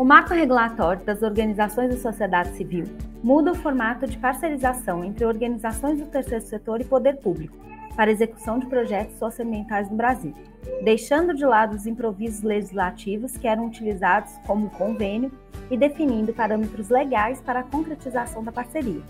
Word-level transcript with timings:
O 0.00 0.04
marco 0.04 0.32
regulatório 0.32 1.04
das 1.04 1.20
organizações 1.20 1.90
da 1.90 2.00
sociedade 2.00 2.56
civil 2.56 2.86
muda 3.22 3.52
o 3.52 3.54
formato 3.54 4.06
de 4.06 4.16
parcerização 4.16 5.04
entre 5.04 5.26
organizações 5.26 5.98
do 5.98 6.06
terceiro 6.06 6.42
setor 6.42 6.80
e 6.80 6.84
poder 6.84 7.18
público 7.18 7.54
para 7.94 8.10
execução 8.10 8.58
de 8.58 8.64
projetos 8.64 9.18
socioambientais 9.18 9.90
no 9.90 9.98
Brasil, 9.98 10.34
deixando 10.82 11.34
de 11.34 11.44
lado 11.44 11.76
os 11.76 11.84
improvisos 11.84 12.40
legislativos 12.40 13.36
que 13.36 13.46
eram 13.46 13.66
utilizados 13.66 14.32
como 14.46 14.70
convênio 14.70 15.30
e 15.70 15.76
definindo 15.76 16.32
parâmetros 16.32 16.88
legais 16.88 17.42
para 17.42 17.60
a 17.60 17.64
concretização 17.64 18.42
da 18.42 18.50
parceria. 18.50 19.02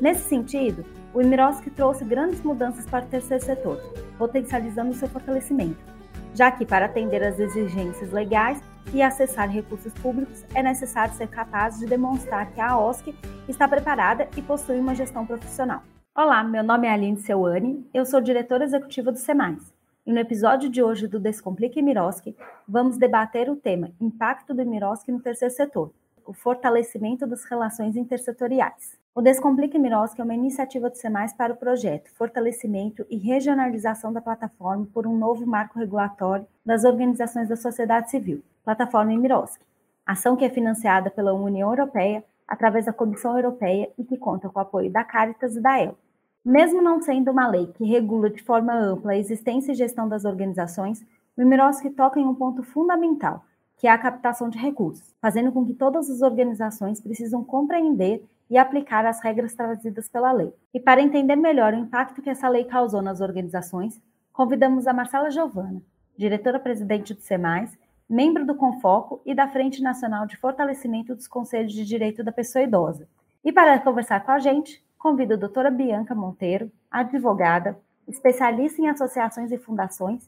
Nesse 0.00 0.26
sentido, 0.26 0.86
o 1.12 1.20
Imirovski 1.20 1.68
trouxe 1.68 2.02
grandes 2.02 2.40
mudanças 2.40 2.86
para 2.86 3.04
o 3.04 3.08
terceiro 3.08 3.44
setor, 3.44 3.76
potencializando 4.16 4.94
seu 4.94 5.06
fortalecimento, 5.06 5.84
já 6.32 6.50
que 6.50 6.64
para 6.64 6.86
atender 6.86 7.22
às 7.22 7.38
exigências 7.38 8.10
legais 8.10 8.58
e 8.92 9.02
acessar 9.02 9.48
recursos 9.48 9.92
públicos 9.94 10.44
é 10.54 10.62
necessário 10.62 11.14
ser 11.14 11.28
capaz 11.28 11.78
de 11.78 11.86
demonstrar 11.86 12.50
que 12.52 12.60
a 12.60 12.78
OSC 12.78 13.14
está 13.48 13.66
preparada 13.66 14.28
e 14.36 14.42
possui 14.42 14.78
uma 14.78 14.94
gestão 14.94 15.24
profissional. 15.24 15.82
Olá, 16.14 16.44
meu 16.44 16.62
nome 16.62 16.86
é 16.86 16.92
Aline 16.92 17.16
Seuane, 17.16 17.88
eu 17.92 18.04
sou 18.04 18.20
diretora 18.20 18.64
executiva 18.64 19.10
do 19.10 19.18
SEMAIS. 19.18 19.74
E 20.06 20.12
no 20.12 20.18
episódio 20.18 20.68
de 20.68 20.82
hoje 20.82 21.08
do 21.08 21.18
Descomplique 21.18 21.80
Miroski, 21.80 22.36
vamos 22.68 22.98
debater 22.98 23.48
o 23.48 23.56
tema 23.56 23.90
Impacto 24.00 24.52
do 24.52 24.64
Miroski 24.64 25.10
no 25.10 25.20
terceiro 25.20 25.54
setor, 25.54 25.92
o 26.26 26.32
fortalecimento 26.32 27.26
das 27.26 27.44
relações 27.44 27.96
intersetoriais. 27.96 28.98
O 29.14 29.22
Descomplique 29.22 29.78
Miroski 29.78 30.20
é 30.20 30.24
uma 30.24 30.34
iniciativa 30.34 30.90
do 30.90 30.96
SEMAIS 30.96 31.32
para 31.32 31.52
o 31.52 31.56
projeto 31.56 32.10
Fortalecimento 32.14 33.06
e 33.08 33.16
Regionalização 33.16 34.12
da 34.12 34.20
Plataforma 34.20 34.88
por 34.92 35.06
um 35.06 35.16
novo 35.16 35.46
marco 35.46 35.78
regulatório 35.78 36.46
das 36.66 36.84
organizações 36.84 37.48
da 37.48 37.56
sociedade 37.56 38.10
civil, 38.10 38.42
Plataforma 38.64 39.16
Miroski, 39.16 39.64
ação 40.04 40.36
que 40.36 40.44
é 40.44 40.50
financiada 40.50 41.10
pela 41.10 41.32
União 41.32 41.70
Europeia 41.70 42.24
através 42.46 42.86
da 42.86 42.92
Comissão 42.92 43.36
Europeia 43.36 43.88
e 43.96 44.04
que 44.04 44.16
conta 44.16 44.48
com 44.48 44.58
o 44.58 44.62
apoio 44.62 44.90
da 44.90 45.04
Caritas 45.04 45.54
e 45.56 45.60
da 45.60 45.80
EL. 45.80 45.96
Mesmo 46.44 46.82
não 46.82 47.00
sendo 47.00 47.30
uma 47.30 47.48
lei 47.48 47.68
que 47.68 47.84
regula 47.84 48.28
de 48.28 48.42
forma 48.42 48.74
ampla 48.74 49.12
a 49.12 49.16
existência 49.16 49.72
e 49.72 49.76
gestão 49.76 50.08
das 50.08 50.24
organizações, 50.24 51.06
o 51.36 51.44
Mirovski 51.44 51.90
toca 51.90 52.20
em 52.20 52.26
um 52.26 52.34
ponto 52.34 52.62
fundamental, 52.62 53.44
que 53.84 53.88
é 53.88 53.90
a 53.90 53.98
captação 53.98 54.48
de 54.48 54.56
recursos, 54.56 55.14
fazendo 55.20 55.52
com 55.52 55.62
que 55.62 55.74
todas 55.74 56.08
as 56.08 56.22
organizações 56.22 57.02
precisam 57.02 57.44
compreender 57.44 58.24
e 58.48 58.56
aplicar 58.56 59.04
as 59.04 59.22
regras 59.22 59.52
trazidas 59.54 60.08
pela 60.08 60.32
lei. 60.32 60.54
E 60.72 60.80
para 60.80 61.02
entender 61.02 61.36
melhor 61.36 61.74
o 61.74 61.76
impacto 61.76 62.22
que 62.22 62.30
essa 62.30 62.48
lei 62.48 62.64
causou 62.64 63.02
nas 63.02 63.20
organizações, 63.20 64.00
convidamos 64.32 64.86
a 64.86 64.94
Marcela 64.94 65.30
Giovana, 65.30 65.82
diretora-presidente 66.16 67.12
do 67.12 67.20
SEMAIS, 67.20 67.76
membro 68.08 68.46
do 68.46 68.54
Confoco 68.54 69.20
e 69.22 69.34
da 69.34 69.48
Frente 69.48 69.82
Nacional 69.82 70.24
de 70.24 70.38
Fortalecimento 70.38 71.14
dos 71.14 71.28
Conselhos 71.28 71.74
de 71.74 71.84
Direito 71.84 72.24
da 72.24 72.32
Pessoa 72.32 72.62
Idosa. 72.62 73.06
E 73.44 73.52
para 73.52 73.78
conversar 73.80 74.24
com 74.24 74.30
a 74.30 74.38
gente, 74.38 74.82
convido 74.98 75.34
a 75.34 75.36
doutora 75.36 75.70
Bianca 75.70 76.14
Monteiro, 76.14 76.72
advogada, 76.90 77.78
especialista 78.08 78.80
em 78.80 78.88
associações 78.88 79.52
e 79.52 79.58
fundações, 79.58 80.26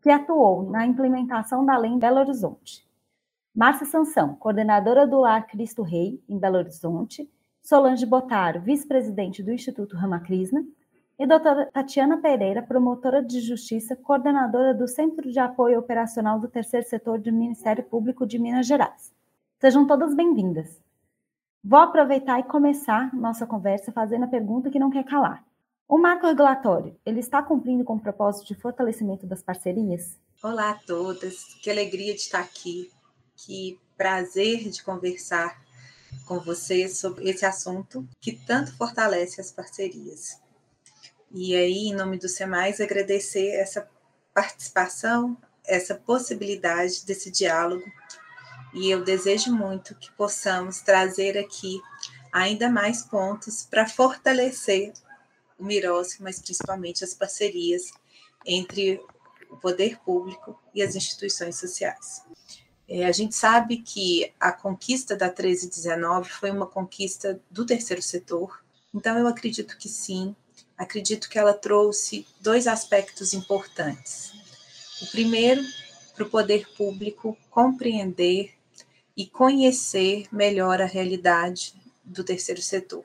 que 0.00 0.08
atuou 0.08 0.70
na 0.70 0.86
implementação 0.86 1.66
da 1.66 1.76
lei 1.76 1.90
em 1.90 1.98
Belo 1.98 2.20
Horizonte. 2.20 2.93
Márcia 3.54 3.86
Sansão, 3.86 4.34
coordenadora 4.34 5.06
do 5.06 5.20
Lar 5.20 5.46
Cristo 5.46 5.82
Rei, 5.82 6.20
em 6.28 6.36
Belo 6.36 6.56
Horizonte, 6.56 7.30
Solange 7.62 8.04
Botaro, 8.04 8.60
vice-presidente 8.60 9.44
do 9.44 9.52
Instituto 9.52 9.96
Ramakrishna, 9.96 10.66
e 11.16 11.24
doutora 11.24 11.70
Tatiana 11.72 12.18
Pereira, 12.18 12.60
promotora 12.60 13.22
de 13.22 13.40
justiça, 13.40 13.94
coordenadora 13.94 14.74
do 14.74 14.88
Centro 14.88 15.30
de 15.30 15.38
Apoio 15.38 15.78
Operacional 15.78 16.40
do 16.40 16.48
Terceiro 16.48 16.84
Setor 16.88 17.20
do 17.20 17.32
Ministério 17.32 17.84
Público 17.84 18.26
de 18.26 18.40
Minas 18.40 18.66
Gerais. 18.66 19.12
Sejam 19.60 19.86
todas 19.86 20.16
bem-vindas. 20.16 20.82
Vou 21.62 21.78
aproveitar 21.78 22.40
e 22.40 22.42
começar 22.42 23.14
nossa 23.14 23.46
conversa 23.46 23.92
fazendo 23.92 24.24
a 24.24 24.28
pergunta 24.28 24.68
que 24.68 24.80
não 24.80 24.90
quer 24.90 25.04
calar. 25.04 25.44
O 25.86 25.96
marco 25.96 26.26
regulatório, 26.26 26.96
ele 27.06 27.20
está 27.20 27.40
cumprindo 27.40 27.84
com 27.84 27.94
o 27.94 28.00
propósito 28.00 28.48
de 28.48 28.60
fortalecimento 28.60 29.28
das 29.28 29.44
parcerias? 29.44 30.18
Olá 30.42 30.70
a 30.70 30.74
todas, 30.74 31.54
que 31.62 31.70
alegria 31.70 32.12
de 32.14 32.20
estar 32.20 32.40
aqui, 32.40 32.90
que 33.36 33.78
prazer 33.96 34.68
de 34.68 34.82
conversar 34.82 35.62
com 36.26 36.40
vocês 36.40 36.98
sobre 36.98 37.28
esse 37.28 37.44
assunto 37.44 38.06
que 38.20 38.32
tanto 38.32 38.76
fortalece 38.76 39.40
as 39.40 39.52
parcerias. 39.52 40.40
E 41.30 41.54
aí, 41.54 41.88
em 41.88 41.94
nome 41.94 42.18
do 42.18 42.28
SEMAIS, 42.28 42.80
agradecer 42.80 43.48
essa 43.50 43.88
participação, 44.32 45.36
essa 45.64 45.94
possibilidade 45.94 47.04
desse 47.04 47.30
diálogo 47.30 47.84
e 48.74 48.90
eu 48.90 49.04
desejo 49.04 49.54
muito 49.54 49.94
que 49.94 50.10
possamos 50.12 50.80
trazer 50.80 51.38
aqui 51.38 51.80
ainda 52.32 52.68
mais 52.68 53.02
pontos 53.02 53.62
para 53.62 53.88
fortalecer 53.88 54.92
o 55.56 55.64
Miroski, 55.64 56.20
mas 56.20 56.40
principalmente 56.40 57.04
as 57.04 57.14
parcerias 57.14 57.92
entre 58.44 59.00
o 59.48 59.56
poder 59.56 60.00
público 60.00 60.60
e 60.74 60.82
as 60.82 60.96
instituições 60.96 61.56
sociais. 61.56 62.22
É, 62.88 63.06
a 63.06 63.12
gente 63.12 63.34
sabe 63.34 63.78
que 63.78 64.32
a 64.38 64.52
conquista 64.52 65.16
da 65.16 65.26
1319 65.26 66.28
foi 66.30 66.50
uma 66.50 66.66
conquista 66.66 67.40
do 67.50 67.64
terceiro 67.64 68.02
setor, 68.02 68.62
então 68.92 69.18
eu 69.18 69.26
acredito 69.26 69.76
que 69.78 69.88
sim, 69.88 70.36
acredito 70.76 71.28
que 71.28 71.38
ela 71.38 71.54
trouxe 71.54 72.26
dois 72.40 72.66
aspectos 72.66 73.32
importantes. 73.32 74.32
O 75.00 75.06
primeiro, 75.06 75.62
para 76.14 76.24
o 76.24 76.30
poder 76.30 76.68
público 76.76 77.36
compreender 77.50 78.52
e 79.16 79.26
conhecer 79.26 80.26
melhor 80.30 80.80
a 80.80 80.86
realidade 80.86 81.74
do 82.04 82.22
terceiro 82.22 82.60
setor. 82.60 83.04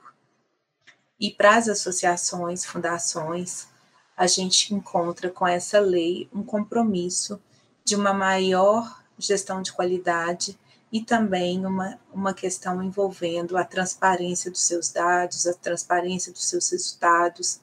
E 1.19 1.31
para 1.31 1.57
as 1.57 1.67
associações, 1.67 2.65
fundações, 2.65 3.67
a 4.15 4.27
gente 4.27 4.73
encontra 4.73 5.29
com 5.29 5.47
essa 5.47 5.79
lei 5.79 6.29
um 6.33 6.43
compromisso 6.43 7.41
de 7.83 7.95
uma 7.95 8.13
maior 8.13 9.03
gestão 9.19 9.61
de 9.61 9.73
qualidade 9.73 10.57
e 10.91 11.01
também 11.01 11.65
uma, 11.65 11.99
uma 12.11 12.33
questão 12.33 12.81
envolvendo 12.81 13.57
a 13.57 13.63
transparência 13.63 14.49
dos 14.49 14.61
seus 14.61 14.91
dados, 14.91 15.45
a 15.45 15.53
transparência 15.53 16.31
dos 16.31 16.47
seus 16.49 16.71
resultados 16.71 17.59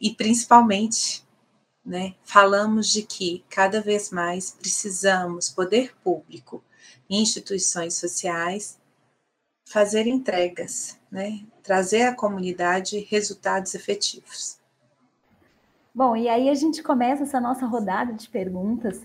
e 0.00 0.14
principalmente, 0.14 1.24
né, 1.84 2.14
falamos 2.24 2.88
de 2.88 3.02
que 3.02 3.44
cada 3.48 3.80
vez 3.80 4.10
mais 4.10 4.50
precisamos, 4.50 5.48
poder 5.48 5.94
público, 6.02 6.62
instituições 7.08 7.94
sociais, 7.94 8.78
fazer 9.70 10.06
entregas, 10.06 10.98
né? 11.10 11.44
trazer 11.62 12.02
à 12.02 12.14
comunidade 12.14 13.06
resultados 13.08 13.74
efetivos. 13.74 14.58
Bom, 15.94 16.16
e 16.16 16.28
aí 16.28 16.48
a 16.48 16.54
gente 16.54 16.82
começa 16.82 17.22
essa 17.22 17.40
nossa 17.40 17.66
rodada 17.66 18.12
de 18.12 18.28
perguntas 18.28 19.00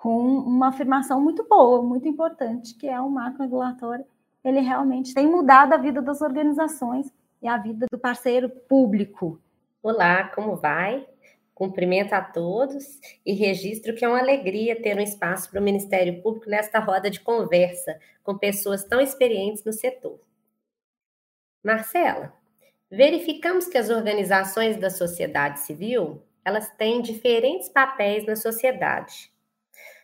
com 0.00 0.16
uma 0.20 0.68
afirmação 0.68 1.20
muito 1.20 1.44
boa, 1.48 1.82
muito 1.82 2.06
importante, 2.06 2.74
que 2.74 2.86
é 2.86 3.00
o 3.00 3.10
marco 3.10 3.42
regulatório. 3.42 4.04
Ele 4.44 4.60
realmente 4.60 5.12
tem 5.12 5.26
mudado 5.26 5.72
a 5.72 5.76
vida 5.76 6.00
das 6.00 6.22
organizações 6.22 7.12
e 7.42 7.48
a 7.48 7.56
vida 7.56 7.86
do 7.90 7.98
parceiro 7.98 8.48
público. 8.48 9.40
Olá, 9.82 10.28
como 10.28 10.54
vai? 10.54 11.04
Cumprimento 11.52 12.12
a 12.12 12.22
todos 12.22 13.00
e 13.26 13.32
registro 13.32 13.92
que 13.92 14.04
é 14.04 14.08
uma 14.08 14.20
alegria 14.20 14.80
ter 14.80 14.96
um 14.96 15.00
espaço 15.00 15.50
para 15.50 15.60
o 15.60 15.64
Ministério 15.64 16.22
Público 16.22 16.48
nesta 16.48 16.78
roda 16.78 17.10
de 17.10 17.18
conversa 17.18 17.98
com 18.22 18.38
pessoas 18.38 18.84
tão 18.84 19.00
experientes 19.00 19.64
no 19.64 19.72
setor. 19.72 20.20
Marcela, 21.60 22.32
verificamos 22.88 23.66
que 23.66 23.76
as 23.76 23.90
organizações 23.90 24.76
da 24.76 24.90
sociedade 24.90 25.58
civil, 25.58 26.22
elas 26.44 26.70
têm 26.76 27.02
diferentes 27.02 27.68
papéis 27.68 28.24
na 28.24 28.36
sociedade. 28.36 29.36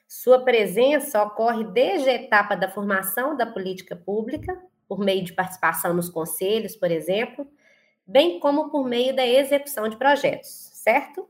Sua 0.06 0.44
presença 0.44 1.22
ocorre 1.22 1.64
desde 1.64 2.08
a 2.10 2.14
etapa 2.14 2.54
da 2.54 2.70
formação 2.70 3.36
da 3.36 3.46
política 3.46 3.96
pública, 3.96 4.60
por 4.86 4.98
meio 4.98 5.24
de 5.24 5.32
participação 5.32 5.94
nos 5.94 6.08
conselhos, 6.08 6.76
por 6.76 6.90
exemplo, 6.90 7.46
bem 8.06 8.38
como 8.38 8.70
por 8.70 8.86
meio 8.86 9.14
da 9.16 9.26
execução 9.26 9.88
de 9.88 9.96
projetos, 9.96 10.48
certo? 10.48 11.28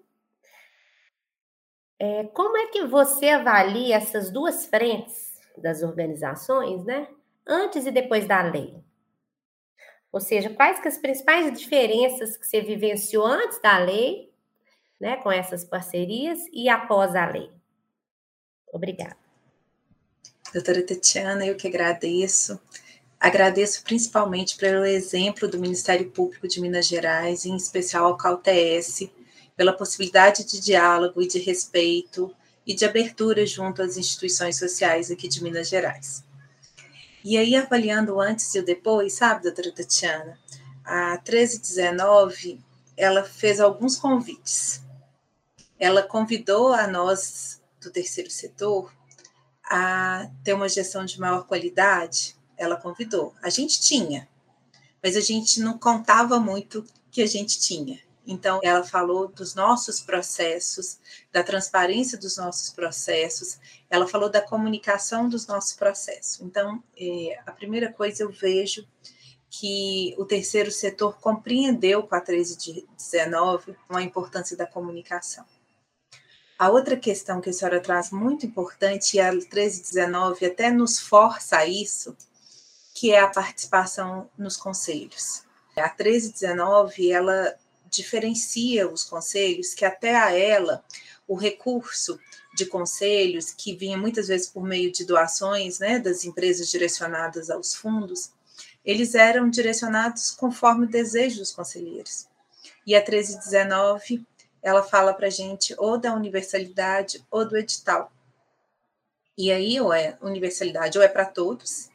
É, 1.98 2.24
como 2.24 2.56
é 2.56 2.66
que 2.66 2.84
você 2.84 3.28
avalia 3.28 3.96
essas 3.96 4.30
duas 4.30 4.66
frentes 4.66 5.40
das 5.56 5.82
organizações, 5.82 6.84
né? 6.84 7.08
Antes 7.46 7.86
e 7.86 7.90
depois 7.92 8.26
da 8.26 8.42
lei? 8.42 8.82
Ou 10.10 10.20
seja, 10.20 10.50
quais 10.50 10.80
que 10.80 10.88
as 10.88 10.98
principais 10.98 11.58
diferenças 11.58 12.36
que 12.36 12.46
você 12.46 12.60
vivenciou 12.60 13.26
antes 13.26 13.60
da 13.60 13.78
lei, 13.78 14.32
né, 15.00 15.16
com 15.16 15.30
essas 15.30 15.64
parcerias 15.64 16.38
e 16.52 16.68
após 16.68 17.14
a 17.16 17.26
lei? 17.26 17.50
Obrigada. 18.74 19.16
Doutora 20.52 20.84
Tatiana, 20.84 21.46
eu 21.46 21.56
que 21.56 21.68
agradeço. 21.68 22.60
Agradeço 23.20 23.84
principalmente 23.84 24.56
pelo 24.56 24.84
exemplo 24.84 25.46
do 25.46 25.60
Ministério 25.60 26.10
Público 26.10 26.48
de 26.48 26.60
Minas 26.60 26.88
Gerais, 26.88 27.46
em 27.46 27.56
especial 27.56 28.06
ao 28.06 28.16
CAUTS, 28.16 29.08
pela 29.56 29.72
possibilidade 29.72 30.44
de 30.44 30.60
diálogo 30.60 31.22
e 31.22 31.28
de 31.28 31.38
respeito 31.38 32.34
e 32.66 32.74
de 32.74 32.84
abertura 32.84 33.46
junto 33.46 33.80
às 33.80 33.96
instituições 33.96 34.58
sociais 34.58 35.08
aqui 35.08 35.28
de 35.28 35.40
Minas 35.40 35.68
Gerais. 35.68 36.24
E 37.24 37.38
aí, 37.38 37.54
avaliando 37.54 38.20
antes 38.20 38.52
e 38.56 38.58
o 38.58 38.64
depois, 38.64 39.14
sabe, 39.14 39.44
doutora 39.44 39.70
Tatiana? 39.70 40.36
A 40.84 41.12
1319, 41.12 42.60
ela 42.96 43.22
fez 43.22 43.60
alguns 43.60 43.96
convites. 43.96 44.82
Ela 45.78 46.02
convidou 46.02 46.72
a 46.72 46.88
nós 46.88 47.62
do 47.84 47.92
terceiro 47.92 48.30
setor 48.30 48.92
a 49.64 50.28
ter 50.42 50.52
uma 50.52 50.68
gestão 50.68 51.04
de 51.04 51.18
maior 51.18 51.46
qualidade. 51.46 52.36
Ela 52.56 52.76
convidou. 52.76 53.34
A 53.42 53.50
gente 53.50 53.80
tinha, 53.80 54.28
mas 55.02 55.16
a 55.16 55.20
gente 55.20 55.60
não 55.60 55.78
contava 55.78 56.38
muito 56.40 56.84
que 57.10 57.22
a 57.22 57.26
gente 57.26 57.60
tinha. 57.60 58.02
Então, 58.26 58.58
ela 58.62 58.82
falou 58.82 59.28
dos 59.28 59.54
nossos 59.54 60.00
processos, 60.00 60.98
da 61.30 61.42
transparência 61.42 62.16
dos 62.16 62.38
nossos 62.38 62.70
processos, 62.70 63.58
ela 63.90 64.08
falou 64.08 64.30
da 64.30 64.40
comunicação 64.40 65.28
dos 65.28 65.46
nossos 65.46 65.74
processos. 65.74 66.40
Então, 66.40 66.82
é, 66.96 67.38
a 67.44 67.52
primeira 67.52 67.92
coisa 67.92 68.22
eu 68.22 68.30
vejo 68.30 68.86
que 69.50 70.14
o 70.18 70.24
terceiro 70.24 70.70
setor 70.70 71.18
compreendeu 71.18 72.02
com 72.02 72.14
a 72.14 72.18
1319 72.18 73.76
a 73.90 74.02
importância 74.02 74.56
da 74.56 74.66
comunicação. 74.66 75.44
A 76.58 76.70
outra 76.70 76.96
questão 76.96 77.40
que 77.40 77.50
a 77.50 77.52
senhora 77.52 77.80
traz 77.80 78.10
muito 78.10 78.46
importante, 78.46 79.16
e 79.16 79.20
a 79.20 79.30
1319 79.30 80.46
até 80.46 80.70
nos 80.70 81.00
força 81.00 81.58
a 81.58 81.66
isso, 81.66 82.16
que 82.94 83.12
é 83.12 83.20
a 83.20 83.28
participação 83.28 84.30
nos 84.38 84.56
conselhos. 84.56 85.42
A 85.76 85.88
1319, 85.88 87.10
ela 87.10 87.54
diferencia 87.90 88.88
os 88.88 89.02
conselhos, 89.04 89.74
que 89.74 89.84
até 89.84 90.14
a 90.14 90.32
ela 90.32 90.84
o 91.26 91.34
recurso 91.34 92.18
de 92.54 92.66
conselhos, 92.66 93.50
que 93.50 93.74
vinha 93.74 93.96
muitas 93.96 94.28
vezes 94.28 94.48
por 94.48 94.62
meio 94.62 94.92
de 94.92 95.04
doações 95.04 95.80
né, 95.80 95.98
das 95.98 96.24
empresas 96.24 96.70
direcionadas 96.70 97.50
aos 97.50 97.74
fundos, 97.74 98.30
eles 98.84 99.14
eram 99.14 99.50
direcionados 99.50 100.30
conforme 100.30 100.84
o 100.84 100.88
desejo 100.88 101.38
dos 101.38 101.50
conselheiros. 101.50 102.28
E 102.86 102.94
a 102.94 102.98
1319, 102.98 104.24
ela 104.64 104.82
fala 104.82 105.12
para 105.12 105.28
gente 105.28 105.74
ou 105.76 105.98
da 105.98 106.14
universalidade 106.14 107.22
ou 107.30 107.46
do 107.46 107.54
edital. 107.54 108.10
E 109.36 109.52
aí, 109.52 109.78
ou 109.78 109.92
é 109.92 110.16
universalidade, 110.22 110.96
ou 110.96 111.04
é 111.04 111.08
para 111.08 111.26
todos, 111.26 111.90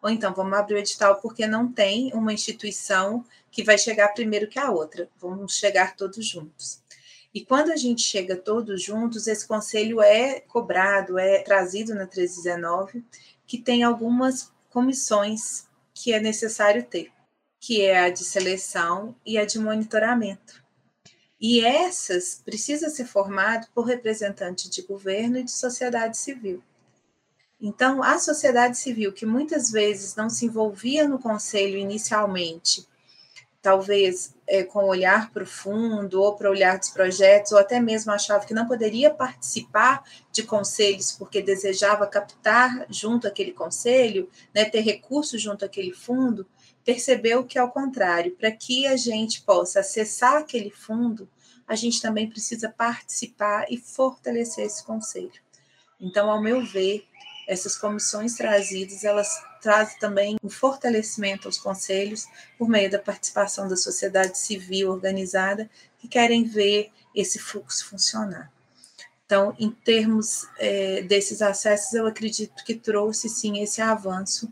ou 0.00 0.08
então 0.08 0.32
vamos 0.32 0.56
abrir 0.56 0.76
o 0.76 0.78
edital 0.78 1.20
porque 1.20 1.46
não 1.46 1.70
tem 1.70 2.10
uma 2.14 2.32
instituição 2.32 3.24
que 3.50 3.62
vai 3.62 3.76
chegar 3.76 4.14
primeiro 4.14 4.48
que 4.48 4.58
a 4.58 4.70
outra. 4.70 5.08
Vamos 5.18 5.58
chegar 5.58 5.96
todos 5.96 6.24
juntos. 6.24 6.80
E 7.34 7.44
quando 7.44 7.70
a 7.70 7.76
gente 7.76 8.00
chega 8.00 8.36
todos 8.36 8.82
juntos, 8.82 9.26
esse 9.26 9.46
conselho 9.46 10.00
é 10.00 10.40
cobrado, 10.40 11.18
é 11.18 11.42
trazido 11.42 11.90
na 11.94 12.04
1319, 12.04 13.04
que 13.46 13.58
tem 13.58 13.82
algumas 13.82 14.50
comissões 14.70 15.66
que 15.92 16.12
é 16.12 16.20
necessário 16.20 16.82
ter, 16.84 17.12
que 17.60 17.82
é 17.82 17.98
a 17.98 18.10
de 18.10 18.24
seleção 18.24 19.14
e 19.26 19.36
a 19.36 19.44
de 19.44 19.58
monitoramento. 19.58 20.67
E 21.40 21.64
essas 21.64 22.42
precisam 22.44 22.90
ser 22.90 23.06
formadas 23.06 23.68
por 23.74 23.84
representantes 23.84 24.68
de 24.70 24.82
governo 24.82 25.38
e 25.38 25.44
de 25.44 25.52
sociedade 25.52 26.16
civil. 26.16 26.62
Então, 27.60 28.02
a 28.02 28.18
sociedade 28.18 28.78
civil, 28.78 29.12
que 29.12 29.26
muitas 29.26 29.70
vezes 29.70 30.14
não 30.14 30.30
se 30.30 30.46
envolvia 30.46 31.06
no 31.06 31.18
conselho 31.18 31.76
inicialmente, 31.76 32.86
talvez 33.60 34.34
é, 34.46 34.62
com 34.62 34.84
olhar 34.84 35.30
profundo 35.32 36.22
ou 36.22 36.36
para 36.36 36.50
olhar 36.50 36.78
dos 36.78 36.90
projetos, 36.90 37.52
ou 37.52 37.58
até 37.58 37.80
mesmo 37.80 38.12
achava 38.12 38.46
que 38.46 38.54
não 38.54 38.66
poderia 38.66 39.10
participar 39.10 40.04
de 40.32 40.44
conselhos 40.44 41.12
porque 41.12 41.42
desejava 41.42 42.06
captar 42.06 42.86
junto 42.88 43.26
àquele 43.26 43.52
conselho, 43.52 44.30
né, 44.54 44.64
ter 44.64 44.80
recursos 44.80 45.42
junto 45.42 45.64
àquele 45.64 45.92
fundo, 45.92 46.46
percebeu 46.88 47.44
que, 47.44 47.58
ao 47.58 47.70
contrário, 47.70 48.34
para 48.34 48.50
que 48.50 48.86
a 48.86 48.96
gente 48.96 49.42
possa 49.42 49.80
acessar 49.80 50.36
aquele 50.36 50.70
fundo, 50.70 51.28
a 51.66 51.74
gente 51.74 52.00
também 52.00 52.30
precisa 52.30 52.70
participar 52.70 53.66
e 53.68 53.76
fortalecer 53.76 54.64
esse 54.64 54.82
conselho. 54.82 55.38
Então, 56.00 56.30
ao 56.30 56.40
meu 56.40 56.64
ver, 56.64 57.06
essas 57.46 57.76
comissões 57.76 58.36
trazidas, 58.36 59.04
elas 59.04 59.28
trazem 59.60 59.98
também 59.98 60.36
um 60.42 60.48
fortalecimento 60.48 61.46
aos 61.46 61.58
conselhos 61.58 62.26
por 62.56 62.70
meio 62.70 62.90
da 62.90 62.98
participação 62.98 63.68
da 63.68 63.76
sociedade 63.76 64.38
civil 64.38 64.90
organizada 64.90 65.68
que 65.98 66.08
querem 66.08 66.44
ver 66.44 66.90
esse 67.14 67.38
fluxo 67.38 67.84
funcionar. 67.84 68.50
Então, 69.26 69.54
em 69.58 69.70
termos 69.70 70.48
é, 70.56 71.02
desses 71.02 71.42
acessos, 71.42 71.92
eu 71.92 72.06
acredito 72.06 72.64
que 72.64 72.74
trouxe 72.74 73.28
sim 73.28 73.62
esse 73.62 73.82
avanço 73.82 74.50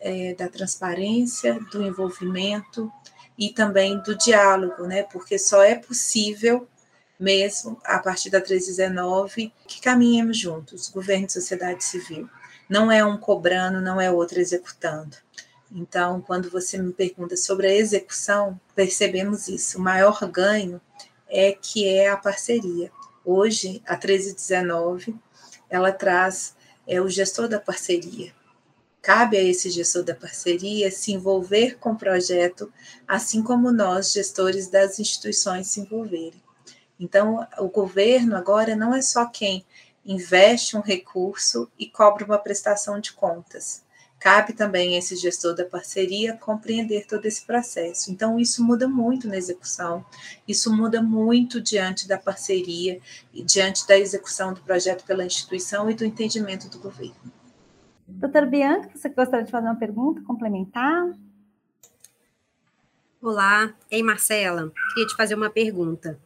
é, 0.00 0.34
da 0.34 0.48
transparência, 0.48 1.58
do 1.72 1.82
envolvimento 1.82 2.90
e 3.38 3.50
também 3.50 3.98
do 4.02 4.16
diálogo, 4.16 4.86
né? 4.86 5.02
Porque 5.02 5.38
só 5.38 5.62
é 5.62 5.74
possível 5.74 6.66
mesmo 7.18 7.80
a 7.84 7.98
partir 7.98 8.30
da 8.30 8.40
319, 8.40 9.52
que 9.66 9.80
caminhemos 9.80 10.38
juntos, 10.38 10.88
governo 10.88 11.26
e 11.26 11.32
sociedade 11.32 11.82
civil. 11.84 12.28
Não 12.68 12.90
é 12.90 13.04
um 13.04 13.16
cobrando, 13.16 13.80
não 13.80 14.00
é 14.00 14.10
outro 14.10 14.38
executando. 14.38 15.16
Então, 15.72 16.20
quando 16.20 16.50
você 16.50 16.78
me 16.78 16.92
pergunta 16.92 17.36
sobre 17.36 17.66
a 17.66 17.74
execução, 17.74 18.60
percebemos 18.74 19.48
isso. 19.48 19.78
O 19.78 19.80
maior 19.80 20.18
ganho 20.28 20.80
é 21.28 21.52
que 21.52 21.88
é 21.88 22.08
a 22.08 22.16
parceria. 22.16 22.90
Hoje, 23.24 23.82
a 23.86 23.94
1319, 23.94 25.16
ela 25.68 25.90
traz 25.90 26.54
é, 26.86 27.00
o 27.00 27.08
gestor 27.08 27.48
da 27.48 27.58
parceria. 27.58 28.32
Cabe 29.06 29.36
a 29.36 29.40
esse 29.40 29.70
gestor 29.70 30.02
da 30.02 30.16
parceria 30.16 30.90
se 30.90 31.12
envolver 31.12 31.78
com 31.78 31.92
o 31.92 31.96
projeto, 31.96 32.72
assim 33.06 33.40
como 33.40 33.70
nós, 33.70 34.10
gestores 34.10 34.66
das 34.66 34.98
instituições, 34.98 35.68
se 35.68 35.78
envolverem. 35.78 36.42
Então, 36.98 37.46
o 37.58 37.68
governo 37.68 38.34
agora 38.34 38.74
não 38.74 38.92
é 38.92 39.00
só 39.00 39.24
quem 39.26 39.64
investe 40.04 40.76
um 40.76 40.80
recurso 40.80 41.70
e 41.78 41.86
cobra 41.86 42.24
uma 42.24 42.36
prestação 42.36 42.98
de 42.98 43.12
contas. 43.12 43.84
Cabe 44.18 44.54
também 44.54 44.96
a 44.96 44.98
esse 44.98 45.14
gestor 45.14 45.54
da 45.54 45.64
parceria 45.64 46.36
compreender 46.36 47.06
todo 47.06 47.26
esse 47.26 47.46
processo. 47.46 48.10
Então, 48.10 48.40
isso 48.40 48.64
muda 48.64 48.88
muito 48.88 49.28
na 49.28 49.36
execução, 49.36 50.04
isso 50.48 50.74
muda 50.74 51.00
muito 51.00 51.60
diante 51.60 52.08
da 52.08 52.18
parceria 52.18 53.00
e 53.32 53.44
diante 53.44 53.86
da 53.86 53.96
execução 53.96 54.52
do 54.52 54.62
projeto 54.62 55.04
pela 55.04 55.24
instituição 55.24 55.88
e 55.88 55.94
do 55.94 56.04
entendimento 56.04 56.68
do 56.68 56.80
governo. 56.80 57.36
Doutora 58.08 58.46
Bianca, 58.46 58.90
você 58.94 59.08
gostaria 59.08 59.44
de 59.44 59.50
fazer 59.50 59.66
uma 59.66 59.74
pergunta, 59.74 60.22
complementar? 60.22 61.12
Olá, 63.20 63.74
ei 63.90 64.00
Marcela, 64.00 64.72
queria 64.90 65.08
te 65.08 65.16
fazer 65.16 65.34
uma 65.34 65.50
pergunta. 65.50 66.16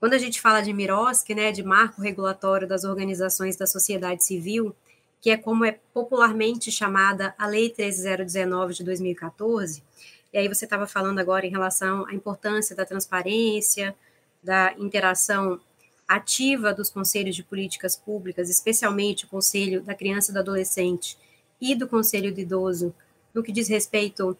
Quando 0.00 0.14
a 0.14 0.18
gente 0.18 0.40
fala 0.40 0.62
de 0.62 0.72
MIROSC, 0.72 1.34
né, 1.34 1.52
de 1.52 1.62
marco 1.62 2.00
regulatório 2.00 2.66
das 2.66 2.84
organizações 2.84 3.56
da 3.56 3.66
sociedade 3.66 4.24
civil, 4.24 4.74
que 5.20 5.28
é 5.28 5.36
como 5.36 5.66
é 5.66 5.78
popularmente 5.92 6.72
chamada 6.72 7.34
a 7.36 7.46
Lei 7.46 7.68
13019 7.68 8.72
de 8.72 8.84
2014, 8.84 9.84
e 10.32 10.38
aí 10.38 10.48
você 10.48 10.64
estava 10.64 10.86
falando 10.86 11.18
agora 11.18 11.44
em 11.44 11.50
relação 11.50 12.06
à 12.06 12.14
importância 12.14 12.74
da 12.74 12.86
transparência, 12.86 13.94
da 14.42 14.72
interação 14.78 15.60
ativa 16.06 16.72
dos 16.72 16.88
conselhos 16.88 17.36
de 17.36 17.42
políticas 17.42 17.94
públicas, 17.94 18.48
especialmente 18.48 19.26
o 19.26 19.28
Conselho 19.28 19.82
da 19.82 19.94
Criança 19.94 20.30
e 20.30 20.34
do 20.34 20.40
Adolescente 20.40 21.18
e 21.60 21.74
do 21.74 21.88
Conselho 21.88 22.32
do 22.32 22.40
Idoso, 22.40 22.94
no 23.34 23.42
que 23.42 23.52
diz 23.52 23.68
respeito 23.68 24.36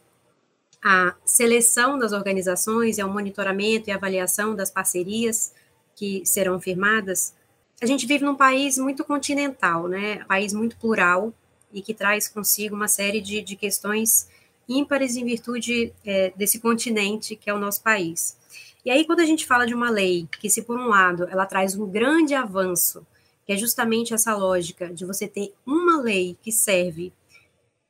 a 0.83 1.15
seleção 1.25 1.99
das 1.99 2.13
organizações 2.13 2.99
e 2.99 3.01
ao 3.01 3.11
monitoramento 3.11 3.89
e 3.89 3.93
avaliação 3.93 4.55
das 4.55 4.71
parcerias 4.71 5.53
que 5.97 6.23
serão 6.25 6.61
firmadas, 6.61 7.35
a 7.81 7.87
gente 7.87 8.07
vive 8.07 8.25
num 8.25 8.37
país 8.37 8.79
muito 8.79 9.05
continental, 9.05 9.89
né? 9.89 10.21
Um 10.23 10.27
país 10.27 10.53
muito 10.53 10.77
plural 10.77 11.33
e 11.73 11.83
que 11.83 11.95
traz 11.95 12.29
consigo 12.29 12.75
uma 12.75 12.89
série 12.89 13.21
de, 13.21 13.41
de 13.43 13.57
questões 13.57 14.29
ímpares 14.69 15.17
em 15.17 15.25
virtude 15.25 15.93
é, 16.05 16.33
desse 16.37 16.61
continente 16.61 17.37
que 17.37 17.49
é 17.49 17.55
o 17.55 17.59
nosso 17.59 17.83
país. 17.83 18.37
E 18.85 18.91
aí, 18.91 19.05
quando 19.05 19.21
a 19.21 19.25
gente 19.25 19.47
fala 19.47 19.67
de 19.67 19.75
uma 19.75 19.91
lei 19.91 20.29
que, 20.41 20.49
se 20.49 20.63
por 20.63 20.79
um 20.79 20.89
lado 20.89 21.29
ela 21.31 21.47
traz 21.47 21.77
um 21.77 21.87
grande 21.87 22.35
avanço, 22.35 23.07
que 23.49 23.55
é 23.55 23.57
justamente 23.57 24.13
essa 24.13 24.37
lógica 24.37 24.93
de 24.93 25.07
você 25.07 25.27
ter 25.27 25.55
uma 25.65 25.99
lei 25.99 26.37
que 26.43 26.53
serve 26.53 27.15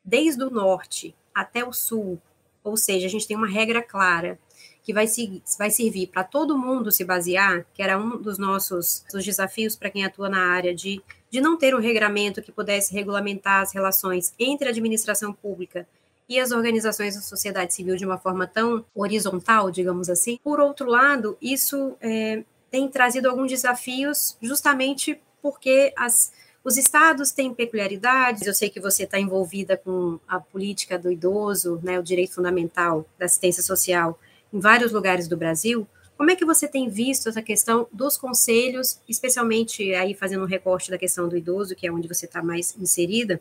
desde 0.05 0.45
o 0.45 0.51
norte 0.51 1.13
até 1.35 1.65
o 1.65 1.73
sul 1.73 2.23
ou 2.69 2.77
seja, 2.77 3.07
a 3.07 3.11
gente 3.11 3.27
tem 3.27 3.37
uma 3.37 3.49
regra 3.49 3.83
clara 3.83 4.39
que 4.83 4.93
vai, 4.93 5.07
se, 5.07 5.43
vai 5.59 5.71
servir 5.71 6.09
para 6.09 6.25
todo 6.25 6.57
mundo 6.57 6.93
se 6.93 7.05
basear, 7.05 7.67
que 7.75 7.83
era 7.83 7.99
um 7.99 8.21
dos 8.21 8.39
nossos 8.39 9.05
dos 9.13 9.25
desafios 9.25 9.77
para 9.77 9.91
quem 9.91 10.05
atua 10.05 10.29
na 10.29 10.51
área 10.51 10.75
de, 10.75 11.03
de 11.31 11.41
não 11.41 11.57
ter 11.57 11.75
um 11.75 11.81
regramento 11.81 12.43
que 12.43 12.53
pudesse 12.53 12.93
regulamentar 12.93 13.63
as 13.63 13.73
relações 13.73 14.35
entre 14.39 14.69
a 14.69 14.71
administração 14.71 15.33
pública 15.33 15.87
e 16.29 16.39
as 16.39 16.53
organizações 16.53 17.15
da 17.15 17.23
sociedade 17.23 17.73
civil 17.75 17.97
de 17.97 18.05
uma 18.05 18.19
forma 18.19 18.47
tão 18.47 18.85
horizontal, 18.95 19.71
digamos 19.71 20.11
assim. 20.11 20.39
Por 20.43 20.61
outro 20.61 20.89
lado, 20.89 21.37
isso 21.41 21.97
é, 22.01 22.45
tem 22.71 22.89
trazido 22.89 23.29
alguns 23.29 23.51
desafios 23.51 24.37
justamente 24.41 25.19
porque 25.43 25.93
as, 25.97 26.33
Os 26.65 26.77
estados 26.77 27.33
têm 27.33 27.55
peculiaridades. 27.55 28.47
Eu 28.47 28.53
sei 28.53 28.69
que 28.69 28.81
você 28.81 29.05
está 29.05 29.19
envolvida 29.19 29.77
com 29.77 30.19
a 30.29 30.39
política 30.39 30.99
do 30.99 31.11
idoso, 31.11 31.81
né, 31.83 31.99
o 31.99 32.03
direito 32.03 32.35
fundamental 32.35 33.07
da 33.19 33.25
assistência 33.27 33.63
social 33.63 34.19
em 34.53 34.61
vários 34.61 34.93
lugares 34.93 35.29
do 35.29 35.37
Brasil. 35.37 35.87
Como 36.17 36.31
é 36.31 36.37
que 36.37 36.45
você 36.45 36.67
tem 36.67 36.91
visto 36.91 37.29
essa 37.29 37.41
questão 37.41 37.87
dos 37.93 38.19
conselhos, 38.19 39.01
especialmente 39.09 39.95
aí 39.95 40.15
fazendo 40.15 40.43
um 40.43 40.47
recorte 40.47 40.91
da 40.91 40.99
questão 40.99 41.29
do 41.29 41.37
idoso, 41.37 41.77
que 41.77 41.87
é 41.87 41.93
onde 41.93 42.09
você 42.09 42.27
está 42.27 42.43
mais 42.43 42.77
inserida? 42.77 43.41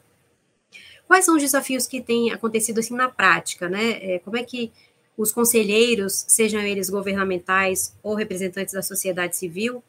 Quais 1.07 1.25
são 1.25 1.35
os 1.35 1.41
desafios 1.41 1.87
que 1.87 2.01
têm 2.01 2.31
acontecido 2.31 2.79
assim 2.79 2.93
na 2.93 3.09
prática, 3.09 3.67
né? 3.67 3.97
É, 4.01 4.19
como 4.19 4.37
é 4.37 4.43
que 4.43 4.71
os 5.17 5.31
conselheiros, 5.31 6.23
sejam 6.27 6.61
eles 6.61 6.89
governamentais 6.89 7.95
ou 8.03 8.13
representantes 8.13 8.73
da 8.73 8.83
sociedade 8.83 9.35
civil, 9.35 9.83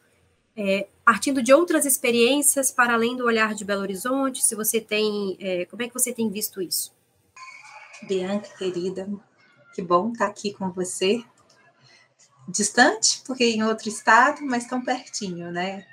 é, 0.61 0.89
partindo 1.05 1.41
de 1.41 1.53
outras 1.53 1.85
experiências 1.85 2.69
para 2.69 2.93
além 2.93 3.15
do 3.15 3.23
olhar 3.23 3.55
de 3.55 3.63
Belo 3.63 3.81
Horizonte, 3.81 4.43
se 4.43 4.55
você 4.55 4.81
tem, 4.81 5.37
é, 5.39 5.65
como 5.65 5.81
é 5.81 5.87
que 5.87 5.93
você 5.93 6.11
tem 6.11 6.29
visto 6.29 6.61
isso? 6.61 6.93
Bianca, 8.03 8.49
querida, 8.57 9.09
que 9.73 9.81
bom 9.81 10.11
estar 10.11 10.27
aqui 10.27 10.53
com 10.53 10.69
você. 10.69 11.23
Distante, 12.45 13.21
porque 13.25 13.45
em 13.45 13.63
outro 13.63 13.87
estado, 13.87 14.41
mas 14.41 14.67
tão 14.67 14.83
pertinho, 14.83 15.49
né? 15.49 15.85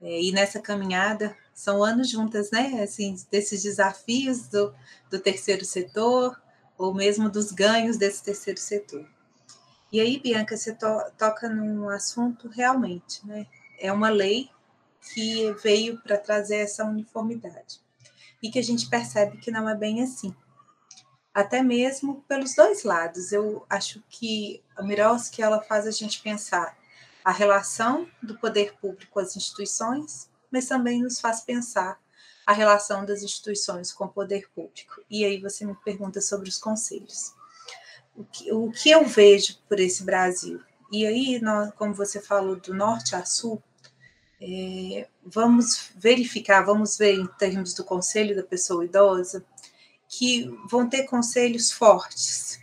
É, 0.00 0.22
e 0.22 0.30
nessa 0.30 0.60
caminhada, 0.60 1.36
são 1.52 1.82
anos 1.82 2.08
juntas, 2.08 2.52
né? 2.52 2.80
Assim, 2.80 3.16
desses 3.28 3.60
desafios 3.60 4.46
do, 4.46 4.72
do 5.10 5.18
terceiro 5.18 5.64
setor, 5.64 6.40
ou 6.78 6.94
mesmo 6.94 7.28
dos 7.28 7.50
ganhos 7.50 7.96
desse 7.96 8.22
terceiro 8.22 8.60
setor. 8.60 9.04
E 9.90 10.00
aí, 10.00 10.20
Bianca, 10.20 10.56
você 10.56 10.72
to 10.72 10.86
toca 11.18 11.48
num 11.48 11.88
assunto 11.88 12.48
realmente, 12.48 13.26
né? 13.26 13.48
É 13.78 13.92
uma 13.92 14.08
lei 14.08 14.50
que 15.12 15.52
veio 15.62 16.00
para 16.00 16.16
trazer 16.16 16.58
essa 16.58 16.84
uniformidade 16.84 17.80
e 18.42 18.50
que 18.50 18.58
a 18.58 18.62
gente 18.62 18.88
percebe 18.88 19.38
que 19.38 19.50
não 19.50 19.68
é 19.68 19.74
bem 19.74 20.02
assim. 20.02 20.34
Até 21.34 21.62
mesmo 21.62 22.22
pelos 22.28 22.54
dois 22.54 22.84
lados. 22.84 23.32
Eu 23.32 23.64
acho 23.68 24.02
que 24.08 24.62
a 24.76 24.82
Miroski 24.82 25.42
ela 25.42 25.62
faz 25.62 25.86
a 25.86 25.90
gente 25.90 26.20
pensar 26.20 26.76
a 27.24 27.30
relação 27.30 28.08
do 28.22 28.36
poder 28.38 28.74
público 28.80 29.20
as 29.20 29.36
instituições, 29.36 30.28
mas 30.50 30.66
também 30.66 31.02
nos 31.02 31.20
faz 31.20 31.40
pensar 31.40 32.00
a 32.44 32.52
relação 32.52 33.04
das 33.04 33.22
instituições 33.22 33.92
com 33.92 34.04
o 34.04 34.08
poder 34.08 34.50
público. 34.50 35.02
E 35.08 35.24
aí 35.24 35.40
você 35.40 35.64
me 35.64 35.74
pergunta 35.76 36.20
sobre 36.20 36.48
os 36.48 36.58
conselhos. 36.58 37.32
O 38.14 38.24
que, 38.24 38.52
o 38.52 38.70
que 38.70 38.90
eu 38.90 39.06
vejo 39.06 39.56
por 39.68 39.80
esse 39.80 40.02
Brasil? 40.04 40.60
E 40.92 41.06
aí, 41.06 41.40
nós, 41.40 41.72
como 41.74 41.94
você 41.94 42.20
falou, 42.20 42.56
do 42.56 42.74
norte 42.74 43.16
a 43.16 43.24
sul, 43.24 43.62
é, 44.40 45.08
vamos 45.24 45.90
verificar, 45.96 46.62
vamos 46.62 46.98
ver 46.98 47.14
em 47.14 47.26
termos 47.38 47.74
do 47.74 47.82
conselho 47.82 48.36
da 48.36 48.42
pessoa 48.42 48.84
idosa, 48.84 49.44
que 50.06 50.44
vão 50.68 50.88
ter 50.88 51.04
conselhos 51.04 51.72
fortes. 51.72 52.60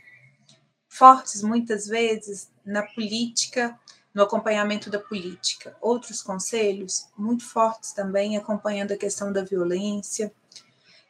Fortes, 0.88 1.42
muitas 1.42 1.88
vezes, 1.88 2.50
na 2.64 2.84
política 2.84 3.78
no 4.14 4.24
acompanhamento 4.24 4.90
da 4.90 5.00
política. 5.00 5.76
Outros 5.82 6.22
conselhos, 6.22 7.08
muito 7.18 7.46
fortes 7.46 7.94
também, 7.94 8.38
acompanhando 8.38 8.92
a 8.92 8.98
questão 8.98 9.32
da 9.32 9.44
violência. 9.44 10.32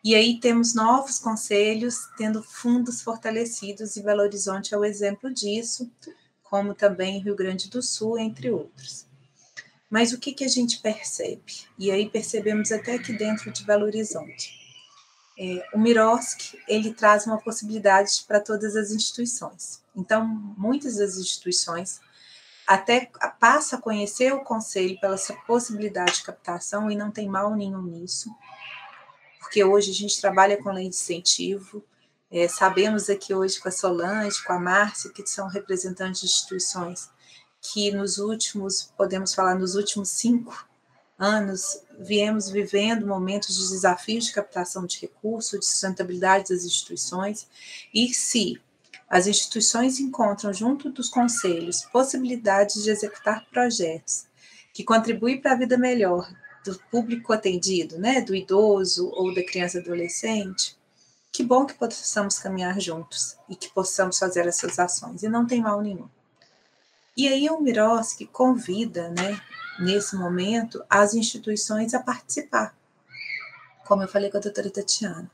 E 0.04 0.16
aí 0.16 0.40
temos 0.40 0.74
novos 0.74 1.20
conselhos 1.20 2.08
tendo 2.18 2.42
fundos 2.44 3.02
fortalecidos, 3.02 3.96
e 3.96 4.04
Belo 4.04 4.22
Horizonte 4.22 4.74
é 4.74 4.78
o 4.78 4.86
exemplo 4.86 5.34
disso, 5.34 5.92
como 6.50 6.74
também 6.74 7.20
Rio 7.20 7.36
Grande 7.36 7.70
do 7.70 7.82
Sul, 7.82 8.18
entre 8.18 8.50
outros. 8.50 9.06
Mas 9.90 10.14
o 10.14 10.20
que, 10.20 10.34
que 10.34 10.44
a 10.44 10.48
gente 10.48 10.80
percebe? 10.80 11.66
E 11.78 11.92
aí 11.92 12.10
percebemos 12.10 12.72
até 12.72 12.96
aqui 12.96 13.14
dentro 13.14 13.52
de 13.52 13.64
Belo 13.64 13.86
Horizonte. 13.86 14.58
É, 15.38 15.66
o 15.74 15.80
Mirosk, 15.80 16.56
ele 16.68 16.94
traz 16.94 17.26
uma 17.26 17.40
possibilidade 17.40 18.24
para 18.28 18.40
todas 18.40 18.76
as 18.76 18.92
instituições. 18.92 19.82
Então, 19.96 20.28
muitas 20.58 20.98
das 20.98 21.18
instituições 21.18 22.02
até 22.68 23.10
passa 23.40 23.78
a 23.78 23.82
conhecer 23.82 24.32
o 24.34 24.44
conselho 24.44 25.00
pela 25.00 25.16
essa 25.16 25.34
possibilidade 25.48 26.16
de 26.16 26.24
captação 26.24 26.92
e 26.92 26.96
não 26.96 27.10
tem 27.10 27.28
mal 27.28 27.56
nenhum 27.56 27.82
nisso, 27.82 28.30
porque 29.40 29.64
hoje 29.64 29.90
a 29.90 29.94
gente 29.94 30.22
trabalha 30.22 30.62
com 30.62 30.70
lei 30.72 30.84
de 30.84 30.96
incentivo, 30.96 31.84
é, 32.32 32.48
sabemos 32.48 33.10
aqui 33.10 33.34
hoje 33.34 33.60
com 33.60 33.70
a 33.70 33.72
Solange, 33.72 34.44
com 34.44 34.54
a 34.54 34.60
Márcia, 34.60 35.12
que 35.12 35.26
são 35.26 35.48
representantes 35.48 36.22
de 36.22 36.28
instituições, 36.28 37.10
que 37.62 37.92
nos 37.92 38.18
últimos, 38.18 38.94
podemos 38.98 39.34
falar, 39.34 39.56
nos 39.56 39.76
últimos 39.76 40.10
cinco 40.10 40.68
anos, 41.18 41.82
viemos 42.00 42.50
vivendo 42.50 43.06
momentos 43.06 43.58
de 43.58 43.70
desafios 43.70 44.26
de 44.26 44.32
captação 44.32 44.86
de 44.86 45.00
recursos, 45.00 45.60
de 45.60 45.66
sustentabilidade 45.66 46.50
das 46.50 46.64
instituições, 46.64 47.48
e 47.94 48.14
se 48.14 48.62
as 49.10 49.28
instituições 49.28 50.00
encontram 50.00 50.54
junto 50.54 50.90
dos 50.90 51.10
conselhos 51.10 51.84
possibilidades 51.92 52.84
de 52.84 52.92
executar 52.92 53.46
projetos 53.52 54.28
que 54.72 54.84
contribuem 54.84 55.42
para 55.42 55.54
a 55.54 55.58
vida 55.58 55.78
melhor 55.78 56.32
do 56.64 56.80
público 56.92 57.34
atendido, 57.34 57.98
né, 57.98 58.22
do 58.22 58.36
idoso 58.36 59.10
ou 59.10 59.34
da 59.34 59.44
criança 59.44 59.80
adolescente. 59.80 60.79
Que 61.32 61.44
bom 61.44 61.66
que 61.66 61.74
possamos 61.74 62.40
caminhar 62.40 62.80
juntos 62.80 63.38
e 63.48 63.56
que 63.56 63.70
possamos 63.70 64.18
fazer 64.18 64.48
essas 64.48 64.80
ações, 64.80 65.24
e 65.24 65.30
não 65.30 65.46
tem 65.46 65.62
mal 65.62 65.82
nenhum. 65.82 66.10
E 67.16 67.28
aí 67.28 67.50
o 67.50 67.60
Miroski 67.60 68.26
convida, 68.26 69.10
né, 69.10 69.40
nesse 69.80 70.16
momento, 70.16 70.84
as 70.90 71.14
instituições 71.14 71.94
a 71.94 72.00
participar, 72.00 72.76
como 73.86 74.04
eu 74.04 74.08
falei 74.08 74.30
com 74.30 74.38
a 74.38 74.42
doutora 74.42 74.70
Tatiana. 74.70 75.30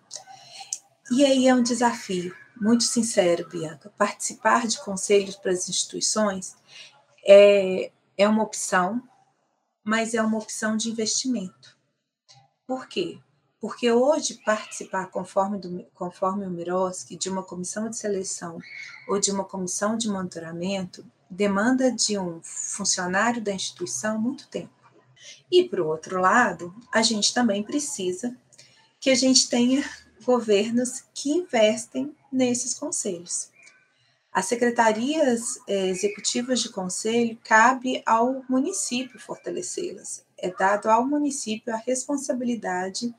E 1.12 1.24
aí 1.24 1.48
é 1.48 1.54
um 1.54 1.62
desafio, 1.62 2.36
muito 2.60 2.84
sincero, 2.84 3.48
Bianca, 3.48 3.92
participar 3.98 4.66
de 4.66 4.80
conselhos 4.80 5.36
para 5.36 5.52
as 5.52 5.70
instituições 5.70 6.56
é, 7.26 7.92
é 8.18 8.28
uma 8.28 8.44
opção, 8.44 9.02
mas 9.84 10.14
é 10.14 10.22
uma 10.22 10.38
opção 10.38 10.78
de 10.78 10.90
investimento. 10.90 11.78
Por 12.66 12.88
quê? 12.88 13.20
Porque 13.66 13.92
hoje 13.92 14.40
participar, 14.46 15.08
conforme, 15.08 15.58
do, 15.58 15.84
conforme 15.96 16.46
o 16.46 16.52
Miroski, 16.52 17.18
de 17.18 17.32
uma 17.32 17.42
comissão 17.42 17.90
de 17.90 17.98
seleção 17.98 18.60
ou 19.08 19.20
de 19.20 19.32
uma 19.32 19.44
comissão 19.44 19.98
de 19.98 20.08
monitoramento, 20.08 21.04
demanda 21.28 21.92
de 21.92 22.16
um 22.16 22.40
funcionário 22.44 23.42
da 23.42 23.52
instituição 23.52 24.22
muito 24.22 24.48
tempo. 24.50 24.70
E, 25.52 25.64
por 25.64 25.80
outro 25.80 26.22
lado, 26.22 26.76
a 26.94 27.02
gente 27.02 27.34
também 27.34 27.64
precisa 27.64 28.38
que 29.00 29.10
a 29.10 29.16
gente 29.16 29.50
tenha 29.50 29.84
governos 30.24 31.04
que 31.12 31.32
investem 31.32 32.16
nesses 32.32 32.76
conselhos. 32.76 33.50
As 34.32 34.46
secretarias 34.46 35.58
eh, 35.66 35.88
executivas 35.88 36.60
de 36.60 36.68
conselho 36.68 37.40
cabe 37.42 38.04
ao 38.06 38.44
município 38.50 39.18
fortalecê-las. 39.18 40.26
É 40.38 40.52
dado 40.52 40.90
ao 40.90 41.08
município 41.08 41.74
a 41.74 41.78
responsabilidade 41.78 43.16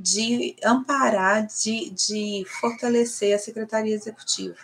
de 0.00 0.56
amparar, 0.64 1.46
de, 1.46 1.90
de 1.90 2.44
fortalecer 2.60 3.34
a 3.34 3.38
secretaria 3.38 3.94
executiva. 3.94 4.56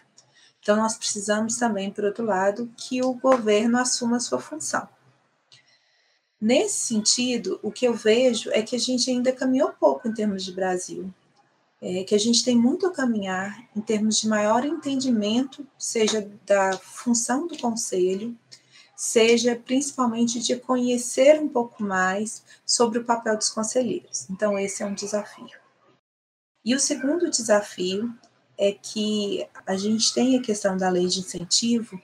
Então, 0.61 0.77
nós 0.77 0.97
precisamos 0.97 1.57
também, 1.57 1.91
por 1.91 2.05
outro 2.05 2.25
lado, 2.25 2.73
que 2.77 3.05
o 3.05 3.13
governo 3.13 3.79
assuma 3.79 4.17
a 4.17 4.21
sua 4.21 4.41
função. 4.41 4.89
Nesse 6.41 6.79
sentido, 6.79 7.61
o 7.63 7.71
que 7.71 7.87
eu 7.87 7.95
vejo 7.95 8.51
é 8.51 8.63
que 8.63 8.75
a 8.75 8.79
gente 8.79 9.11
ainda 9.11 9.33
caminhou 9.33 9.73
pouco 9.73 10.09
em 10.09 10.15
termos 10.15 10.45
de 10.45 10.53
Brasil 10.53 11.13
é, 11.81 12.05
que 12.05 12.15
a 12.15 12.19
gente 12.19 12.45
tem 12.45 12.57
muito 12.57 12.87
a 12.87 12.93
caminhar 12.93 13.69
em 13.77 13.81
termos 13.81 14.21
de 14.21 14.29
maior 14.29 14.65
entendimento, 14.65 15.67
seja 15.79 16.29
da 16.47 16.73
função 16.73 17.47
do 17.47 17.57
conselho, 17.59 18.37
seja 18.97 19.55
principalmente 19.55 20.41
de 20.41 20.57
conhecer 20.57 21.39
um 21.39 21.49
pouco 21.49 21.83
mais 21.83 22.43
sobre 22.65 22.99
o 22.99 23.05
papel 23.05 23.37
dos 23.37 23.51
conselheiros. 23.51 24.29
Então, 24.31 24.59
esse 24.59 24.83
é 24.83 24.87
um 24.87 24.95
desafio. 24.95 25.59
E 26.65 26.75
o 26.75 26.81
segundo 26.81 27.31
desafio 27.31 28.13
é 28.59 28.73
que 28.73 29.47
a 29.67 29.77
gente 29.77 30.13
tem 30.15 30.37
a 30.37 30.43
questão 30.43 30.77
da 30.77 30.89
lei 30.89 31.07
de 31.07 31.21
incentivo, 31.21 32.01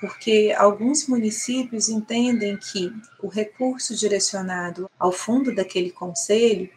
porque 0.00 0.52
alguns 0.58 1.06
municípios 1.06 1.88
entendem 1.88 2.56
que 2.56 2.92
o 3.22 3.28
recurso 3.28 3.94
direcionado 3.94 4.90
ao 4.98 5.12
fundo 5.12 5.54
daquele 5.54 5.90
conselho 5.90 6.68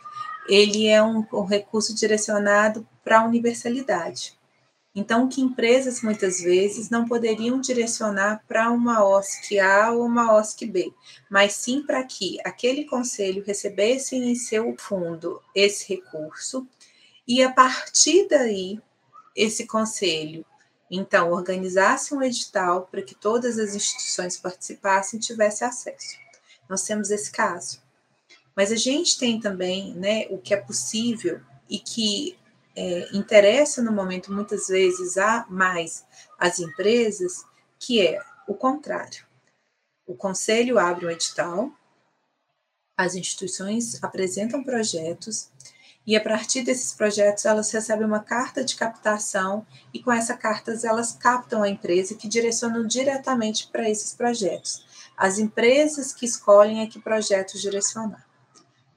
ele 0.47 0.87
é 0.87 1.01
um, 1.01 1.25
um 1.33 1.43
recurso 1.43 1.95
direcionado 1.95 2.87
para 3.03 3.19
a 3.21 3.25
universalidade. 3.25 4.34
Então, 4.95 5.27
que 5.27 5.41
empresas 5.41 6.01
muitas 6.01 6.39
vezes 6.39 6.89
não 6.89 7.05
poderiam 7.05 7.59
direcionar 7.59 8.41
para 8.47 8.71
uma 8.71 9.05
OSC 9.05 9.59
A 9.59 9.91
ou 9.91 10.05
uma 10.05 10.33
OSC 10.33 10.65
B, 10.65 10.93
mas 11.29 11.53
sim 11.53 11.81
para 11.81 12.01
que 12.03 12.37
aquele 12.45 12.85
conselho 12.85 13.43
recebesse 13.45 14.15
em 14.15 14.35
seu 14.35 14.73
fundo 14.77 15.41
esse 15.53 15.89
recurso 15.89 16.65
e 17.27 17.43
a 17.43 17.51
partir 17.51 18.27
daí 18.29 18.79
esse 19.35 19.67
conselho 19.67 20.45
então 20.89 21.31
organizasse 21.31 22.13
um 22.13 22.21
edital 22.21 22.87
para 22.89 23.01
que 23.01 23.15
todas 23.15 23.59
as 23.59 23.75
instituições 23.75 24.37
participassem 24.37 25.19
e 25.19 25.21
tivessem 25.21 25.67
acesso. 25.67 26.17
Nós 26.69 26.83
temos 26.83 27.09
esse 27.09 27.31
caso. 27.31 27.81
Mas 28.55 28.71
a 28.71 28.75
gente 28.75 29.17
tem 29.17 29.39
também 29.39 29.93
né, 29.95 30.27
o 30.29 30.37
que 30.37 30.53
é 30.53 30.57
possível 30.57 31.41
e 31.69 31.79
que 31.79 32.37
é, 32.75 33.09
interessa 33.13 33.81
no 33.81 33.91
momento, 33.91 34.31
muitas 34.31 34.67
vezes, 34.67 35.17
a 35.17 35.45
mais 35.49 36.05
as 36.37 36.59
empresas, 36.59 37.45
que 37.79 38.05
é 38.05 38.21
o 38.47 38.53
contrário. 38.53 39.25
O 40.05 40.15
conselho 40.15 40.77
abre 40.77 41.05
um 41.05 41.09
edital, 41.09 41.71
as 42.97 43.15
instituições 43.15 44.01
apresentam 44.03 44.63
projetos 44.63 45.49
e 46.07 46.15
a 46.15 46.21
partir 46.21 46.61
desses 46.61 46.93
projetos 46.93 47.45
elas 47.45 47.71
recebem 47.71 48.05
uma 48.05 48.19
carta 48.19 48.63
de 48.63 48.75
captação 48.75 49.65
e 49.93 50.01
com 50.01 50.11
essa 50.11 50.37
carta 50.37 50.77
elas 50.83 51.13
captam 51.13 51.63
a 51.63 51.69
empresa 51.69 52.15
que 52.15 52.27
direcionam 52.27 52.85
diretamente 52.85 53.67
para 53.67 53.89
esses 53.89 54.13
projetos. 54.13 54.85
As 55.17 55.39
empresas 55.39 56.13
que 56.13 56.25
escolhem 56.25 56.81
é 56.81 56.87
que 56.87 56.99
projetos 56.99 57.61
direcionar. 57.61 58.25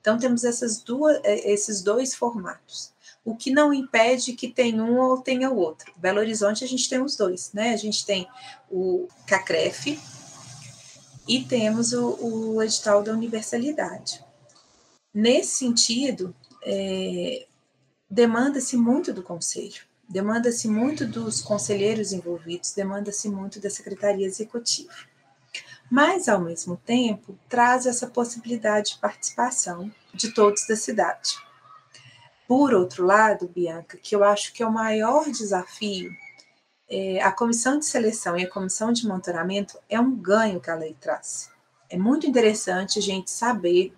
Então 0.01 0.19
temos 0.19 0.45
essas 0.45 0.83
duas, 0.83 1.19
é, 1.25 1.51
esses 1.51 1.83
dois 1.83 2.15
formatos. 2.15 2.93
O 3.25 3.37
que 3.37 3.51
não 3.51 3.73
impede 3.73 4.33
que 4.33 4.49
tenha 4.49 4.83
um 4.83 4.99
ou 4.99 5.21
tenha 5.21 5.51
o 5.51 5.57
outro. 5.57 5.93
Belo 5.97 6.19
Horizonte 6.19 6.65
a 6.65 6.69
gente 6.69 6.89
tem 6.89 7.01
os 7.01 7.17
dois, 7.17 7.53
né? 7.53 7.73
A 7.73 7.77
gente 7.77 8.05
tem 8.07 8.27
o 8.71 9.07
CACREF 9.27 9.99
e 11.29 11.45
temos 11.45 11.93
o, 11.93 12.55
o 12.55 12.63
edital 12.63 13.03
da 13.03 13.13
universalidade. 13.13 14.25
Nesse 15.13 15.57
sentido, 15.57 16.35
é, 16.63 17.47
demanda-se 18.11 18.77
muito 18.77 19.13
do 19.13 19.23
conselho, 19.23 19.83
demanda-se 20.09 20.69
muito 20.69 21.07
dos 21.07 21.43
conselheiros 21.43 22.13
envolvidos, 22.13 22.73
demanda-se 22.73 23.29
muito 23.29 23.61
da 23.61 23.69
secretaria 23.69 24.27
executiva. 24.27 24.93
Mas, 25.91 26.29
ao 26.29 26.41
mesmo 26.41 26.77
tempo, 26.77 27.39
traz 27.49 27.87
essa 27.87 28.07
possibilidade 28.07 28.93
de 28.93 28.99
participação 28.99 29.91
de 30.13 30.33
todos 30.33 30.67
da 30.67 30.77
cidade. 30.77 31.37
Por 32.49 32.73
outro 32.73 33.05
lado, 33.05 33.47
Bianca, 33.47 33.99
que 33.99 34.17
eu 34.17 34.25
acho 34.25 34.55
que 34.55 34.63
é 34.63 34.67
o 34.67 34.73
maior 34.73 35.31
desafio, 35.31 36.11
é, 36.89 37.21
a 37.21 37.31
comissão 37.31 37.79
de 37.79 37.85
seleção 37.85 38.39
e 38.39 38.43
a 38.43 38.51
comissão 38.51 38.91
de 38.91 39.07
monitoramento 39.07 39.79
é 39.87 40.01
um 40.01 40.17
ganho 40.17 40.59
que 40.59 40.71
a 40.71 40.75
lei 40.75 40.97
traz. 40.99 41.51
É 41.91 41.99
muito 41.99 42.27
interessante 42.27 42.99
a 42.99 43.03
gente 43.03 43.31
saber 43.31 43.95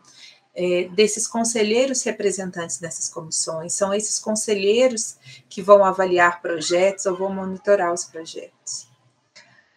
é, 0.53 0.89
desses 0.89 1.29
conselheiros 1.29 2.03
representantes 2.03 2.79
dessas 2.79 3.09
comissões, 3.09 3.73
são 3.73 3.95
esses 3.95 4.19
conselheiros 4.19 5.17
que 5.49 5.63
vão 5.63 5.85
avaliar 5.85 6.43
projetos 6.43 7.07
ou 7.07 7.17
vão 7.17 7.33
monitorar 7.33 7.95
os 7.95 8.03
projetos. 8.03 8.89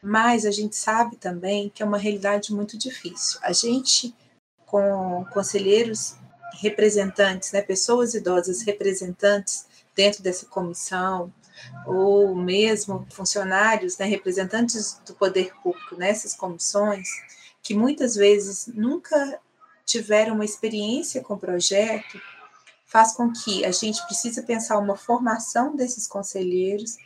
Mas 0.02 0.48
a 0.48 0.52
gente 0.52 0.76
sabe 0.76 1.16
também 1.16 1.70
que 1.70 1.84
é 1.84 1.86
uma 1.86 2.00
realidade 2.00 2.52
muito 2.52 2.76
difícil. 2.76 3.40
A 3.44 3.54
gente, 3.54 4.16
com 4.66 5.24
conselheiros 5.32 6.16
representantes, 6.62 7.52
né, 7.52 7.62
pessoas 7.62 8.14
idosas 8.14 8.62
representantes 8.62 9.66
dentro 9.96 10.24
dessa 10.24 10.46
comissão, 10.46 11.32
ou 11.86 12.36
mesmo 12.36 13.06
funcionários, 13.12 13.98
né, 13.98 14.06
representantes 14.06 15.00
do 15.06 15.14
poder 15.14 15.54
público 15.62 15.96
nessas 15.96 16.34
comissões, 16.34 17.08
que 17.62 17.74
muitas 17.74 18.16
vezes 18.16 18.68
nunca 18.68 19.40
tiveram 19.86 20.36
uma 20.36 20.46
experiência 20.46 21.22
com 21.22 21.36
o 21.36 21.40
projeto, 21.40 22.20
faz 22.86 23.14
com 23.14 23.32
que 23.32 23.66
a 23.66 23.72
gente 23.72 24.06
precise 24.06 24.42
pensar 24.44 24.78
uma 24.78 24.96
formação 24.96 25.76
desses 25.76 26.08
conselheiros 26.08 26.98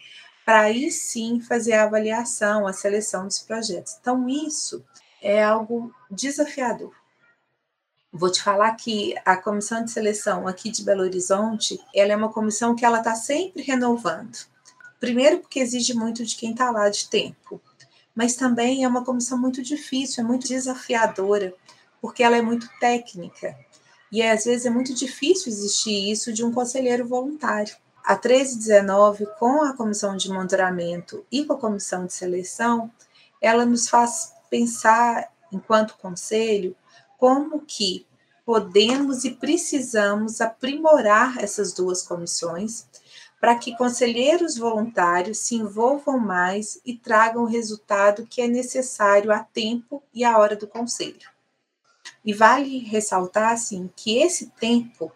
para 0.46 0.62
aí 0.62 0.92
sim 0.92 1.42
fazer 1.42 1.74
a 1.74 1.84
avaliação, 1.84 2.66
a 2.66 2.74
seleção 2.74 3.26
dos 3.26 3.40
projetos. 3.40 3.98
Então, 4.00 4.28
isso 4.30 4.84
é 5.22 5.44
algo 5.44 5.94
desafiador. 6.10 6.94
Vou 8.12 8.32
te 8.32 8.42
falar 8.42 8.72
que 8.76 9.16
a 9.26 9.36
comissão 9.36 9.84
de 9.84 9.92
seleção 9.92 10.48
aqui 10.48 10.72
de 10.72 10.84
Belo 10.84 11.04
Horizonte, 11.04 11.80
ela 11.94 12.14
é 12.14 12.16
uma 12.16 12.32
comissão 12.32 12.74
que 12.74 12.86
ela 12.86 13.00
está 13.00 13.14
sempre 13.16 13.62
renovando. 13.62 14.38
Primeiro 15.00 15.40
porque 15.40 15.60
exige 15.60 15.94
muito 15.94 16.26
de 16.26 16.36
quem 16.36 16.52
está 16.52 16.72
lá 16.72 16.90
de 16.90 17.10
tempo, 17.10 17.62
mas 18.16 18.36
também 18.36 18.84
é 18.84 18.88
uma 18.88 19.04
comissão 19.04 19.38
muito 19.38 19.62
difícil, 19.62 20.24
é 20.24 20.28
muito 20.28 20.48
desafiadora, 20.48 21.54
porque 22.02 22.24
ela 22.24 22.38
é 22.38 22.42
muito 22.42 22.70
técnica. 22.80 23.56
E 24.12 24.24
às 24.24 24.46
vezes 24.46 24.66
é 24.66 24.70
muito 24.70 24.94
difícil 24.96 25.52
existir 25.52 26.10
isso 26.10 26.32
de 26.32 26.44
um 26.44 26.52
conselheiro 26.52 27.06
voluntário. 27.06 27.76
A 28.04 28.14
1319, 28.14 29.28
com 29.38 29.62
a 29.64 29.74
comissão 29.74 30.16
de 30.16 30.30
monitoramento 30.30 31.26
e 31.30 31.44
com 31.44 31.54
a 31.54 31.60
comissão 31.60 32.06
de 32.06 32.14
seleção, 32.14 32.90
ela 33.42 33.66
nos 33.66 33.90
faz 33.90 34.34
pensar, 34.50 35.30
enquanto 35.52 35.98
conselho, 35.98 36.74
como 37.18 37.62
que 37.62 38.06
podemos 38.46 39.26
e 39.26 39.32
precisamos 39.32 40.40
aprimorar 40.40 41.44
essas 41.44 41.74
duas 41.74 42.02
comissões 42.02 42.88
para 43.40 43.56
que 43.56 43.76
conselheiros 43.76 44.58
voluntários 44.58 45.40
se 45.40 45.56
envolvam 45.56 46.18
mais 46.18 46.80
e 46.86 46.96
tragam 46.96 47.44
o 47.44 47.48
resultado 47.48 48.26
que 48.26 48.42
é 48.42 48.48
necessário 48.48 49.32
a 49.32 49.40
tempo 49.40 50.02
e 50.14 50.24
a 50.24 50.38
hora 50.38 50.56
do 50.56 50.68
conselho. 50.68 51.30
E 52.26 52.34
vale 52.34 52.80
ressaltar 52.80 53.52
assim 53.52 53.90
que 53.96 54.18
esse 54.18 54.48
tempo 54.60 55.12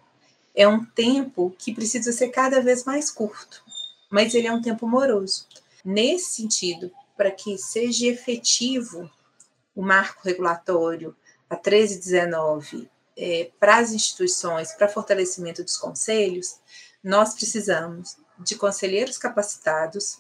é 0.54 0.68
um 0.68 0.86
tempo 0.86 1.56
que 1.58 1.74
precisa 1.74 2.12
ser 2.12 2.30
cada 2.30 2.62
vez 2.62 2.84
mais 2.84 3.10
curto, 3.10 3.64
mas 4.10 4.36
ele 4.36 4.48
é 4.48 4.54
um 4.54 4.62
tempo 4.62 4.88
moroso. 4.88 5.48
Nesse 5.84 6.42
sentido, 6.42 6.92
para 7.18 7.32
que 7.32 7.58
seja 7.58 8.08
efetivo 8.08 9.10
o 9.76 9.82
marco 9.82 10.22
regulatório 10.24 11.16
a 11.52 11.56
1319 11.56 12.90
é, 13.18 13.52
para 13.60 13.80
as 13.80 13.92
instituições, 13.92 14.72
para 14.72 14.88
fortalecimento 14.88 15.62
dos 15.62 15.76
conselhos, 15.76 16.56
nós 17.04 17.34
precisamos 17.34 18.16
de 18.40 18.56
conselheiros 18.56 19.18
capacitados, 19.18 20.20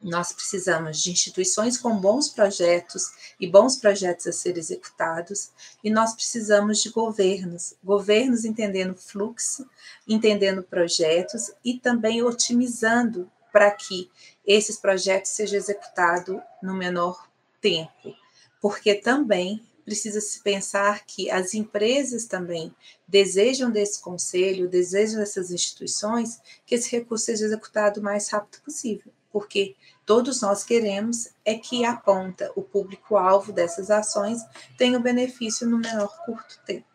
nós 0.00 0.32
precisamos 0.32 1.02
de 1.02 1.10
instituições 1.10 1.76
com 1.76 1.96
bons 1.96 2.28
projetos 2.28 3.10
e 3.40 3.46
bons 3.46 3.76
projetos 3.76 4.28
a 4.28 4.32
ser 4.32 4.56
executados, 4.56 5.50
e 5.82 5.90
nós 5.90 6.14
precisamos 6.14 6.80
de 6.80 6.90
governos, 6.90 7.74
governos 7.82 8.44
entendendo 8.44 8.94
fluxo, 8.94 9.68
entendendo 10.06 10.62
projetos 10.62 11.50
e 11.64 11.76
também 11.76 12.22
otimizando 12.22 13.28
para 13.52 13.72
que 13.72 14.08
esses 14.46 14.76
projetos 14.76 15.32
sejam 15.32 15.58
executados 15.58 16.40
no 16.62 16.72
menor 16.72 17.28
tempo, 17.60 18.14
porque 18.60 18.94
também 18.94 19.60
precisa 19.90 20.20
se 20.20 20.40
pensar 20.40 21.04
que 21.04 21.28
as 21.32 21.52
empresas 21.52 22.24
também 22.24 22.72
desejam 23.08 23.72
desse 23.72 24.00
conselho, 24.00 24.68
desejam 24.68 25.18
dessas 25.18 25.50
instituições 25.50 26.40
que 26.64 26.76
esse 26.76 26.88
recurso 26.92 27.24
seja 27.24 27.46
executado 27.46 27.98
o 27.98 28.02
mais 28.04 28.28
rápido 28.28 28.62
possível, 28.62 29.12
porque 29.32 29.74
todos 30.06 30.40
nós 30.42 30.62
queremos 30.62 31.30
é 31.44 31.56
que 31.56 31.84
a 31.84 31.96
ponta, 31.96 32.52
o 32.54 32.62
público-alvo 32.62 33.52
dessas 33.52 33.90
ações, 33.90 34.40
tenha 34.78 34.96
o 34.96 35.02
benefício 35.02 35.68
no 35.68 35.76
menor 35.76 36.24
curto 36.24 36.60
tempo. 36.64 36.86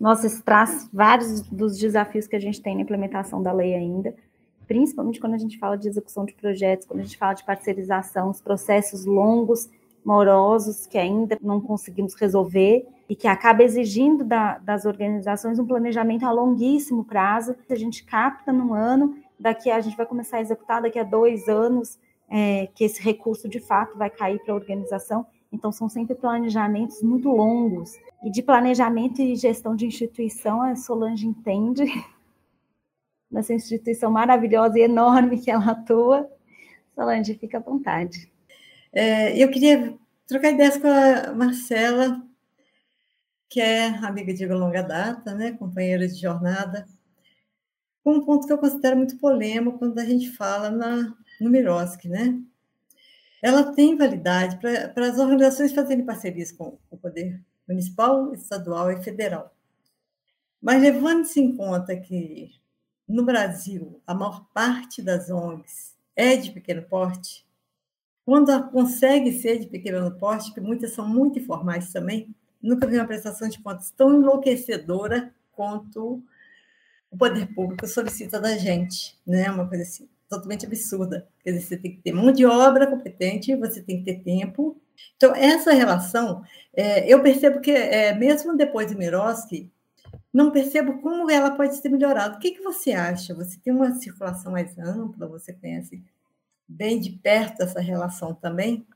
Nossa, 0.00 0.26
isso 0.26 0.42
traz 0.42 0.88
vários 0.90 1.42
dos 1.42 1.76
desafios 1.76 2.26
que 2.26 2.36
a 2.36 2.40
gente 2.40 2.62
tem 2.62 2.74
na 2.74 2.82
implementação 2.82 3.42
da 3.42 3.52
lei 3.52 3.74
ainda, 3.74 4.16
principalmente 4.66 5.20
quando 5.20 5.34
a 5.34 5.38
gente 5.38 5.58
fala 5.58 5.76
de 5.76 5.88
execução 5.88 6.24
de 6.24 6.32
projetos, 6.32 6.86
quando 6.86 7.00
a 7.00 7.02
gente 7.02 7.18
fala 7.18 7.34
de 7.34 7.44
parcerização, 7.44 8.30
os 8.30 8.40
processos 8.40 9.04
longos, 9.04 9.68
morosos, 10.06 10.86
que 10.86 10.96
ainda 10.96 11.36
não 11.42 11.60
conseguimos 11.60 12.14
resolver 12.14 12.86
e 13.08 13.16
que 13.16 13.26
acaba 13.26 13.64
exigindo 13.64 14.24
da, 14.24 14.58
das 14.58 14.84
organizações 14.86 15.58
um 15.58 15.66
planejamento 15.66 16.24
a 16.24 16.30
longuíssimo 16.30 17.04
prazo. 17.04 17.56
A 17.68 17.74
gente 17.74 18.04
capta 18.04 18.52
num 18.52 18.72
ano 18.72 19.16
daqui 19.38 19.70
a 19.70 19.80
gente 19.80 19.96
vai 19.96 20.06
começar 20.06 20.38
a 20.38 20.40
executar 20.40 20.82
daqui 20.82 20.98
a 20.98 21.04
dois 21.04 21.48
anos 21.48 21.98
é, 22.28 22.66
que 22.74 22.84
esse 22.84 23.02
recurso 23.02 23.48
de 23.48 23.60
fato 23.60 23.96
vai 23.96 24.10
cair 24.10 24.38
para 24.40 24.52
a 24.52 24.56
organização. 24.56 25.26
Então 25.52 25.70
são 25.70 25.88
sempre 25.88 26.14
planejamentos 26.14 27.02
muito 27.02 27.28
longos. 27.28 27.92
E 28.24 28.30
de 28.30 28.42
planejamento 28.42 29.20
e 29.20 29.36
gestão 29.36 29.76
de 29.76 29.86
instituição, 29.86 30.62
a 30.62 30.74
Solange 30.74 31.26
entende 31.26 31.84
nessa 33.30 33.54
instituição 33.54 34.10
maravilhosa 34.10 34.78
e 34.78 34.82
enorme 34.82 35.38
que 35.38 35.50
ela 35.50 35.70
atua. 35.70 36.28
Solange, 36.94 37.34
fica 37.34 37.58
à 37.58 37.60
vontade. 37.60 38.30
É, 38.98 39.36
eu 39.36 39.50
queria 39.50 39.94
trocar 40.26 40.52
ideias 40.52 40.78
com 40.78 40.88
a 40.88 41.34
Marcela, 41.34 42.26
que 43.46 43.60
é 43.60 43.88
amiga 43.88 44.32
de 44.32 44.46
longa 44.46 44.80
data, 44.80 45.34
né, 45.34 45.52
companheira 45.52 46.08
de 46.08 46.14
jornada, 46.18 46.86
um 48.02 48.24
ponto 48.24 48.46
que 48.46 48.52
eu 48.54 48.56
considero 48.56 48.96
muito 48.96 49.18
polêmico 49.18 49.78
quando 49.78 49.98
a 49.98 50.04
gente 50.06 50.30
fala 50.30 50.70
na, 50.70 51.14
no 51.38 51.50
Miroski, 51.50 52.08
né? 52.08 52.40
Ela 53.42 53.74
tem 53.74 53.98
validade 53.98 54.58
para 54.58 55.06
as 55.06 55.18
organizações 55.18 55.74
fazerem 55.74 56.06
parcerias 56.06 56.50
com 56.50 56.78
o 56.90 56.96
poder 56.96 57.44
municipal, 57.68 58.32
estadual 58.32 58.90
e 58.90 59.02
federal. 59.02 59.54
Mas 60.58 60.80
levando-se 60.80 61.38
em 61.38 61.54
conta 61.54 61.94
que 62.00 62.50
no 63.06 63.26
Brasil 63.26 64.00
a 64.06 64.14
maior 64.14 64.46
parte 64.54 65.02
das 65.02 65.28
ONGs 65.28 65.94
é 66.16 66.34
de 66.34 66.50
pequeno 66.50 66.82
porte, 66.84 67.45
quando 68.26 68.70
consegue 68.70 69.30
ser 69.30 69.60
de 69.60 69.68
pequeno 69.68 70.10
porte, 70.18 70.52
que 70.52 70.60
muitas 70.60 70.90
são 70.90 71.08
muito 71.08 71.38
informais 71.38 71.92
também, 71.92 72.34
nunca 72.60 72.84
vi 72.84 72.96
uma 72.96 73.06
prestação 73.06 73.48
de 73.48 73.62
contas 73.62 73.92
tão 73.92 74.12
enlouquecedora 74.12 75.32
quanto 75.52 76.20
o 77.08 77.16
poder 77.16 77.46
público 77.54 77.86
solicita 77.86 78.40
da 78.40 78.58
gente, 78.58 79.16
né? 79.24 79.48
Uma 79.48 79.68
coisa 79.68 79.84
assim, 79.84 80.08
totalmente 80.28 80.66
absurda. 80.66 81.28
Quer 81.44 81.52
dizer, 81.52 81.66
você 81.66 81.76
tem 81.76 81.92
que 81.92 82.02
ter 82.02 82.12
mão 82.12 82.32
de 82.32 82.44
obra 82.44 82.88
competente, 82.88 83.54
você 83.54 83.80
tem 83.80 84.02
que 84.02 84.12
ter 84.12 84.24
tempo. 84.24 84.76
Então, 85.16 85.32
essa 85.32 85.72
relação, 85.72 86.42
é, 86.74 87.08
eu 87.08 87.22
percebo 87.22 87.60
que, 87.60 87.70
é, 87.70 88.12
mesmo 88.12 88.56
depois 88.56 88.88
de 88.88 88.96
Miroski, 88.96 89.70
não 90.32 90.50
percebo 90.50 91.00
como 91.00 91.30
ela 91.30 91.52
pode 91.52 91.76
ser 91.76 91.90
melhorada. 91.90 92.34
O 92.34 92.40
que, 92.40 92.50
que 92.50 92.62
você 92.62 92.90
acha? 92.90 93.32
Você 93.34 93.56
tem 93.62 93.72
uma 93.72 93.94
circulação 93.94 94.50
mais 94.50 94.76
ampla, 94.76 95.28
você 95.28 95.52
conhece 95.52 96.02
bem 96.68 97.00
de 97.00 97.10
perto 97.10 97.62
essa 97.62 97.80
relação 97.80 98.34
também? 98.34 98.86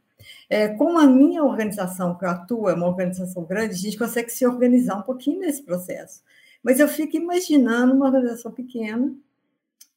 É, 0.49 0.69
como 0.69 0.99
a 0.99 1.07
minha 1.07 1.43
organização 1.43 2.17
que 2.17 2.25
eu 2.25 2.31
atuo 2.31 2.69
é 2.69 2.75
uma 2.75 2.87
organização 2.87 3.45
grande, 3.45 3.75
a 3.75 3.79
gente 3.79 3.99
consegue 3.99 4.31
se 4.31 4.47
organizar 4.47 4.97
um 4.97 5.03
pouquinho 5.03 5.41
nesse 5.41 5.63
processo. 5.63 6.23
Mas 6.63 6.79
eu 6.79 6.89
fico 6.89 7.17
imaginando 7.17 7.95
uma 7.95 8.07
organização 8.07 8.53
pequena, 8.53 9.15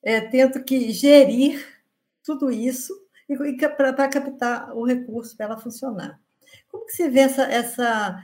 é, 0.01 0.21
tendo 0.21 0.63
que 0.63 0.91
gerir 0.91 1.65
tudo 2.23 2.51
isso 2.51 2.93
e, 3.27 3.33
e 3.33 3.57
para 3.57 4.07
captar 4.07 4.75
o 4.75 4.85
recurso 4.85 5.35
para 5.35 5.47
ela 5.47 5.57
funcionar. 5.57 6.19
Como 6.69 6.85
que 6.85 6.93
você 6.93 7.09
vê 7.09 7.21
essa, 7.21 7.43
essa 7.43 8.23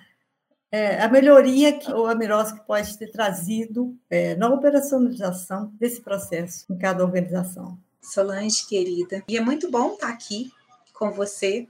é, 0.72 1.02
a 1.02 1.10
melhoria 1.10 1.78
que 1.78 1.92
o 1.92 2.06
Amirovski 2.06 2.66
pode 2.66 2.98
ter 2.98 3.12
trazido 3.12 3.98
é, 4.10 4.36
na 4.36 4.50
operacionalização 4.50 5.74
desse 5.80 6.02
processo 6.02 6.72
em 6.72 6.78
cada 6.78 7.04
organização? 7.04 7.78
Solange, 8.10 8.66
querida, 8.68 9.24
e 9.28 9.38
é 9.38 9.42
muito 9.42 9.70
bom 9.70 9.94
estar 9.94 10.10
aqui 10.10 10.52
com 10.94 11.12
você, 11.12 11.68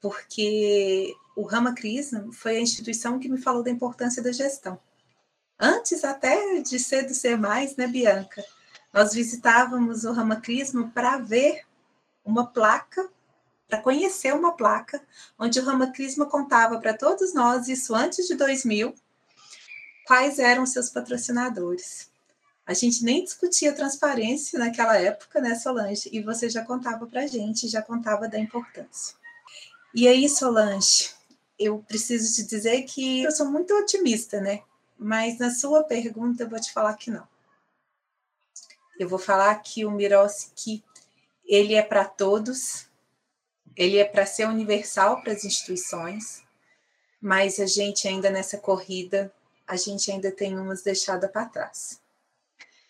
porque 0.00 1.14
o 1.34 1.42
Rama 1.42 1.74
Krishna 1.74 2.28
foi 2.32 2.56
a 2.56 2.60
instituição 2.60 3.18
que 3.18 3.28
me 3.28 3.38
falou 3.38 3.62
da 3.62 3.70
importância 3.70 4.22
da 4.22 4.32
gestão 4.32 4.78
antes 5.58 6.04
até 6.04 6.60
de 6.60 6.78
ser 6.78 7.06
do 7.06 7.14
Ser 7.14 7.36
Mais, 7.36 7.76
né, 7.76 7.86
Bianca? 7.86 8.44
Nós 8.92 9.12
visitávamos 9.12 10.04
o 10.04 10.12
Ramakrishna 10.12 10.90
para 10.94 11.18
ver 11.18 11.62
uma 12.24 12.46
placa, 12.46 13.08
para 13.68 13.80
conhecer 13.80 14.32
uma 14.32 14.52
placa, 14.52 15.02
onde 15.38 15.58
o 15.58 15.64
Ramakrishna 15.64 16.24
contava 16.26 16.78
para 16.78 16.96
todos 16.96 17.34
nós, 17.34 17.68
isso 17.68 17.94
antes 17.94 18.26
de 18.26 18.34
2000, 18.34 18.94
quais 20.06 20.38
eram 20.38 20.64
seus 20.64 20.88
patrocinadores. 20.88 22.10
A 22.68 22.74
gente 22.74 23.02
nem 23.02 23.24
discutia 23.24 23.72
transparência 23.72 24.58
naquela 24.58 24.96
época, 24.96 25.40
né, 25.40 25.56
Solange? 25.56 26.08
E 26.12 26.22
você 26.22 26.48
já 26.48 26.64
contava 26.64 27.04
para 27.06 27.22
a 27.22 27.26
gente, 27.26 27.66
já 27.66 27.82
contava 27.82 28.28
da 28.28 28.38
importância. 28.38 29.16
E 29.92 30.06
aí, 30.06 30.28
Solange, 30.28 31.10
eu 31.58 31.78
preciso 31.88 32.32
te 32.36 32.46
dizer 32.46 32.82
que 32.82 33.24
eu 33.24 33.32
sou 33.32 33.50
muito 33.50 33.74
otimista, 33.74 34.40
né? 34.40 34.62
mas 34.98 35.38
na 35.38 35.54
sua 35.54 35.84
pergunta 35.84 36.42
eu 36.42 36.48
vou 36.48 36.60
te 36.60 36.72
falar 36.72 36.94
que 36.94 37.10
não. 37.10 37.26
Eu 38.98 39.08
vou 39.08 39.18
falar 39.18 39.54
que 39.56 39.84
o 39.84 39.90
Miroski 39.92 40.82
ele 41.46 41.74
é 41.74 41.82
para 41.82 42.04
todos, 42.04 42.88
ele 43.76 43.96
é 43.96 44.04
para 44.04 44.26
ser 44.26 44.48
universal 44.48 45.22
para 45.22 45.32
as 45.32 45.44
instituições, 45.44 46.42
mas 47.20 47.60
a 47.60 47.66
gente 47.66 48.08
ainda 48.08 48.28
nessa 48.28 48.58
corrida, 48.58 49.32
a 49.66 49.76
gente 49.76 50.10
ainda 50.10 50.32
tem 50.32 50.58
umas 50.58 50.82
deixadas 50.82 51.30
para 51.30 51.46
trás. 51.46 52.00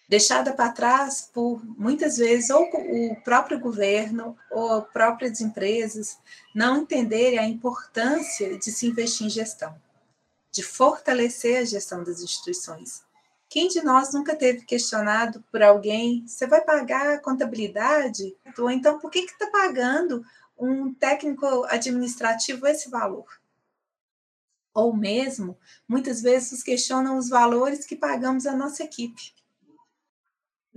Deixada 0.09 0.53
para 0.55 0.73
trás 0.73 1.29
por 1.33 1.63
muitas 1.79 2.17
vezes 2.17 2.49
ou 2.49 2.65
o 2.65 3.17
próprio 3.23 3.61
governo 3.61 4.37
ou 4.51 4.83
próprias 4.83 5.41
empresas 5.41 6.19
não 6.55 6.79
entenderem 6.79 7.39
a 7.39 7.47
importância 7.47 8.59
de 8.59 8.73
se 8.73 8.87
investir 8.87 9.27
em 9.27 9.31
gestão 9.31 9.77
de 10.51 10.63
fortalecer 10.63 11.61
a 11.61 11.65
gestão 11.65 12.03
das 12.03 12.21
instituições. 12.21 13.05
Quem 13.49 13.69
de 13.69 13.83
nós 13.83 14.13
nunca 14.13 14.37
teve 14.37 14.65
questionado 14.65 15.43
por 15.51 15.63
alguém, 15.63 16.27
você 16.27 16.47
vai 16.47 16.61
pagar 16.61 17.15
a 17.15 17.21
contabilidade? 17.21 18.37
Ou 18.59 18.71
então, 18.71 18.99
por 18.99 19.11
que 19.11 19.21
está 19.21 19.47
pagando 19.47 20.25
um 20.59 20.93
técnico 20.93 21.65
administrativo 21.67 22.67
esse 22.67 22.91
valor? 22.91 23.27
Ou 24.75 24.95
mesmo, 24.95 25.57
muitas 25.89 26.21
vezes 26.21 26.63
questionam 26.63 27.17
os 27.17 27.29
valores 27.29 27.87
que 27.87 27.97
pagamos 27.97 28.47
à 28.47 28.55
nossa 28.55 28.83
equipe. 28.83 29.33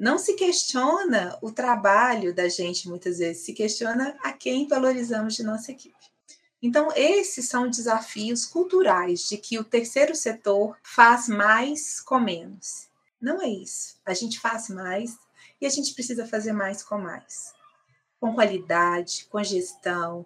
Não 0.01 0.17
se 0.17 0.33
questiona 0.33 1.37
o 1.43 1.51
trabalho 1.51 2.33
da 2.33 2.49
gente, 2.49 2.89
muitas 2.89 3.19
vezes, 3.19 3.43
se 3.43 3.53
questiona 3.53 4.17
a 4.23 4.33
quem 4.33 4.67
valorizamos 4.67 5.35
de 5.35 5.43
nossa 5.43 5.71
equipe. 5.71 5.95
Então, 6.59 6.89
esses 6.95 7.47
são 7.47 7.69
desafios 7.69 8.43
culturais 8.43 9.29
de 9.29 9.37
que 9.37 9.59
o 9.59 9.63
terceiro 9.63 10.15
setor 10.15 10.75
faz 10.81 11.27
mais 11.27 12.01
com 12.01 12.19
menos. 12.19 12.87
Não 13.21 13.39
é 13.43 13.47
isso. 13.47 14.01
A 14.03 14.15
gente 14.15 14.39
faz 14.39 14.69
mais 14.69 15.19
e 15.61 15.67
a 15.67 15.69
gente 15.69 15.93
precisa 15.93 16.25
fazer 16.25 16.51
mais 16.51 16.81
com 16.81 16.97
mais. 16.97 17.53
Com 18.19 18.33
qualidade, 18.33 19.27
com 19.29 19.43
gestão. 19.43 20.25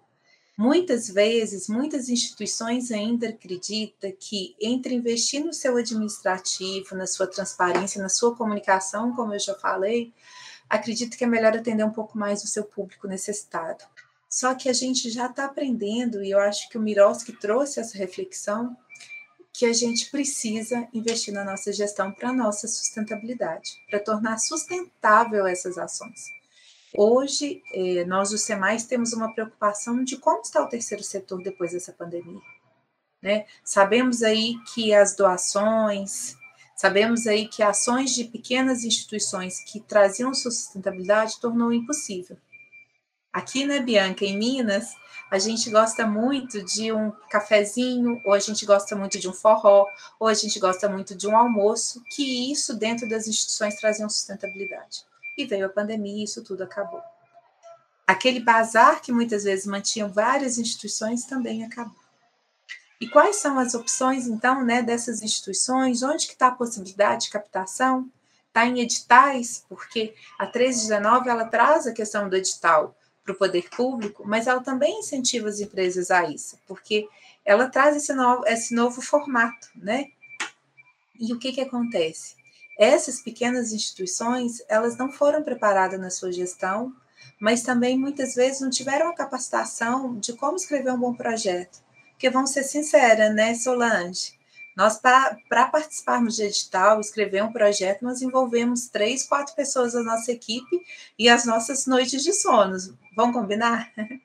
Muitas 0.58 1.10
vezes, 1.10 1.68
muitas 1.68 2.08
instituições 2.08 2.90
ainda 2.90 3.28
acreditam 3.28 4.10
que 4.18 4.56
entre 4.58 4.94
investir 4.94 5.44
no 5.44 5.52
seu 5.52 5.76
administrativo, 5.76 6.96
na 6.96 7.06
sua 7.06 7.26
transparência, 7.26 8.00
na 8.00 8.08
sua 8.08 8.34
comunicação, 8.34 9.14
como 9.14 9.34
eu 9.34 9.38
já 9.38 9.54
falei, 9.54 10.14
acredito 10.68 11.18
que 11.18 11.24
é 11.24 11.26
melhor 11.26 11.54
atender 11.54 11.84
um 11.84 11.92
pouco 11.92 12.16
mais 12.16 12.42
o 12.42 12.46
seu 12.46 12.64
público 12.64 13.06
necessitado. 13.06 13.84
Só 14.30 14.54
que 14.54 14.70
a 14.70 14.72
gente 14.72 15.10
já 15.10 15.26
está 15.26 15.44
aprendendo, 15.44 16.24
e 16.24 16.30
eu 16.30 16.38
acho 16.38 16.70
que 16.70 16.78
o 16.78 16.80
Miroski 16.80 17.32
trouxe 17.32 17.78
essa 17.78 17.98
reflexão, 17.98 18.74
que 19.52 19.66
a 19.66 19.72
gente 19.74 20.10
precisa 20.10 20.88
investir 20.92 21.34
na 21.34 21.44
nossa 21.44 21.70
gestão 21.70 22.12
para 22.12 22.30
a 22.30 22.32
nossa 22.32 22.66
sustentabilidade, 22.66 23.70
para 23.90 24.00
tornar 24.00 24.38
sustentável 24.38 25.46
essas 25.46 25.76
ações. 25.76 26.35
Hoje, 26.98 27.62
eh, 27.74 28.06
nós 28.06 28.30
do 28.30 28.38
SEMAIS 28.38 28.84
temos 28.84 29.12
uma 29.12 29.30
preocupação 29.34 30.02
de 30.02 30.16
como 30.16 30.40
está 30.40 30.62
o 30.62 30.68
terceiro 30.68 31.04
setor 31.04 31.42
depois 31.42 31.72
dessa 31.72 31.92
pandemia. 31.92 32.40
Né? 33.22 33.44
Sabemos 33.62 34.22
aí 34.22 34.54
que 34.72 34.94
as 34.94 35.14
doações, 35.14 36.34
sabemos 36.74 37.26
aí 37.26 37.48
que 37.48 37.62
ações 37.62 38.14
de 38.14 38.24
pequenas 38.24 38.82
instituições 38.82 39.62
que 39.64 39.78
traziam 39.80 40.32
sustentabilidade 40.32 41.38
tornou 41.38 41.70
impossível. 41.70 42.38
Aqui, 43.30 43.66
né, 43.66 43.80
Bianca, 43.80 44.24
em 44.24 44.38
Minas, 44.38 44.94
a 45.30 45.38
gente 45.38 45.68
gosta 45.68 46.06
muito 46.06 46.64
de 46.64 46.92
um 46.92 47.10
cafezinho, 47.28 48.22
ou 48.24 48.32
a 48.32 48.38
gente 48.38 48.64
gosta 48.64 48.96
muito 48.96 49.18
de 49.18 49.28
um 49.28 49.34
forró, 49.34 49.86
ou 50.18 50.28
a 50.28 50.34
gente 50.34 50.58
gosta 50.58 50.88
muito 50.88 51.14
de 51.14 51.26
um 51.26 51.36
almoço, 51.36 52.02
que 52.08 52.50
isso 52.50 52.72
dentro 52.72 53.06
das 53.06 53.26
instituições 53.26 53.76
trazia 53.76 54.08
sustentabilidade. 54.08 55.04
E 55.36 55.44
veio 55.44 55.66
a 55.66 55.70
pandemia 55.70 56.20
e 56.20 56.24
isso 56.24 56.42
tudo 56.42 56.62
acabou. 56.62 57.02
Aquele 58.06 58.40
bazar 58.40 59.02
que 59.02 59.12
muitas 59.12 59.44
vezes 59.44 59.66
mantinham 59.66 60.08
várias 60.08 60.58
instituições 60.58 61.24
também 61.24 61.64
acabou. 61.64 62.06
E 63.00 63.08
quais 63.08 63.36
são 63.36 63.58
as 63.58 63.74
opções, 63.74 64.26
então, 64.26 64.64
né, 64.64 64.82
dessas 64.82 65.22
instituições? 65.22 66.02
Onde 66.02 66.26
que 66.26 66.32
está 66.32 66.48
a 66.48 66.54
possibilidade 66.54 67.24
de 67.24 67.30
captação? 67.30 68.10
Está 68.48 68.64
em 68.64 68.80
editais, 68.80 69.64
porque 69.68 70.14
a 70.38 70.44
1319 70.44 71.28
ela 71.28 71.44
traz 71.44 71.86
a 71.86 71.92
questão 71.92 72.28
do 72.28 72.36
edital 72.36 72.96
para 73.22 73.34
o 73.34 73.36
poder 73.36 73.68
público, 73.68 74.22
mas 74.24 74.46
ela 74.46 74.62
também 74.62 75.00
incentiva 75.00 75.48
as 75.48 75.60
empresas 75.60 76.10
a 76.10 76.24
isso, 76.30 76.58
porque 76.66 77.06
ela 77.44 77.68
traz 77.68 77.96
esse 77.96 78.14
novo, 78.14 78.46
esse 78.46 78.74
novo 78.74 79.02
formato, 79.02 79.68
né? 79.74 80.06
E 81.18 81.32
o 81.34 81.38
que, 81.38 81.52
que 81.52 81.60
acontece? 81.60 82.35
Essas 82.78 83.20
pequenas 83.20 83.72
instituições, 83.72 84.62
elas 84.68 84.96
não 84.96 85.10
foram 85.10 85.42
preparadas 85.42 85.98
na 85.98 86.10
sua 86.10 86.30
gestão, 86.30 86.94
mas 87.40 87.62
também 87.62 87.98
muitas 87.98 88.34
vezes 88.34 88.60
não 88.60 88.70
tiveram 88.70 89.08
a 89.08 89.14
capacitação 89.14 90.18
de 90.18 90.32
como 90.34 90.56
escrever 90.56 90.92
um 90.92 90.98
bom 90.98 91.14
projeto. 91.14 91.82
Porque 92.10 92.30
vamos 92.30 92.50
ser 92.50 92.64
sinceras, 92.64 93.34
né, 93.34 93.54
Solange? 93.54 94.36
Nós, 94.76 94.98
para 94.98 95.68
participarmos 95.68 96.36
de 96.36 96.42
edital, 96.42 97.00
escrever 97.00 97.42
um 97.42 97.52
projeto, 97.52 98.04
nós 98.04 98.20
envolvemos 98.20 98.88
três, 98.88 99.22
quatro 99.22 99.54
pessoas 99.54 99.94
da 99.94 100.02
nossa 100.02 100.30
equipe 100.30 100.80
e 101.18 101.30
as 101.30 101.46
nossas 101.46 101.86
noites 101.86 102.22
de 102.22 102.34
sonos. 102.34 102.92
Vamos 103.16 103.34
combinar? 103.34 103.90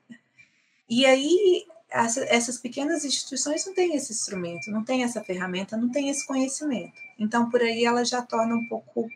E 0.94 1.06
aí, 1.06 1.66
essas 1.92 2.58
pequenas 2.58 3.04
instituições 3.04 3.66
não 3.66 3.74
têm 3.74 3.96
esse 3.96 4.14
instrumento, 4.14 4.72
não 4.72 4.84
têm 4.84 5.04
essa 5.04 5.22
ferramenta, 5.22 5.76
não 5.76 5.92
têm 5.92 6.10
esse 6.10 6.26
conhecimento. 6.26 6.94
Então, 7.20 7.50
por 7.50 7.62
aí 7.62 7.84
ela 7.84 8.06
já 8.06 8.22
torna 8.22 8.56
um 8.56 8.66
pouco 8.68 9.10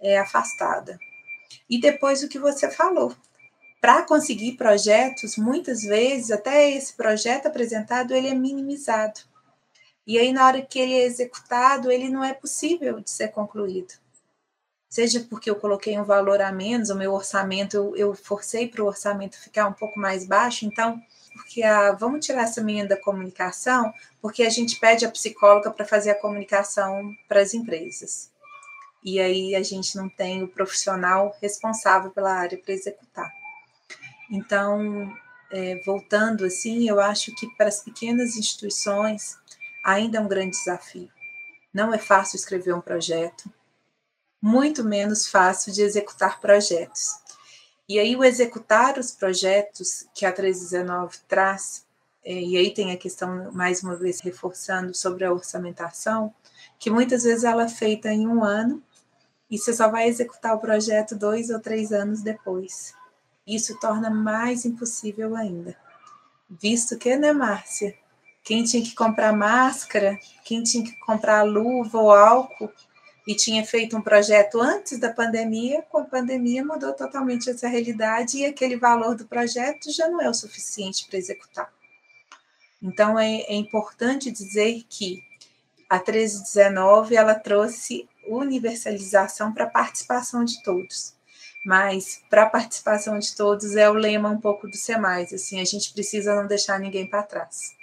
é, 0.00 0.18
afastada. 0.18 0.98
E 1.68 1.78
depois 1.78 2.22
o 2.22 2.28
que 2.28 2.38
você 2.38 2.70
falou, 2.70 3.14
para 3.80 4.02
conseguir 4.02 4.52
projetos, 4.52 5.36
muitas 5.36 5.82
vezes 5.82 6.30
até 6.30 6.70
esse 6.70 6.94
projeto 6.94 7.46
apresentado 7.46 8.14
ele 8.14 8.28
é 8.28 8.34
minimizado. 8.34 9.20
E 10.06 10.18
aí, 10.18 10.32
na 10.32 10.46
hora 10.46 10.62
que 10.62 10.78
ele 10.78 10.94
é 10.94 11.04
executado, 11.04 11.90
ele 11.90 12.08
não 12.08 12.24
é 12.24 12.32
possível 12.32 13.00
de 13.00 13.10
ser 13.10 13.28
concluído. 13.28 13.94
Seja 14.88 15.20
porque 15.28 15.50
eu 15.50 15.56
coloquei 15.56 15.98
um 15.98 16.04
valor 16.04 16.40
a 16.40 16.52
menos, 16.52 16.88
o 16.88 16.94
meu 16.94 17.12
orçamento, 17.12 17.76
eu, 17.76 17.96
eu 17.96 18.14
forcei 18.14 18.68
para 18.68 18.82
o 18.82 18.86
orçamento 18.86 19.38
ficar 19.38 19.66
um 19.66 19.72
pouco 19.72 19.98
mais 19.98 20.26
baixo, 20.26 20.64
então 20.64 21.02
porque 21.34 21.62
a, 21.62 21.92
vamos 21.92 22.24
tirar 22.24 22.44
essa 22.44 22.62
menina 22.62 22.88
da 22.88 23.00
comunicação, 23.00 23.92
porque 24.22 24.44
a 24.44 24.50
gente 24.50 24.78
pede 24.78 25.04
a 25.04 25.10
psicóloga 25.10 25.70
para 25.70 25.84
fazer 25.84 26.10
a 26.10 26.20
comunicação 26.20 27.14
para 27.28 27.40
as 27.40 27.52
empresas. 27.52 28.30
E 29.04 29.20
aí 29.20 29.54
a 29.54 29.62
gente 29.62 29.96
não 29.96 30.08
tem 30.08 30.42
o 30.42 30.48
profissional 30.48 31.36
responsável 31.42 32.10
pela 32.10 32.32
área 32.32 32.56
para 32.56 32.72
executar. 32.72 33.30
Então, 34.30 35.12
é, 35.50 35.80
voltando 35.84 36.46
assim, 36.46 36.88
eu 36.88 37.00
acho 37.00 37.34
que 37.34 37.46
para 37.56 37.68
as 37.68 37.80
pequenas 37.80 38.36
instituições 38.36 39.36
ainda 39.84 40.18
é 40.18 40.20
um 40.20 40.28
grande 40.28 40.56
desafio. 40.56 41.10
Não 41.72 41.92
é 41.92 41.98
fácil 41.98 42.36
escrever 42.36 42.72
um 42.72 42.80
projeto, 42.80 43.52
muito 44.40 44.84
menos 44.84 45.26
fácil 45.26 45.72
de 45.72 45.82
executar 45.82 46.40
projetos. 46.40 47.23
E 47.88 47.98
aí, 47.98 48.16
o 48.16 48.24
executar 48.24 48.98
os 48.98 49.10
projetos 49.10 50.06
que 50.14 50.24
a 50.24 50.32
319 50.32 51.18
traz, 51.28 51.84
é, 52.24 52.32
e 52.32 52.56
aí 52.56 52.72
tem 52.72 52.92
a 52.92 52.96
questão, 52.96 53.52
mais 53.52 53.82
uma 53.82 53.94
vez, 53.94 54.20
reforçando 54.20 54.94
sobre 54.94 55.24
a 55.24 55.32
orçamentação, 55.32 56.34
que 56.78 56.90
muitas 56.90 57.24
vezes 57.24 57.44
ela 57.44 57.64
é 57.64 57.68
feita 57.68 58.10
em 58.10 58.26
um 58.26 58.42
ano 58.42 58.82
e 59.50 59.58
você 59.58 59.74
só 59.74 59.88
vai 59.90 60.08
executar 60.08 60.54
o 60.54 60.60
projeto 60.60 61.14
dois 61.14 61.50
ou 61.50 61.60
três 61.60 61.92
anos 61.92 62.22
depois. 62.22 62.94
Isso 63.46 63.78
torna 63.78 64.08
mais 64.08 64.64
impossível 64.64 65.36
ainda. 65.36 65.76
Visto 66.48 66.96
que, 66.96 67.14
né, 67.16 67.32
Márcia? 67.32 67.94
Quem 68.42 68.64
tinha 68.64 68.82
que 68.82 68.94
comprar 68.94 69.32
máscara, 69.32 70.18
quem 70.44 70.62
tinha 70.62 70.84
que 70.84 70.98
comprar 71.00 71.42
luva 71.42 71.98
ou 71.98 72.10
álcool, 72.10 72.70
e 73.26 73.34
tinha 73.34 73.64
feito 73.64 73.96
um 73.96 74.02
projeto 74.02 74.60
antes 74.60 74.98
da 74.98 75.12
pandemia, 75.12 75.82
com 75.82 75.98
a 75.98 76.04
pandemia 76.04 76.64
mudou 76.64 76.92
totalmente 76.92 77.48
essa 77.48 77.66
realidade 77.66 78.38
e 78.38 78.44
aquele 78.44 78.76
valor 78.76 79.14
do 79.14 79.24
projeto 79.24 79.90
já 79.90 80.08
não 80.08 80.20
é 80.20 80.28
o 80.28 80.34
suficiente 80.34 81.06
para 81.08 81.18
executar. 81.18 81.72
Então 82.82 83.18
é, 83.18 83.40
é 83.40 83.54
importante 83.54 84.30
dizer 84.30 84.84
que 84.88 85.22
a 85.88 85.96
1319 85.96 87.16
ela 87.16 87.34
trouxe 87.34 88.08
universalização 88.26 89.52
para 89.52 89.64
a 89.64 89.70
participação 89.70 90.44
de 90.44 90.62
todos. 90.62 91.14
Mas 91.64 92.22
para 92.28 92.42
a 92.42 92.50
participação 92.50 93.18
de 93.18 93.34
todos 93.34 93.74
é 93.74 93.88
o 93.88 93.94
lema 93.94 94.28
um 94.28 94.40
pouco 94.40 94.68
do 94.68 94.76
SEMAIS, 94.76 95.32
assim, 95.32 95.60
a 95.60 95.64
gente 95.64 95.92
precisa 95.94 96.34
não 96.34 96.46
deixar 96.46 96.78
ninguém 96.78 97.06
para 97.06 97.22
trás. 97.22 97.74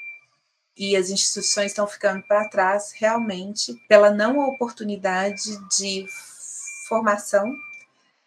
E 0.76 0.96
as 0.96 1.10
instituições 1.10 1.72
estão 1.72 1.86
ficando 1.86 2.24
para 2.24 2.48
trás 2.48 2.92
realmente 2.94 3.74
pela 3.88 4.10
não 4.10 4.40
oportunidade 4.40 5.58
de 5.78 6.06
formação, 6.88 7.56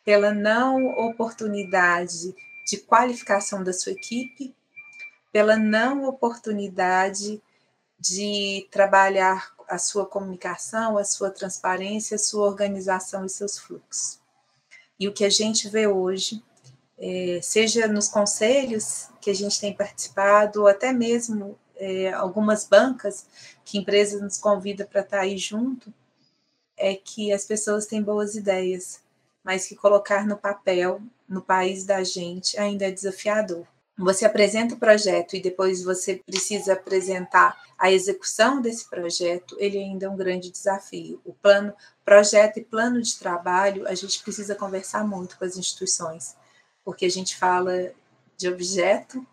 pela 0.05 0.33
não 0.33 0.87
oportunidade 0.99 2.35
de 2.67 2.77
qualificação 2.79 3.63
da 3.63 3.73
sua 3.73 3.93
equipe, 3.93 4.55
pela 5.33 5.57
não 5.57 6.05
oportunidade 6.05 7.43
de 7.99 8.69
trabalhar 8.71 9.55
a 9.69 9.79
sua 9.79 10.07
comunicação, 10.07 10.99
a 10.99 11.05
sua 11.05 11.31
transparência, 11.31 12.17
a 12.17 12.19
sua 12.19 12.47
organização 12.47 13.25
e 13.25 13.31
seus 13.31 13.59
fluxos. 13.59 14.21
E 14.99 15.09
o 15.09 15.13
que 15.13 15.25
a 15.25 15.31
gente 15.31 15.69
vê 15.69 15.87
hoje, 15.87 16.43
é, 16.99 17.41
seja 17.43 17.89
nos 17.89 18.09
conselhos 18.09 19.09
que 19.21 19.31
a 19.31 19.35
gente 19.35 19.61
tem 19.61 19.75
participado, 19.75 20.63
ou 20.63 20.69
até 20.69 20.93
mesmo 20.93 21.59
é, 21.77 22.13
algumas 22.13 22.67
bancas 22.67 23.27
que 23.65 23.79
empresas 23.79 24.21
nos 24.21 24.39
convidam 24.39 24.87
para 24.87 25.01
estar 25.01 25.21
aí 25.21 25.39
junto, 25.39 25.93
é 26.77 26.95
que 26.95 27.33
as 27.33 27.45
pessoas 27.45 27.87
têm 27.87 28.03
boas 28.03 28.35
ideias, 28.35 29.01
mas 29.43 29.67
que 29.67 29.77
colocar 29.77 30.27
no 30.27 30.37
papel, 30.37 31.01
no 31.29 31.43
país 31.43 31.85
da 31.85 32.03
gente, 32.03 32.59
ainda 32.59 32.87
é 32.87 32.91
desafiador. 32.91 33.67
Você 33.97 34.25
apresenta 34.25 34.75
o 34.75 34.79
projeto 34.79 35.37
e 35.37 35.43
depois 35.43 35.85
você 35.85 36.21
precisa 36.27 36.73
apresentar 36.73 37.57
a 37.79 37.93
execução 37.93 38.61
desse 38.61 38.89
projeto, 38.89 39.57
ele 39.59 39.79
ainda 39.79 40.07
é 40.07 40.09
um 40.09 40.17
grande 40.17 40.51
desafio. 40.51 41.21
O 41.25 41.33
plano, 41.33 41.73
projeto 42.05 42.59
e 42.59 42.65
plano 42.65 43.01
de 43.01 43.17
trabalho, 43.19 43.87
a 43.87 43.95
gente 43.95 44.23
precisa 44.23 44.55
conversar 44.55 45.07
muito 45.07 45.39
com 45.39 45.45
as 45.45 45.57
instituições, 45.57 46.35
porque 46.85 47.07
a 47.07 47.11
gente 47.11 47.37
fala 47.37 47.93
de 48.37 48.49
objeto, 48.49 49.25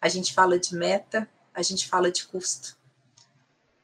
a 0.00 0.08
gente 0.08 0.34
fala 0.34 0.58
de 0.58 0.74
meta, 0.74 1.28
a 1.54 1.62
gente 1.62 1.88
fala 1.88 2.10
de 2.10 2.26
custo. 2.26 2.76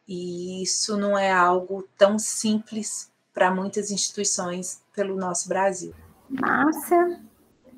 E 0.06 0.62
isso 0.62 0.96
não 0.96 1.18
é 1.18 1.30
algo 1.30 1.86
tão 1.96 2.18
simples 2.18 3.10
para 3.34 3.54
muitas 3.54 3.90
instituições 3.90 4.80
pelo 4.94 5.16
nosso 5.16 5.48
Brasil. 5.48 5.94
Márcia, 6.28 7.20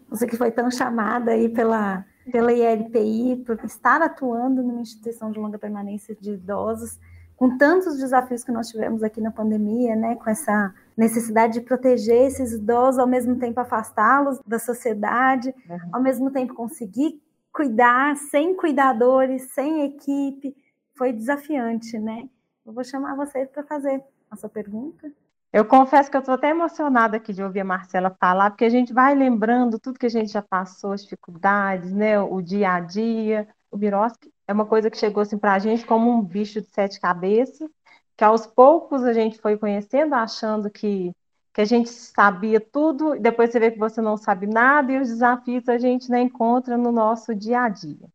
você 0.09 0.27
que 0.27 0.37
foi 0.37 0.51
tão 0.51 0.71
chamada 0.71 1.33
aí 1.33 1.49
pela 1.49 2.05
pela 2.31 2.53
ILPI, 2.53 3.43
por 3.45 3.59
estar 3.65 4.01
atuando 4.01 4.63
numa 4.63 4.81
instituição 4.81 5.31
de 5.31 5.39
longa 5.39 5.59
permanência 5.59 6.17
de 6.21 6.33
idosos, 6.33 6.99
com 7.37 7.57
tantos 7.57 7.99
desafios 7.99 8.45
que 8.45 8.53
nós 8.53 8.69
tivemos 8.69 9.03
aqui 9.03 9.21
na 9.21 9.31
pandemia, 9.31 9.97
né, 9.97 10.15
com 10.15 10.29
essa 10.29 10.75
necessidade 10.97 11.55
de 11.55 11.61
proteger 11.63 12.27
esses 12.27 12.53
idosos, 12.53 12.99
ao 12.99 13.07
mesmo 13.07 13.37
tempo 13.37 13.59
afastá-los 13.59 14.39
da 14.47 14.59
sociedade, 14.59 15.55
uhum. 15.69 15.79
ao 15.93 16.03
mesmo 16.03 16.31
tempo 16.31 16.55
conseguir 16.55 17.21
cuidar 17.61 18.17
sem 18.17 18.55
cuidadores, 18.55 19.51
sem 19.53 19.83
equipe, 19.83 20.57
foi 20.95 21.13
desafiante, 21.13 21.99
né? 21.99 22.27
Eu 22.65 22.73
vou 22.73 22.83
chamar 22.83 23.15
você 23.15 23.45
para 23.45 23.63
fazer 23.63 24.03
a 24.31 24.37
sua 24.37 24.49
pergunta. 24.49 25.13
Eu 25.53 25.67
confesso 25.67 26.11
que 26.11 26.17
eu 26.17 26.21
estou 26.21 26.37
até 26.37 26.49
emocionada 26.49 27.19
aqui 27.19 27.35
de 27.35 27.43
ouvir 27.43 27.61
a 27.61 27.65
Marcela 27.65 28.17
falar, 28.19 28.49
porque 28.49 28.65
a 28.65 28.71
gente 28.71 28.95
vai 28.95 29.15
lembrando 29.15 29.79
tudo 29.79 29.99
que 29.99 30.07
a 30.07 30.11
gente 30.11 30.33
já 30.33 30.41
passou, 30.41 30.93
as 30.93 31.03
dificuldades, 31.03 31.93
né, 31.93 32.19
o 32.19 32.41
dia 32.41 32.73
a 32.73 32.81
dia. 32.81 33.47
O 33.71 33.77
Miroski 33.77 34.33
é 34.49 34.55
uma 34.55 34.65
coisa 34.65 34.89
que 34.89 34.97
chegou 34.97 35.21
assim 35.21 35.37
para 35.37 35.53
a 35.53 35.59
gente 35.59 35.85
como 35.85 36.11
um 36.11 36.23
bicho 36.23 36.63
de 36.63 36.69
sete 36.69 36.99
cabeças, 36.99 37.69
que 38.17 38.25
aos 38.25 38.47
poucos 38.47 39.05
a 39.05 39.13
gente 39.13 39.39
foi 39.39 39.59
conhecendo, 39.59 40.15
achando 40.15 40.71
que, 40.71 41.13
que 41.53 41.61
a 41.61 41.65
gente 41.65 41.91
sabia 41.91 42.61
tudo, 42.61 43.17
e 43.17 43.21
depois 43.21 43.51
você 43.51 43.59
vê 43.59 43.71
que 43.71 43.79
você 43.79 44.01
não 44.01 44.17
sabe 44.17 44.47
nada, 44.47 44.93
e 44.93 45.01
os 45.01 45.09
desafios 45.09 45.69
a 45.69 45.79
gente 45.79 46.11
não 46.11 46.19
encontra 46.19 46.77
no 46.77 46.93
nosso 46.93 47.35
dia 47.35 47.63
a 47.63 47.69
dia. 47.69 48.09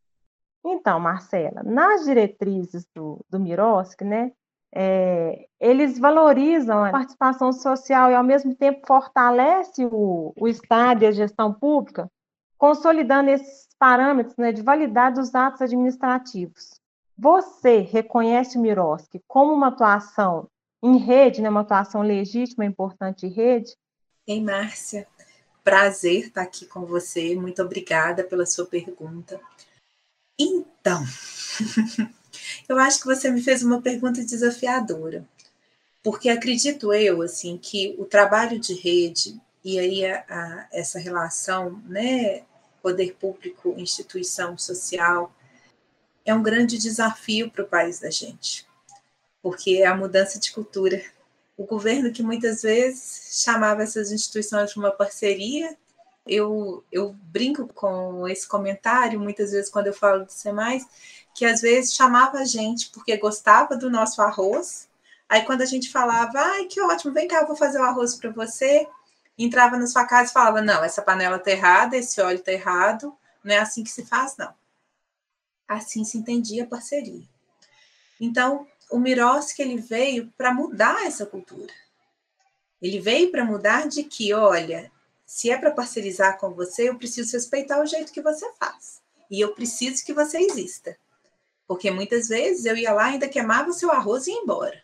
Então, 0.63 0.99
Marcela, 0.99 1.61
nas 1.63 2.05
diretrizes 2.05 2.87
do, 2.95 3.19
do 3.29 3.37
né, 3.39 4.31
é, 4.73 5.47
eles 5.59 5.99
valorizam 5.99 6.83
a 6.83 6.91
participação 6.91 7.53
social 7.53 8.11
e, 8.11 8.15
ao 8.15 8.23
mesmo 8.23 8.55
tempo, 8.55 8.85
fortalece 8.85 9.85
o, 9.85 10.33
o 10.35 10.47
Estado 10.47 11.03
e 11.03 11.07
a 11.07 11.11
gestão 11.11 11.53
pública, 11.53 12.09
consolidando 12.57 13.29
esses 13.29 13.67
parâmetros 13.77 14.35
né, 14.37 14.51
de 14.51 14.61
validade 14.61 15.15
dos 15.15 15.35
atos 15.35 15.61
administrativos. 15.61 16.79
Você 17.17 17.79
reconhece 17.79 18.57
o 18.57 18.61
Miroski 18.61 19.21
como 19.27 19.53
uma 19.53 19.67
atuação 19.67 20.49
em 20.85 20.97
rede, 20.97 21.41
né, 21.41 21.49
uma 21.49 21.61
atuação 21.61 22.01
legítima, 22.01 22.65
importante 22.65 23.25
em 23.25 23.29
rede? 23.29 23.75
Em 24.27 24.43
Márcia, 24.43 25.07
prazer 25.63 26.27
estar 26.27 26.41
aqui 26.41 26.65
com 26.65 26.85
você. 26.85 27.35
Muito 27.35 27.61
obrigada 27.61 28.23
pela 28.23 28.45
sua 28.45 28.65
pergunta. 28.65 29.39
Então, 30.37 31.03
Eu 32.67 32.77
acho 32.79 32.99
que 32.99 33.05
você 33.05 33.29
me 33.29 33.41
fez 33.41 33.63
uma 33.63 33.81
pergunta 33.81 34.23
desafiadora, 34.23 35.27
porque 36.03 36.29
acredito 36.29 36.93
eu 36.93 37.21
assim 37.21 37.57
que 37.57 37.95
o 37.97 38.05
trabalho 38.05 38.59
de 38.59 38.73
rede 38.73 39.39
e 39.63 39.79
aí 39.79 40.05
a, 40.05 40.23
a, 40.29 40.67
essa 40.71 40.99
relação, 40.99 41.81
né, 41.85 42.43
poder 42.81 43.15
público, 43.15 43.73
instituição 43.77 44.57
social, 44.57 45.33
é 46.23 46.33
um 46.33 46.43
grande 46.43 46.77
desafio 46.77 47.49
para 47.49 47.63
o 47.63 47.67
país 47.67 47.99
da 47.99 48.11
gente, 48.11 48.65
porque 49.45 49.77
é 49.84 49.86
a 49.86 49.95
mudança 49.95 50.39
de 50.39 50.51
cultura. 50.51 51.03
O 51.55 51.67
governo 51.67 52.12
que 52.12 52.23
muitas 52.23 52.63
vezes 52.63 53.43
chamava 53.43 53.84
essas 53.84 54.12
instituições 54.12 54.71
de 54.71 54.79
uma 54.79 54.89
parceria, 54.89 55.77
eu, 56.25 56.84
eu 56.91 57.13
brinco 57.13 57.67
com 57.67 58.27
esse 58.27 58.47
comentário 58.47 59.19
muitas 59.19 59.51
vezes 59.51 59.69
quando 59.69 59.86
eu 59.86 59.93
falo 59.93 60.25
do 60.25 60.31
SEMAIS, 60.31 60.84
que 61.36 61.45
às 61.45 61.62
vezes 61.62 61.93
chamava 61.93 62.39
a 62.39 62.43
gente 62.43 62.89
porque 62.89 63.15
gostava 63.17 63.77
do 63.77 63.88
nosso 63.88 64.19
arroz. 64.19 64.89
Aí 65.29 65.43
quando 65.43 65.62
a 65.62 65.67
gente 65.67 65.91
falava, 65.91 66.39
ai, 66.39 66.65
que 66.65 66.81
ótimo, 66.81 67.13
vem 67.13 67.27
cá, 67.27 67.41
eu 67.41 67.47
vou 67.47 67.55
fazer 67.55 67.77
o 67.77 67.84
arroz 67.84 68.15
para 68.15 68.31
você, 68.31 68.88
entrava 69.38 69.77
na 69.77 69.86
sua 69.86 70.05
casa 70.05 70.31
e 70.31 70.34
falava, 70.34 70.60
não, 70.60 70.84
essa 70.84 71.03
panela 71.03 71.38
tá 71.38 71.51
errada, 71.51 71.95
esse 71.95 72.19
óleo 72.19 72.39
tá 72.39 72.51
errado, 72.51 73.15
não 73.43 73.53
é 73.53 73.60
assim 73.60 73.84
que 73.84 73.91
se 73.91 74.08
faz, 74.08 74.36
não. 74.38 74.51
Assim 75.67 76.03
se 76.03 76.17
entendia 76.17 76.63
a 76.63 76.67
parceria. 76.67 77.21
Então, 78.19 78.67
o 78.89 78.99
Miroski 78.99 79.61
ele 79.61 79.77
veio 79.77 80.31
para 80.37 80.53
mudar 80.53 81.05
essa 81.05 81.25
cultura. 81.25 81.73
Ele 82.81 82.99
veio 82.99 83.31
para 83.31 83.45
mudar 83.45 83.87
de 83.87 84.03
que, 84.03 84.33
olha, 84.33 84.91
se 85.25 85.49
é 85.49 85.57
para 85.57 85.71
parcerizar 85.71 86.37
com 86.37 86.51
você, 86.51 86.89
eu 86.89 86.97
preciso 86.97 87.33
respeitar 87.33 87.81
o 87.81 87.85
jeito 87.85 88.11
que 88.11 88.21
você 88.21 88.51
faz. 88.53 89.01
E 89.29 89.41
eu 89.41 89.53
preciso 89.53 90.05
que 90.05 90.13
você 90.13 90.37
exista. 90.37 90.97
Porque 91.67 91.89
muitas 91.89 92.27
vezes 92.27 92.65
eu 92.65 92.77
ia 92.77 92.93
lá, 92.93 93.05
ainda 93.05 93.27
queimava 93.27 93.69
o 93.69 93.73
seu 93.73 93.91
arroz 93.91 94.27
e 94.27 94.31
ia 94.31 94.41
embora. 94.41 94.83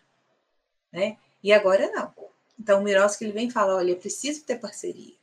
Né? 0.92 1.16
E 1.42 1.52
agora 1.52 1.90
não. 1.92 2.12
Então 2.58 2.80
o 2.80 2.82
Miroski 2.82 3.24
ele 3.24 3.32
vem 3.32 3.48
e 3.48 3.52
fala: 3.52 3.76
olha, 3.76 3.94
preciso 3.94 4.42
ter 4.42 4.58
parceria. 4.58 5.14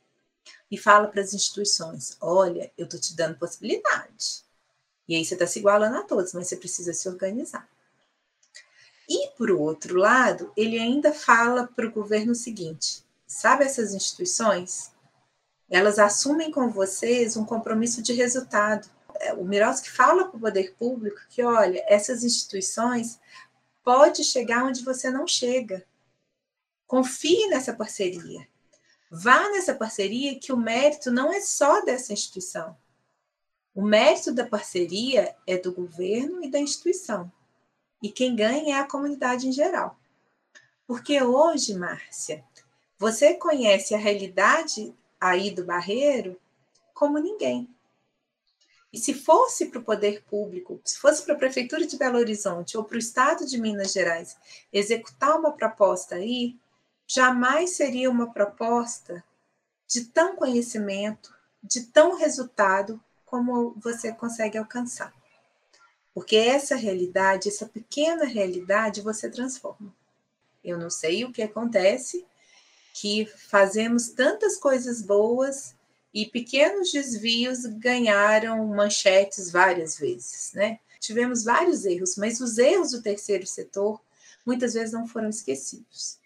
E 0.70 0.78
fala 0.78 1.08
para 1.08 1.20
as 1.20 1.34
instituições: 1.34 2.16
olha, 2.20 2.72
eu 2.78 2.84
estou 2.84 2.98
te 2.98 3.14
dando 3.14 3.38
possibilidade. 3.38 4.42
E 5.06 5.16
aí 5.16 5.24
você 5.24 5.34
está 5.34 5.46
se 5.46 5.58
igualando 5.58 5.96
a 5.96 6.02
todos, 6.02 6.32
mas 6.32 6.48
você 6.48 6.56
precisa 6.56 6.94
se 6.94 7.08
organizar. 7.08 7.68
E, 9.10 9.28
por 9.36 9.50
outro 9.50 9.96
lado, 9.96 10.52
ele 10.56 10.78
ainda 10.78 11.12
fala 11.12 11.66
para 11.66 11.84
o 11.84 11.90
governo 11.90 12.30
o 12.30 12.36
seguinte: 12.36 13.04
sabe 13.26 13.64
essas 13.64 13.92
instituições? 13.92 14.92
Elas 15.68 15.98
assumem 15.98 16.52
com 16.52 16.70
vocês 16.70 17.36
um 17.36 17.44
compromisso 17.44 18.00
de 18.02 18.12
resultado. 18.12 18.88
É, 19.16 19.34
o 19.34 19.44
Miroski 19.44 19.90
fala 19.90 20.28
para 20.28 20.36
o 20.36 20.40
poder 20.40 20.76
público 20.78 21.20
que, 21.28 21.42
olha, 21.42 21.84
essas 21.88 22.22
instituições 22.22 23.18
pode 23.82 24.22
chegar 24.22 24.64
onde 24.64 24.84
você 24.84 25.10
não 25.10 25.26
chega. 25.26 25.84
Confie 26.86 27.48
nessa 27.48 27.72
parceria. 27.72 28.46
Vá 29.10 29.48
nessa 29.50 29.74
parceria 29.74 30.38
que 30.38 30.52
o 30.52 30.56
mérito 30.56 31.10
não 31.10 31.32
é 31.32 31.40
só 31.40 31.84
dessa 31.84 32.12
instituição. 32.12 32.76
O 33.74 33.82
mérito 33.82 34.32
da 34.32 34.46
parceria 34.46 35.34
é 35.46 35.56
do 35.56 35.72
governo 35.72 36.44
e 36.44 36.50
da 36.50 36.60
instituição. 36.60 37.30
E 38.02 38.10
quem 38.10 38.34
ganha 38.34 38.76
é 38.76 38.80
a 38.80 38.86
comunidade 38.86 39.46
em 39.46 39.52
geral. 39.52 39.98
Porque 40.86 41.22
hoje, 41.22 41.74
Márcia, 41.74 42.44
você 42.98 43.34
conhece 43.34 43.94
a 43.94 43.98
realidade 43.98 44.94
aí 45.20 45.50
do 45.50 45.64
Barreiro 45.64 46.38
como 46.94 47.18
ninguém. 47.18 47.68
E 48.92 48.98
se 48.98 49.14
fosse 49.14 49.66
para 49.66 49.78
o 49.78 49.84
poder 49.84 50.22
público, 50.24 50.80
se 50.84 50.98
fosse 50.98 51.24
para 51.24 51.34
a 51.34 51.38
Prefeitura 51.38 51.86
de 51.86 51.96
Belo 51.96 52.18
Horizonte 52.18 52.76
ou 52.76 52.82
para 52.82 52.96
o 52.96 52.98
Estado 52.98 53.46
de 53.46 53.60
Minas 53.60 53.92
Gerais 53.92 54.36
executar 54.72 55.38
uma 55.38 55.52
proposta 55.52 56.16
aí, 56.16 56.58
jamais 57.06 57.70
seria 57.70 58.10
uma 58.10 58.32
proposta 58.32 59.22
de 59.86 60.06
tão 60.06 60.34
conhecimento, 60.34 61.34
de 61.62 61.84
tão 61.84 62.16
resultado 62.16 63.00
como 63.24 63.74
você 63.76 64.12
consegue 64.12 64.58
alcançar. 64.58 65.14
Porque 66.14 66.36
essa 66.36 66.74
realidade, 66.74 67.48
essa 67.48 67.66
pequena 67.66 68.24
realidade, 68.24 69.00
você 69.00 69.30
transforma. 69.30 69.94
Eu 70.62 70.76
não 70.76 70.90
sei 70.90 71.24
o 71.24 71.32
que 71.32 71.42
acontece, 71.42 72.24
que 72.92 73.26
fazemos 73.26 74.08
tantas 74.08 74.56
coisas 74.56 75.00
boas 75.00 75.74
e 76.12 76.26
pequenos 76.26 76.90
desvios 76.90 77.64
ganharam 77.64 78.66
manchetes 78.66 79.50
várias 79.50 79.98
vezes, 79.98 80.52
né? 80.52 80.80
Tivemos 80.98 81.44
vários 81.44 81.84
erros, 81.84 82.16
mas 82.16 82.40
os 82.40 82.58
erros 82.58 82.90
do 82.90 83.00
terceiro 83.00 83.46
setor 83.46 84.00
muitas 84.44 84.74
vezes 84.74 84.92
não 84.92 85.06
foram 85.06 85.30
esquecidos. 85.30 86.18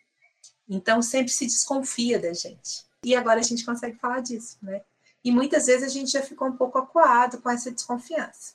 Então 0.68 1.02
sempre 1.02 1.30
se 1.30 1.46
desconfia 1.46 2.18
da 2.18 2.32
gente. 2.32 2.84
E 3.04 3.14
agora 3.14 3.40
a 3.40 3.42
gente 3.42 3.64
consegue 3.64 3.98
falar 3.98 4.20
disso, 4.20 4.56
né? 4.62 4.82
E 5.22 5.30
muitas 5.30 5.66
vezes 5.66 5.84
a 5.84 5.92
gente 5.92 6.10
já 6.10 6.22
ficou 6.22 6.48
um 6.48 6.56
pouco 6.56 6.78
acuado 6.78 7.40
com 7.40 7.50
essa 7.50 7.70
desconfiança. 7.70 8.54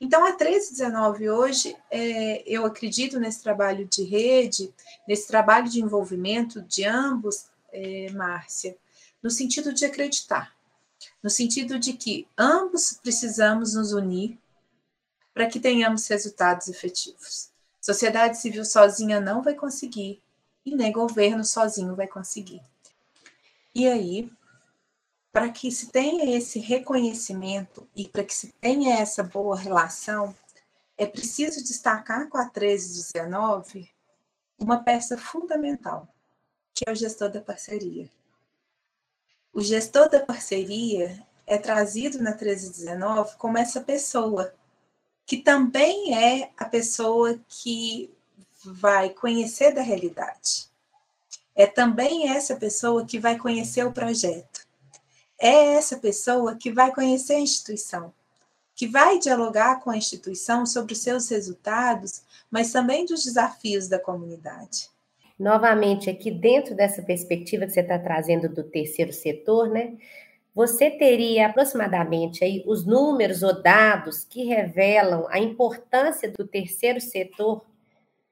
Então, 0.00 0.24
a 0.24 0.30
1319 0.30 1.28
hoje, 1.28 1.76
é, 1.90 2.42
eu 2.46 2.64
acredito 2.64 3.20
nesse 3.20 3.42
trabalho 3.42 3.86
de 3.86 4.02
rede, 4.02 4.72
nesse 5.06 5.28
trabalho 5.28 5.68
de 5.68 5.80
envolvimento 5.80 6.62
de 6.62 6.84
ambos, 6.84 7.46
é, 7.70 8.10
Márcia, 8.12 8.76
no 9.22 9.30
sentido 9.30 9.74
de 9.74 9.84
acreditar, 9.84 10.56
no 11.22 11.28
sentido 11.28 11.78
de 11.78 11.92
que 11.92 12.26
ambos 12.36 12.98
precisamos 13.02 13.74
nos 13.74 13.92
unir 13.92 14.38
para 15.34 15.46
que 15.46 15.60
tenhamos 15.60 16.06
resultados 16.08 16.68
efetivos. 16.68 17.50
Sociedade 17.80 18.38
civil 18.38 18.64
sozinha 18.64 19.20
não 19.20 19.42
vai 19.42 19.54
conseguir, 19.54 20.22
e 20.64 20.74
nem 20.74 20.92
governo 20.92 21.44
sozinho 21.44 21.94
vai 21.94 22.06
conseguir. 22.06 22.62
E 23.74 23.86
aí, 23.86 24.30
para 25.32 25.48
que 25.50 25.70
se 25.70 25.88
tenha 25.88 26.36
esse 26.36 26.58
reconhecimento 26.58 27.88
e 27.94 28.08
para 28.08 28.24
que 28.24 28.34
se 28.34 28.52
tenha 28.60 28.96
essa 28.96 29.22
boa 29.22 29.56
relação, 29.56 30.34
é 30.98 31.06
preciso 31.06 31.62
destacar 31.62 32.28
com 32.28 32.36
a 32.36 32.42
1319 32.42 33.88
uma 34.58 34.82
peça 34.82 35.16
fundamental, 35.16 36.06
que 36.74 36.84
é 36.86 36.92
o 36.92 36.96
gestor 36.96 37.30
da 37.30 37.40
parceria. 37.40 38.10
O 39.52 39.60
gestor 39.62 40.08
da 40.10 40.20
parceria 40.20 41.26
é 41.46 41.56
trazido 41.56 42.18
na 42.18 42.30
1319 42.30 43.36
como 43.36 43.56
essa 43.56 43.80
pessoa, 43.80 44.52
que 45.24 45.38
também 45.38 46.14
é 46.14 46.50
a 46.56 46.64
pessoa 46.64 47.40
que 47.48 48.12
vai 48.62 49.10
conhecer 49.10 49.72
da 49.72 49.80
realidade. 49.80 50.68
É 51.54 51.66
também 51.66 52.28
essa 52.28 52.56
pessoa 52.56 53.06
que 53.06 53.18
vai 53.18 53.38
conhecer 53.38 53.86
o 53.86 53.92
projeto 53.92 54.49
é 55.40 55.72
essa 55.72 55.96
pessoa 55.96 56.54
que 56.54 56.70
vai 56.70 56.94
conhecer 56.94 57.34
a 57.34 57.40
instituição, 57.40 58.12
que 58.74 58.86
vai 58.86 59.18
dialogar 59.18 59.80
com 59.80 59.90
a 59.90 59.96
instituição 59.96 60.66
sobre 60.66 60.92
os 60.92 61.00
seus 61.00 61.30
resultados, 61.30 62.22
mas 62.50 62.70
também 62.70 63.06
dos 63.06 63.24
desafios 63.24 63.88
da 63.88 63.98
comunidade. 63.98 64.90
Novamente, 65.38 66.10
aqui 66.10 66.30
dentro 66.30 66.74
dessa 66.74 67.02
perspectiva 67.02 67.64
que 67.64 67.72
você 67.72 67.80
está 67.80 67.98
trazendo 67.98 68.46
do 68.50 68.62
terceiro 68.62 69.12
setor, 69.12 69.70
né? 69.70 69.96
Você 70.54 70.90
teria 70.90 71.46
aproximadamente 71.46 72.44
aí 72.44 72.62
os 72.66 72.84
números 72.84 73.42
ou 73.42 73.62
dados 73.62 74.24
que 74.24 74.44
revelam 74.44 75.26
a 75.30 75.38
importância 75.38 76.30
do 76.30 76.46
terceiro 76.46 77.00
setor 77.00 77.64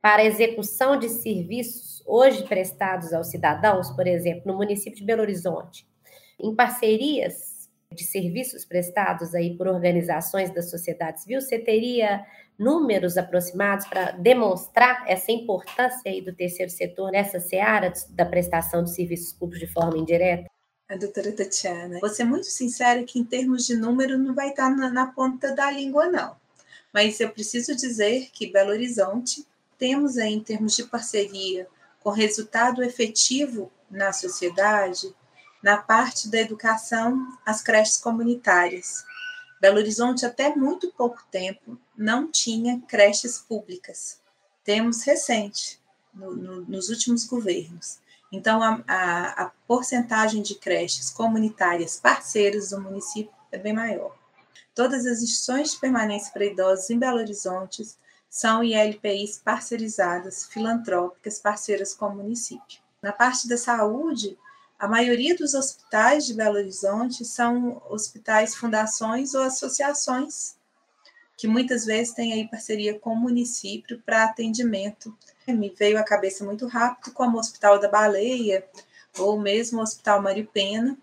para 0.03 0.21
a 0.21 0.27
execução 0.27 0.99
de 0.99 1.09
serviços 1.09 2.03
hoje 2.05 2.43
prestados 2.43 3.15
aos 3.15 3.29
cidadãos, 3.29 3.91
por 3.91 4.07
exemplo, 4.07 4.43
no 4.45 4.59
município 4.59 4.99
de 4.99 5.05
Belo 5.05 5.23
Horizonte 5.23 5.87
em 6.39 6.55
parcerias 6.55 7.69
de 7.93 8.05
serviços 8.05 8.65
prestados 8.65 9.35
aí 9.35 9.57
por 9.57 9.67
organizações 9.67 10.51
da 10.51 10.63
sociedade 10.63 11.23
civil, 11.23 11.41
você 11.41 11.59
teria 11.59 12.25
números 12.59 13.17
aproximados 13.17 13.87
para 13.87 14.13
demonstrar 14.13 15.05
essa 15.07 15.31
importância 15.33 16.11
aí 16.11 16.21
do 16.21 16.35
terceiro 16.35 16.71
setor 16.71 17.13
nessa 17.13 17.41
seara 17.41 17.93
da 18.11 18.27
prestação 18.27 18.83
de 18.83 18.95
serviços 18.95 19.33
públicos 19.33 19.67
de 19.67 19.73
forma 19.73 19.97
indireta? 19.97 20.49
A 20.89 20.97
doutora 20.97 21.33
Tatiana, 21.33 21.99
vou 22.01 22.09
ser 22.09 22.25
muito 22.25 22.47
sincera 22.47 23.05
que 23.05 23.19
em 23.19 23.25
termos 23.25 23.67
de 23.67 23.77
número 23.77 24.19
não 24.19 24.35
vai 24.35 24.51
estar 24.51 24.75
na, 24.75 24.91
na 24.91 25.07
ponta 25.07 25.55
da 25.55 25.71
língua, 25.71 26.07
não. 26.07 26.37
Mas 26.93 27.21
eu 27.21 27.31
preciso 27.31 27.77
dizer 27.77 28.31
que 28.33 28.51
Belo 28.51 28.71
Horizonte 28.71 29.47
temos 29.77 30.17
aí, 30.17 30.33
em 30.33 30.41
termos 30.41 30.75
de 30.75 30.85
parceria 30.85 31.69
com 32.01 32.11
resultado 32.11 32.83
efetivo 32.83 33.71
na 33.91 34.13
sociedade, 34.13 35.15
na 35.63 35.79
parte 35.79 36.29
da 36.29 36.39
educação, 36.39 37.37
as 37.45 37.63
creches 37.63 37.97
comunitárias. 37.97 39.05
Belo 39.61 39.79
Horizonte, 39.79 40.25
até 40.25 40.55
muito 40.55 40.93
pouco 40.93 41.23
tempo, 41.31 41.79
não 41.97 42.31
tinha 42.31 42.81
creches 42.87 43.39
públicas. 43.39 44.21
Temos 44.63 45.03
recente, 45.03 45.81
no, 46.15 46.35
no, 46.35 46.61
nos 46.63 46.89
últimos 46.89 47.25
governos. 47.25 47.99
Então, 48.31 48.63
a, 48.63 48.83
a, 48.87 49.45
a 49.45 49.53
porcentagem 49.67 50.43
de 50.43 50.55
creches 50.55 51.11
comunitárias 51.11 51.99
parceiras 51.99 52.71
do 52.71 52.81
município 52.81 53.33
é 53.51 53.59
bem 53.59 53.73
maior. 53.73 54.15
Todas 54.75 55.07
as 55.07 55.23
instituições 55.23 55.73
de 55.73 55.81
permanência 55.81 56.33
para 56.33 56.45
idosos 56.45 56.89
em 56.91 56.99
Belo 56.99 57.19
Horizonte 57.19 57.83
são 58.29 58.63
ILPIs 58.63 59.39
parceirizadas, 59.39 60.45
filantrópicas, 60.47 61.39
parceiras 61.39 61.95
com 61.95 62.07
o 62.07 62.15
município. 62.15 62.81
Na 63.03 63.13
parte 63.13 63.49
da 63.49 63.57
saúde, 63.57 64.39
a 64.79 64.87
maioria 64.87 65.35
dos 65.35 65.55
hospitais 65.55 66.25
de 66.25 66.35
Belo 66.35 66.57
Horizonte 66.57 67.25
são 67.25 67.83
hospitais, 67.91 68.55
fundações 68.55 69.35
ou 69.35 69.43
associações, 69.43 70.57
que 71.37 71.49
muitas 71.49 71.85
vezes 71.85 72.15
têm 72.15 72.33
aí 72.33 72.49
parceria 72.49 72.99
com 72.99 73.11
o 73.11 73.17
município 73.17 74.01
para 74.07 74.25
atendimento. 74.25 75.17
Me 75.49 75.71
veio 75.71 75.99
à 75.99 76.05
cabeça 76.05 76.45
muito 76.45 76.67
rápido, 76.67 77.13
como 77.13 77.37
o 77.37 77.41
Hospital 77.41 77.81
da 77.81 77.89
Baleia, 77.89 78.65
ou 79.19 79.41
mesmo 79.41 79.81
o 79.81 79.83
Hospital 79.83 80.23
Mário 80.23 80.47
Pena. 80.53 80.97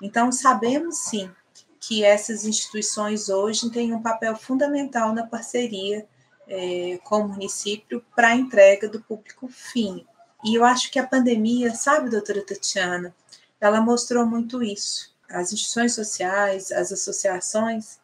Então, 0.00 0.32
sabemos 0.32 0.98
sim 0.98 1.30
que 1.78 2.04
essas 2.04 2.44
instituições 2.44 3.28
hoje 3.28 3.70
têm 3.70 3.92
um 3.92 4.02
papel 4.02 4.34
fundamental 4.36 5.12
na 5.12 5.26
parceria 5.26 6.06
é, 6.48 6.98
com 7.04 7.20
o 7.20 7.28
município 7.28 8.04
para 8.16 8.28
a 8.28 8.36
entrega 8.36 8.88
do 8.88 9.00
público 9.00 9.48
fim. 9.48 10.06
E 10.44 10.56
eu 10.56 10.64
acho 10.64 10.90
que 10.90 10.98
a 10.98 11.06
pandemia, 11.06 11.74
sabe, 11.74 12.10
doutora 12.10 12.44
Tatiana, 12.44 13.14
ela 13.60 13.80
mostrou 13.80 14.26
muito 14.26 14.62
isso. 14.62 15.14
As 15.30 15.52
instituições 15.52 15.94
sociais, 15.94 16.72
as 16.72 16.90
associações, 16.90 17.98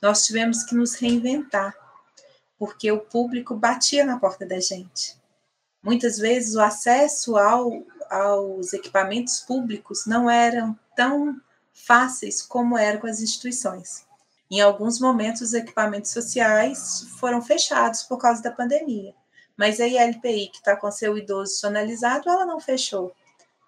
nós 0.00 0.24
tivemos 0.24 0.64
que 0.64 0.74
nos 0.74 0.94
reinventar, 0.94 1.74
porque 2.58 2.90
o 2.90 3.00
público 3.00 3.54
batia 3.54 4.04
na 4.04 4.18
porta 4.18 4.46
da 4.46 4.58
gente. 4.58 5.16
Muitas 5.82 6.18
vezes 6.18 6.54
o 6.54 6.60
acesso 6.60 7.36
ao, 7.36 7.70
aos 8.10 8.72
equipamentos 8.72 9.40
públicos 9.40 10.06
não 10.06 10.28
eram 10.28 10.78
tão 10.96 11.40
fáceis 11.72 12.42
como 12.42 12.76
era 12.76 12.98
com 12.98 13.06
as 13.06 13.20
instituições. 13.20 14.06
Em 14.50 14.60
alguns 14.60 14.98
momentos, 14.98 15.42
os 15.42 15.54
equipamentos 15.54 16.10
sociais 16.10 17.06
foram 17.18 17.42
fechados 17.42 18.02
por 18.02 18.18
causa 18.18 18.42
da 18.42 18.50
pandemia. 18.50 19.14
Mas 19.58 19.80
a 19.80 19.86
ILPI, 19.86 20.48
que 20.48 20.58
está 20.58 20.74
com 20.74 20.90
seu 20.90 21.18
idoso 21.18 21.56
sonalizado, 21.56 22.30
ela 22.30 22.46
não 22.46 22.60
fechou. 22.60 23.14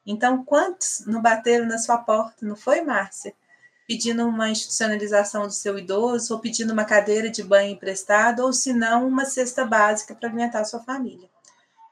Então, 0.07 0.43
quantos 0.45 1.05
não 1.07 1.21
bateram 1.21 1.67
na 1.67 1.77
sua 1.77 1.99
porta, 1.99 2.47
não 2.47 2.57
foi, 2.57 2.81
Márcia? 2.81 3.35
pedindo 3.91 4.25
uma 4.25 4.49
institucionalização 4.49 5.49
do 5.49 5.53
seu 5.53 5.77
idoso, 5.77 6.33
ou 6.33 6.39
pedindo 6.39 6.73
uma 6.73 6.85
cadeira 6.85 7.29
de 7.29 7.43
banho 7.43 7.73
emprestada, 7.73 8.45
ou 8.45 8.53
se 8.53 8.73
não, 8.73 9.09
uma 9.09 9.25
cesta 9.25 9.65
básica 9.65 10.15
para 10.15 10.29
alimentar 10.29 10.61
a 10.61 10.65
sua 10.65 10.79
família. 10.79 11.29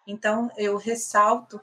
Então, 0.07 0.49
eu 0.57 0.76
ressalto 0.76 1.61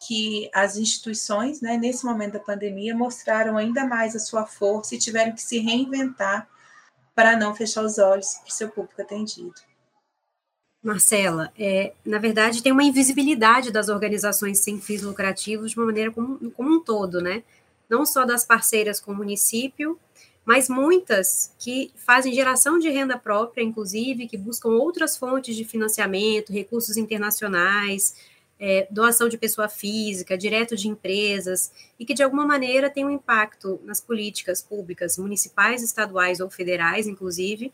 que 0.00 0.50
as 0.54 0.78
instituições, 0.78 1.60
né, 1.60 1.76
nesse 1.76 2.06
momento 2.06 2.32
da 2.32 2.40
pandemia, 2.40 2.96
mostraram 2.96 3.58
ainda 3.58 3.84
mais 3.84 4.16
a 4.16 4.18
sua 4.18 4.46
força 4.46 4.94
e 4.94 4.98
tiveram 4.98 5.32
que 5.32 5.42
se 5.42 5.58
reinventar 5.58 6.48
para 7.14 7.36
não 7.36 7.54
fechar 7.54 7.84
os 7.84 7.98
olhos 7.98 8.32
para 8.36 8.48
o 8.48 8.52
seu 8.52 8.70
público 8.70 9.02
atendido. 9.02 9.60
Marcela, 10.86 11.52
é, 11.58 11.94
na 12.04 12.18
verdade 12.18 12.62
tem 12.62 12.70
uma 12.70 12.84
invisibilidade 12.84 13.72
das 13.72 13.88
organizações 13.88 14.60
sem 14.60 14.80
fins 14.80 15.02
lucrativos 15.02 15.72
de 15.72 15.76
uma 15.76 15.86
maneira 15.86 16.12
como, 16.12 16.50
como 16.52 16.76
um 16.76 16.80
todo, 16.80 17.20
né? 17.20 17.42
Não 17.90 18.06
só 18.06 18.24
das 18.24 18.44
parceiras 18.44 19.00
com 19.00 19.10
o 19.10 19.16
município, 19.16 19.98
mas 20.44 20.68
muitas 20.68 21.52
que 21.58 21.90
fazem 21.96 22.32
geração 22.32 22.78
de 22.78 22.88
renda 22.88 23.18
própria, 23.18 23.64
inclusive, 23.64 24.28
que 24.28 24.36
buscam 24.38 24.68
outras 24.68 25.16
fontes 25.16 25.56
de 25.56 25.64
financiamento, 25.64 26.52
recursos 26.52 26.96
internacionais, 26.96 28.14
é, 28.58 28.86
doação 28.88 29.28
de 29.28 29.36
pessoa 29.36 29.68
física, 29.68 30.38
direto 30.38 30.76
de 30.76 30.86
empresas, 30.86 31.72
e 31.98 32.06
que 32.06 32.14
de 32.14 32.22
alguma 32.22 32.46
maneira 32.46 32.88
tem 32.88 33.04
um 33.04 33.10
impacto 33.10 33.80
nas 33.82 34.00
políticas 34.00 34.62
públicas 34.62 35.18
municipais, 35.18 35.82
estaduais 35.82 36.38
ou 36.38 36.48
federais, 36.48 37.08
inclusive, 37.08 37.72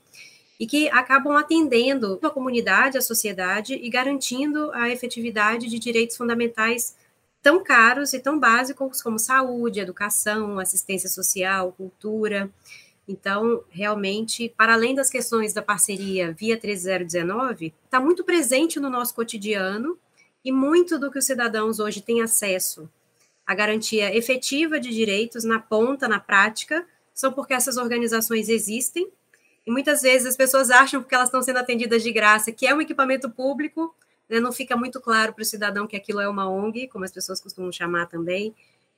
e 0.63 0.67
que 0.67 0.89
acabam 0.91 1.37
atendendo 1.37 2.21
a 2.23 2.31
comunidade, 2.31 2.97
a 2.97 3.03
sociedade 3.03 3.75
e 3.75 3.91
garantindo 3.91 4.71
a 4.73 4.89
efetividade 4.91 5.67
de 5.67 5.77
direitos 5.77 6.17
fundamentais 6.17 6.95
tão 7.43 7.65
caros 7.65 8.13
e 8.13 8.21
tão 8.21 8.39
básicos 8.39 9.03
como 9.03 9.19
saúde, 9.19 9.81
educação, 9.81 10.61
assistência 10.61 11.09
social, 11.09 11.73
cultura. 11.73 12.49
Então, 13.09 13.65
realmente, 13.71 14.55
para 14.57 14.75
além 14.75 14.95
das 14.95 15.11
questões 15.11 15.53
da 15.53 15.63
parceria 15.63 16.33
via 16.33 16.57
13019, 16.57 17.75
está 17.85 17.99
muito 17.99 18.23
presente 18.23 18.79
no 18.79 18.89
nosso 18.89 19.17
cotidiano 19.17 19.99
e 20.45 20.53
muito 20.53 20.97
do 20.97 21.11
que 21.11 21.19
os 21.19 21.27
cidadãos 21.27 21.81
hoje 21.81 22.01
têm 22.01 22.23
acesso 22.23 22.89
à 23.45 23.53
garantia 23.53 24.17
efetiva 24.17 24.79
de 24.79 24.91
direitos 24.91 25.43
na 25.43 25.59
ponta, 25.59 26.07
na 26.07 26.21
prática, 26.21 26.87
são 27.13 27.33
porque 27.33 27.53
essas 27.53 27.77
organizações 27.77 28.49
existem 28.49 29.11
e 29.67 29.71
muitas 29.71 30.03
vezes 30.03 30.27
as 30.27 30.37
pessoas 30.37 30.71
acham 30.71 31.03
que 31.03 31.15
elas 31.15 31.29
estão 31.29 31.43
sendo 31.43 31.59
atendidas 31.59 32.03
de 32.03 32.13
graça, 32.13 32.53
que 32.53 32.67
é 32.67 32.75
um 32.75 32.81
equipamento 32.81 33.31
público, 33.31 33.95
né, 34.29 34.41
não 34.41 34.53
fica 34.53 34.77
muito 34.77 35.01
claro 35.01 35.33
para 35.33 35.43
o 35.43 35.45
cidadão 35.45 35.87
que 35.87 35.97
aquilo 35.97 36.21
é 36.21 36.29
uma 36.29 36.49
ONG, 36.49 36.89
como 36.89 37.05
as 37.05 37.13
pessoas 37.13 37.41
costumam 37.41 37.71
chamar 37.71 38.07
também, 38.07 38.55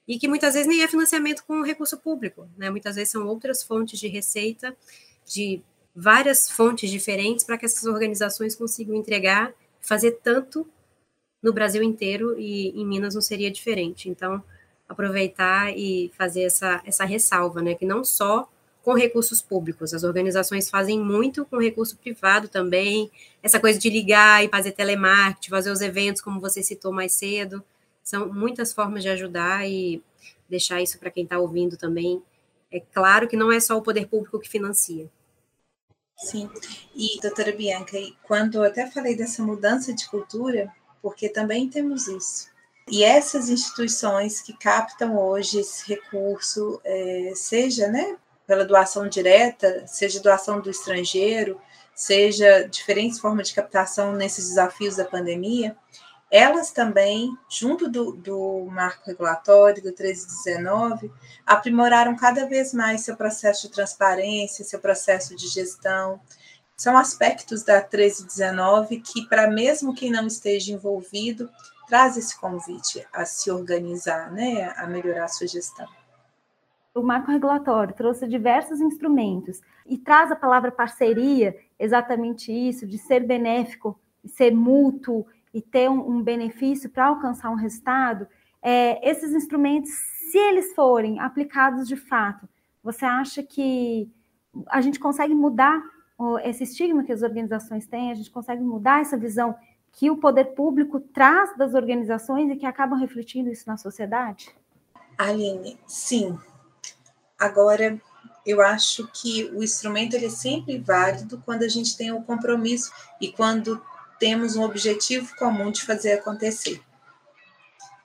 e 0.07 0.19
que 0.19 0.29
muitas 0.29 0.55
vezes 0.55 0.69
nem 0.69 0.83
é 0.83 0.89
financiamento 0.89 1.45
com 1.45 1.63
recurso 1.63 1.97
público, 1.99 2.49
né? 2.57 2.69
Muitas 2.71 2.95
vezes 2.97 3.11
são 3.11 3.27
outras 3.27 3.63
fontes 3.63 3.99
de 3.99 4.07
receita, 4.07 4.77
de 5.25 5.63
várias 5.95 6.51
fontes 6.51 6.91
diferentes 6.91 7.45
para 7.45 7.57
que 7.57 7.65
essas 7.65 7.85
organizações 7.85 8.55
consigam 8.55 8.95
entregar, 8.95 9.55
fazer 9.81 10.13
tanto 10.23 10.69
no 11.43 11.53
Brasil 11.53 11.83
inteiro 11.83 12.39
e 12.39 12.69
em 12.71 12.87
Minas 12.87 13.15
não 13.15 13.23
seria 13.23 13.51
diferente. 13.51 14.09
Então, 14.09 14.43
aproveitar 14.89 15.77
e 15.77 16.11
fazer 16.17 16.43
essa, 16.43 16.83
essa 16.85 17.05
ressalva, 17.05 17.63
né? 17.63 17.75
Que 17.75 17.87
não 17.87 18.05
só 18.05 18.49
com 18.85 18.93
recursos 18.93 19.41
públicos. 19.41 19.95
As 19.95 20.05
organizações 20.05 20.69
fazem 20.69 21.01
muito 21.01 21.45
com 21.47 21.59
recurso 21.59 21.97
privado 21.97 22.49
também. 22.49 23.11
Essa 23.43 23.59
coisa 23.59 23.79
de 23.79 23.89
ligar 23.89 24.45
e 24.45 24.49
fazer 24.49 24.73
telemarketing, 24.73 25.49
fazer 25.49 25.71
os 25.71 25.81
eventos, 25.81 26.21
como 26.21 26.39
você 26.39 26.63
citou 26.63 26.93
mais 26.93 27.15
cedo. 27.15 27.65
São 28.03 28.31
muitas 28.33 28.75
formas 28.75 29.03
de 29.03 29.09
ajudar 29.09 29.67
e 29.67 30.03
deixar 30.49 30.83
isso 30.83 30.99
para 30.99 31.11
quem 31.11 31.25
está 31.25 31.39
ouvindo 31.39 31.79
também. 31.79 32.23
É 32.71 32.79
claro 32.79 33.27
que 33.27 33.37
não 33.37 33.51
é 33.51 33.59
só 33.59 33.77
o 33.79 33.83
poder 33.83 34.07
público 34.07 34.39
que 34.39 34.51
financia. 34.51 35.11
Sim, 36.17 36.49
e 36.95 37.19
doutora 37.21 37.53
Bianca, 37.53 37.97
quando 38.23 38.57
eu 38.57 38.63
até 38.63 38.89
falei 38.89 39.17
dessa 39.17 39.43
mudança 39.43 39.93
de 39.93 40.07
cultura, 40.09 40.73
porque 41.03 41.29
também 41.29 41.69
temos 41.69 42.07
isso. 42.07 42.49
E 42.89 43.03
essas 43.03 43.49
instituições 43.49 44.43
que 44.43 44.53
captam 44.53 45.19
hoje 45.19 45.61
esse 45.61 45.89
recurso, 45.89 46.81
é, 46.85 47.33
seja 47.35 47.89
né, 47.89 48.17
pela 48.47 48.65
doação 48.65 49.09
direta, 49.09 49.87
seja 49.87 50.21
doação 50.21 50.61
do 50.61 50.71
estrangeiro, 50.71 51.61
seja 51.95 52.69
diferentes 52.69 53.19
formas 53.19 53.49
de 53.49 53.55
captação 53.55 54.13
nesses 54.13 54.49
desafios 54.49 54.97
da 54.97 55.05
pandemia, 55.05 55.77
elas 56.31 56.73
também, 56.73 57.31
junto 57.49 57.89
do, 57.89 58.13
do 58.13 58.67
marco 58.71 59.07
regulatório 59.07 59.81
do 59.81 59.91
1319, 59.91 61.13
aprimoraram 61.47 62.17
cada 62.17 62.47
vez 62.47 62.75
mais 62.75 63.03
seu 63.03 63.17
processo 63.17 63.69
de 63.69 63.75
transparência, 63.75 64.65
seu 64.65 64.81
processo 64.81 65.37
de 65.37 65.47
gestão. 65.47 66.21
São 66.77 66.97
aspectos 66.97 67.63
da 67.63 67.75
1319 67.75 69.01
que, 69.01 69.29
para 69.29 69.49
mesmo 69.49 69.95
quem 69.95 70.11
não 70.11 70.27
esteja 70.27 70.73
envolvido, 70.73 71.49
traz 71.87 72.17
esse 72.17 72.37
convite 72.37 73.07
a 73.13 73.25
se 73.25 73.49
organizar, 73.51 74.33
né, 74.33 74.73
a 74.77 74.89
melhorar 74.89 75.27
a 75.27 75.29
sua 75.29 75.47
gestão 75.47 75.87
o 76.95 77.03
marco 77.03 77.31
regulatório 77.31 77.95
trouxe 77.95 78.27
diversos 78.29 78.81
instrumentos 78.81 79.61
e 79.85 79.99
traz 79.99 80.31
a 80.31 80.37
palavra 80.37 80.71
parceria, 80.71 81.57
exatamente 81.79 82.53
isso, 82.53 82.87
de 82.87 82.97
ser 82.99 83.27
benéfico, 83.27 83.99
ser 84.25 84.53
mútuo 84.53 85.27
e 85.53 85.61
ter 85.61 85.91
um, 85.91 86.09
um 86.09 86.23
benefício 86.23 86.89
para 86.89 87.07
alcançar 87.07 87.51
um 87.51 87.57
resultado, 87.57 88.27
é, 88.63 89.09
esses 89.09 89.33
instrumentos, 89.33 89.91
se 90.31 90.39
eles 90.39 90.75
forem 90.75 91.21
aplicados 91.21 91.87
de 91.87 91.97
fato, 91.97 92.49
você 92.83 93.05
acha 93.05 93.43
que 93.43 94.11
a 94.69 94.81
gente 94.81 94.99
consegue 94.99 95.35
mudar 95.35 95.83
esse 96.45 96.63
estigma 96.63 97.03
que 97.03 97.13
as 97.13 97.23
organizações 97.23 97.87
têm, 97.87 98.11
a 98.11 98.15
gente 98.15 98.31
consegue 98.31 98.63
mudar 98.63 99.01
essa 99.01 99.19
visão 99.19 99.55
que 99.93 100.11
o 100.11 100.17
poder 100.17 100.55
público 100.55 100.99
traz 100.99 101.57
das 101.57 101.75
organizações 101.75 102.51
e 102.51 102.57
que 102.57 102.67
acabam 102.67 102.99
refletindo 102.99 103.51
isso 103.51 103.65
na 103.67 103.77
sociedade? 103.77 104.51
Aline, 105.19 105.79
sim, 105.87 106.39
Agora, 107.39 108.01
eu 108.47 108.61
acho 108.61 109.09
que 109.09 109.45
o 109.55 109.63
instrumento 109.63 110.15
ele 110.15 110.27
é 110.27 110.31
sempre 110.31 110.79
válido 110.79 111.43
quando 111.45 111.63
a 111.63 111.69
gente 111.69 111.97
tem 111.97 112.13
o 112.13 112.19
um 112.19 112.23
compromisso 112.23 112.93
e 113.21 113.33
quando 113.33 113.83
temos 114.19 114.57
um 114.57 114.63
objetivo 114.63 115.35
comum 115.37 115.71
de 115.71 115.83
fazer 115.83 116.13
acontecer. 116.13 116.83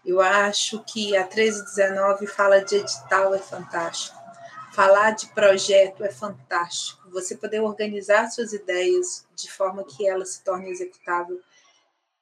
Eu 0.06 0.22
acho 0.22 0.84
que 0.86 1.16
a 1.16 1.22
1319 1.22 2.26
fala 2.26 2.64
de 2.64 2.78
edital 2.78 3.36
é 3.36 3.40
fantástico. 3.40 4.18
Falar 4.74 5.12
de 5.12 5.28
projeto 5.28 6.04
é 6.04 6.12
fantástico. 6.12 7.10
Você 7.12 7.36
poder 7.36 7.60
organizar 7.60 8.30
suas 8.30 8.54
ideias 8.54 9.28
de 9.36 9.52
forma 9.52 9.84
que 9.84 10.08
elas 10.08 10.30
se 10.30 10.44
tornem 10.44 10.72
executável 10.72 11.40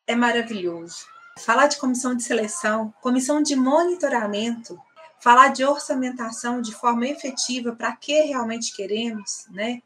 é 0.08 0.16
maravilhoso. 0.16 1.06
Falar 1.40 1.68
de 1.68 1.78
comissão 1.78 2.16
de 2.16 2.24
seleção, 2.24 2.94
comissão 3.02 3.44
de 3.44 3.56
monitoramento, 3.56 4.80
falar 5.20 5.50
de 5.50 5.64
orçamentação 5.64 6.62
de 6.62 6.74
forma 6.74 7.08
efetiva 7.08 7.76
para 7.76 7.96
que 7.96 8.22
realmente 8.22 8.76
queremos, 8.76 9.46
né? 9.50 9.82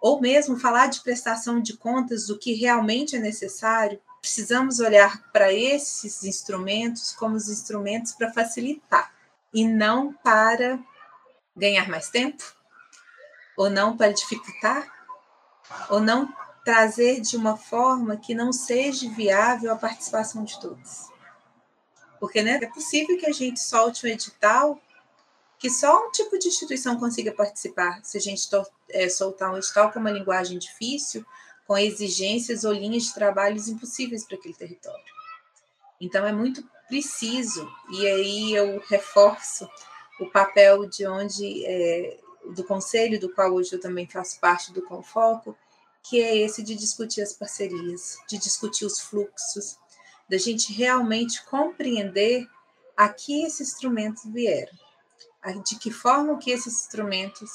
Ou 0.00 0.20
mesmo 0.20 0.58
falar 0.58 0.86
de 0.86 1.00
prestação 1.00 1.60
de 1.60 1.76
contas 1.76 2.26
do 2.26 2.38
que 2.38 2.54
realmente 2.54 3.16
é 3.16 3.18
necessário, 3.18 4.00
precisamos 4.20 4.80
olhar 4.80 5.22
para 5.32 5.52
esses 5.52 6.24
instrumentos 6.24 7.12
como 7.12 7.36
os 7.36 7.48
instrumentos 7.48 8.12
para 8.12 8.32
facilitar 8.32 9.12
e 9.52 9.66
não 9.66 10.12
para 10.12 10.78
ganhar 11.56 11.88
mais 11.88 12.08
tempo, 12.08 12.42
ou 13.56 13.68
não 13.68 13.96
para 13.96 14.12
dificultar, 14.12 14.86
ou 15.90 16.00
não 16.00 16.32
trazer 16.64 17.20
de 17.20 17.36
uma 17.36 17.56
forma 17.56 18.16
que 18.16 18.34
não 18.34 18.52
seja 18.52 19.08
viável 19.10 19.72
a 19.72 19.76
participação 19.76 20.44
de 20.44 20.58
todos. 20.60 21.09
Porque 22.20 22.42
né, 22.42 22.60
é 22.62 22.66
possível 22.66 23.18
que 23.18 23.26
a 23.26 23.32
gente 23.32 23.58
solte 23.58 24.06
um 24.06 24.10
edital 24.10 24.80
que 25.58 25.68
só 25.68 26.06
um 26.06 26.10
tipo 26.10 26.38
de 26.38 26.48
instituição 26.48 26.98
consiga 26.98 27.32
participar. 27.32 28.00
Se 28.04 28.16
a 28.16 28.20
gente 28.20 28.48
é, 28.88 29.08
soltar 29.08 29.52
um 29.52 29.58
edital 29.58 29.90
com 29.90 29.98
uma 29.98 30.10
linguagem 30.10 30.58
difícil, 30.58 31.24
com 31.66 31.76
exigências 31.76 32.64
ou 32.64 32.72
linhas 32.72 33.04
de 33.04 33.14
trabalhos 33.14 33.68
impossíveis 33.68 34.24
para 34.24 34.36
aquele 34.36 34.54
território. 34.54 35.04
Então, 36.00 36.26
é 36.26 36.32
muito 36.32 36.64
preciso, 36.88 37.70
e 37.90 38.06
aí 38.06 38.54
eu 38.54 38.82
reforço 38.88 39.68
o 40.18 40.26
papel 40.26 40.86
de 40.88 41.06
onde, 41.06 41.64
é, 41.64 42.18
do 42.54 42.64
conselho, 42.64 43.20
do 43.20 43.32
qual 43.32 43.52
hoje 43.52 43.74
eu 43.74 43.80
também 43.80 44.06
faço 44.06 44.40
parte 44.40 44.72
do 44.72 44.82
Confoco, 44.82 45.56
que 46.02 46.20
é 46.20 46.38
esse 46.38 46.62
de 46.62 46.74
discutir 46.74 47.20
as 47.20 47.34
parcerias, 47.34 48.16
de 48.28 48.38
discutir 48.38 48.86
os 48.86 48.98
fluxos, 48.98 49.78
da 50.30 50.38
gente 50.38 50.72
realmente 50.72 51.44
compreender 51.44 52.48
a 52.96 53.08
que 53.08 53.44
esses 53.44 53.72
instrumentos 53.72 54.22
vieram, 54.26 54.72
de 55.64 55.76
que 55.76 55.90
forma 55.90 56.38
que 56.38 56.52
esses 56.52 56.84
instrumentos 56.84 57.50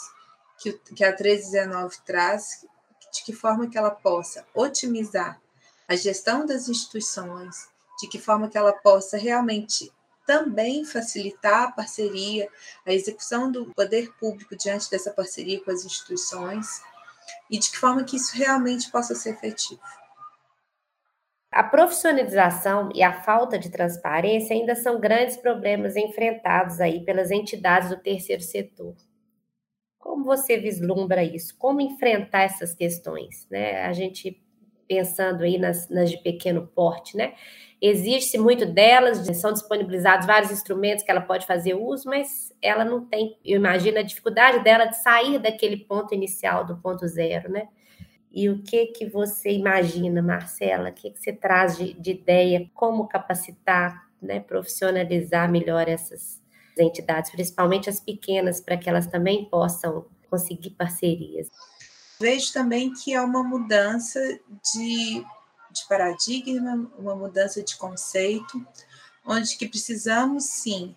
que, 0.57 0.73
que 0.73 1.03
a 1.05 1.09
1319 1.09 1.97
traz, 2.05 2.65
de 3.13 3.23
que 3.23 3.32
forma 3.32 3.69
que 3.69 3.78
ela 3.78 3.91
possa 3.91 4.45
otimizar 4.53 5.39
a 5.88 5.95
gestão 5.95 6.45
das 6.45 6.67
instituições, 6.67 7.69
de 8.01 8.09
que 8.09 8.19
forma 8.19 8.49
que 8.49 8.57
ela 8.57 8.73
possa 8.73 9.17
realmente 9.17 9.89
também 10.26 10.84
facilitar 10.84 11.63
a 11.63 11.71
parceria, 11.71 12.49
a 12.86 12.91
execução 12.91 13.49
do 13.49 13.67
poder 13.73 14.11
público 14.19 14.55
diante 14.57 14.89
dessa 14.89 15.11
parceria 15.11 15.63
com 15.63 15.71
as 15.71 15.86
instituições 15.86 16.82
e 17.49 17.57
de 17.57 17.69
que 17.69 17.78
forma 17.78 18.03
que 18.03 18.17
isso 18.17 18.36
realmente 18.36 18.91
possa 18.91 19.15
ser 19.15 19.36
efetivo. 19.36 19.80
A 21.55 21.63
profissionalização 21.63 22.89
e 22.93 23.01
a 23.01 23.13
falta 23.13 23.57
de 23.57 23.69
transparência 23.69 24.53
ainda 24.53 24.75
são 24.75 24.99
grandes 24.99 25.37
problemas 25.37 25.95
enfrentados 25.95 26.81
aí 26.81 27.05
pelas 27.05 27.31
entidades 27.31 27.87
do 27.87 27.95
terceiro 27.95 28.41
setor. 28.41 28.93
Como 29.97 30.25
você 30.25 30.57
vislumbra 30.57 31.23
isso? 31.23 31.57
Como 31.57 31.79
enfrentar 31.79 32.41
essas 32.41 32.73
questões? 32.73 33.47
Né? 33.49 33.83
A 33.83 33.93
gente 33.93 34.43
pensando 34.85 35.45
aí 35.45 35.57
nas, 35.57 35.87
nas 35.87 36.11
de 36.11 36.17
pequeno 36.17 36.67
porte, 36.67 37.15
né? 37.15 37.35
Existe 37.81 38.37
muito 38.37 38.65
delas, 38.65 39.25
são 39.37 39.53
disponibilizados 39.53 40.27
vários 40.27 40.51
instrumentos 40.51 41.05
que 41.05 41.11
ela 41.11 41.21
pode 41.21 41.45
fazer 41.45 41.73
uso, 41.73 42.09
mas 42.09 42.53
ela 42.61 42.83
não 42.83 43.05
tem, 43.05 43.39
eu 43.45 43.55
imagino 43.55 43.97
a 43.97 44.03
dificuldade 44.03 44.61
dela 44.61 44.87
de 44.87 45.01
sair 45.01 45.39
daquele 45.39 45.77
ponto 45.77 46.13
inicial, 46.13 46.65
do 46.65 46.75
ponto 46.81 47.07
zero, 47.07 47.49
né? 47.49 47.69
E 48.36 48.49
o 48.49 48.61
que 48.61 48.88
que 48.88 49.05
você 49.07 49.49
imagina, 49.49 50.21
Marcela? 50.21 50.89
O 50.89 50.93
que, 50.93 51.09
que 51.09 51.17
você 51.17 51.31
traz 51.31 51.77
de, 51.77 51.93
de 51.93 52.11
ideia? 52.11 52.69
Como 52.73 53.07
capacitar, 53.07 54.09
né, 54.21 54.41
profissionalizar 54.41 55.49
melhor 55.49 55.88
essas 55.88 56.41
entidades, 56.77 57.31
principalmente 57.31 57.89
as 57.89 58.01
pequenas, 58.01 58.59
para 58.59 58.75
que 58.75 58.89
elas 58.89 59.07
também 59.07 59.45
possam 59.45 60.05
conseguir 60.29 60.71
parcerias? 60.71 61.47
Vejo 62.19 62.51
também 62.51 62.91
que 62.91 63.13
é 63.13 63.21
uma 63.21 63.41
mudança 63.41 64.19
de, 64.73 65.23
de 65.71 65.88
paradigma, 65.88 66.91
uma 66.99 67.15
mudança 67.15 67.63
de 67.63 67.77
conceito, 67.77 68.67
onde 69.25 69.57
que 69.57 69.65
precisamos 69.65 70.43
sim 70.43 70.93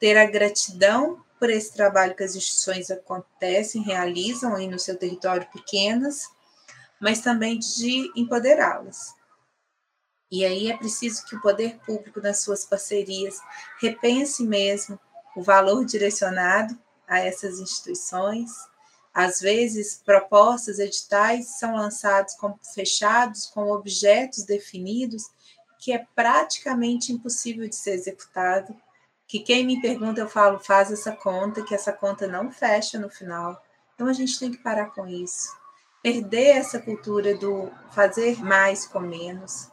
ter 0.00 0.16
a 0.16 0.28
gratidão 0.28 1.22
por 1.38 1.50
esse 1.50 1.72
trabalho 1.72 2.16
que 2.16 2.24
as 2.24 2.34
instituições 2.34 2.90
acontecem, 2.90 3.80
realizam 3.80 4.56
aí 4.56 4.66
no 4.66 4.78
seu 4.78 4.98
território 4.98 5.46
pequenas, 5.52 6.28
mas 7.00 7.20
também 7.20 7.58
de 7.58 8.12
empoderá-las. 8.14 9.14
E 10.30 10.44
aí 10.44 10.70
é 10.70 10.76
preciso 10.76 11.24
que 11.24 11.34
o 11.34 11.40
poder 11.40 11.80
público, 11.84 12.20
nas 12.20 12.40
suas 12.40 12.64
parcerias, 12.64 13.40
repense 13.80 14.44
mesmo 14.44 15.00
o 15.34 15.42
valor 15.42 15.84
direcionado 15.84 16.78
a 17.08 17.18
essas 17.18 17.58
instituições. 17.58 18.50
Às 19.12 19.40
vezes, 19.40 20.00
propostas, 20.04 20.78
editais 20.78 21.58
são 21.58 21.74
lançados 21.74 22.34
como 22.34 22.60
fechados, 22.62 23.46
com 23.46 23.72
objetos 23.72 24.44
definidos, 24.44 25.24
que 25.80 25.92
é 25.92 26.06
praticamente 26.14 27.12
impossível 27.12 27.68
de 27.68 27.74
ser 27.74 27.92
executado. 27.92 28.76
Que 29.26 29.40
quem 29.40 29.66
me 29.66 29.80
pergunta, 29.80 30.20
eu 30.20 30.28
falo, 30.28 30.60
faz 30.60 30.92
essa 30.92 31.10
conta, 31.10 31.64
que 31.64 31.74
essa 31.74 31.92
conta 31.92 32.28
não 32.28 32.52
fecha 32.52 33.00
no 33.00 33.10
final. 33.10 33.60
Então 33.94 34.06
a 34.06 34.12
gente 34.12 34.38
tem 34.38 34.52
que 34.52 34.58
parar 34.58 34.86
com 34.90 35.08
isso 35.08 35.59
perder 36.02 36.56
essa 36.56 36.78
cultura 36.78 37.36
do 37.36 37.70
fazer 37.92 38.42
mais 38.42 38.86
com 38.86 39.00
menos. 39.00 39.68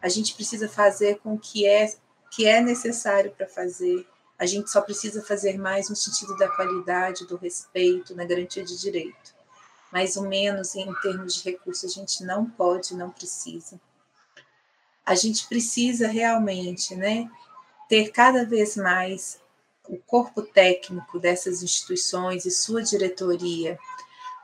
A 0.00 0.08
gente 0.08 0.34
precisa 0.34 0.68
fazer 0.68 1.18
com 1.18 1.34
o 1.34 1.38
que 1.38 1.66
é, 1.66 1.92
que 2.30 2.46
é 2.46 2.60
necessário 2.60 3.30
para 3.32 3.46
fazer. 3.46 4.06
A 4.38 4.46
gente 4.46 4.70
só 4.70 4.80
precisa 4.80 5.22
fazer 5.22 5.58
mais 5.58 5.88
no 5.88 5.96
sentido 5.96 6.36
da 6.36 6.48
qualidade, 6.48 7.26
do 7.26 7.36
respeito, 7.36 8.14
na 8.14 8.24
garantia 8.24 8.64
de 8.64 8.78
direito. 8.78 9.34
Mas 9.92 10.16
o 10.16 10.22
menos 10.22 10.74
em 10.74 10.92
termos 11.00 11.36
de 11.36 11.50
recursos 11.50 11.90
a 11.90 12.00
gente 12.00 12.24
não 12.24 12.48
pode, 12.48 12.94
não 12.94 13.10
precisa. 13.10 13.80
A 15.04 15.14
gente 15.14 15.46
precisa 15.46 16.08
realmente, 16.08 16.94
né, 16.96 17.30
ter 17.88 18.10
cada 18.10 18.44
vez 18.44 18.76
mais 18.76 19.40
o 19.88 19.96
corpo 19.98 20.42
técnico 20.42 21.18
dessas 21.18 21.62
instituições 21.62 22.44
e 22.44 22.50
sua 22.50 22.82
diretoria 22.82 23.78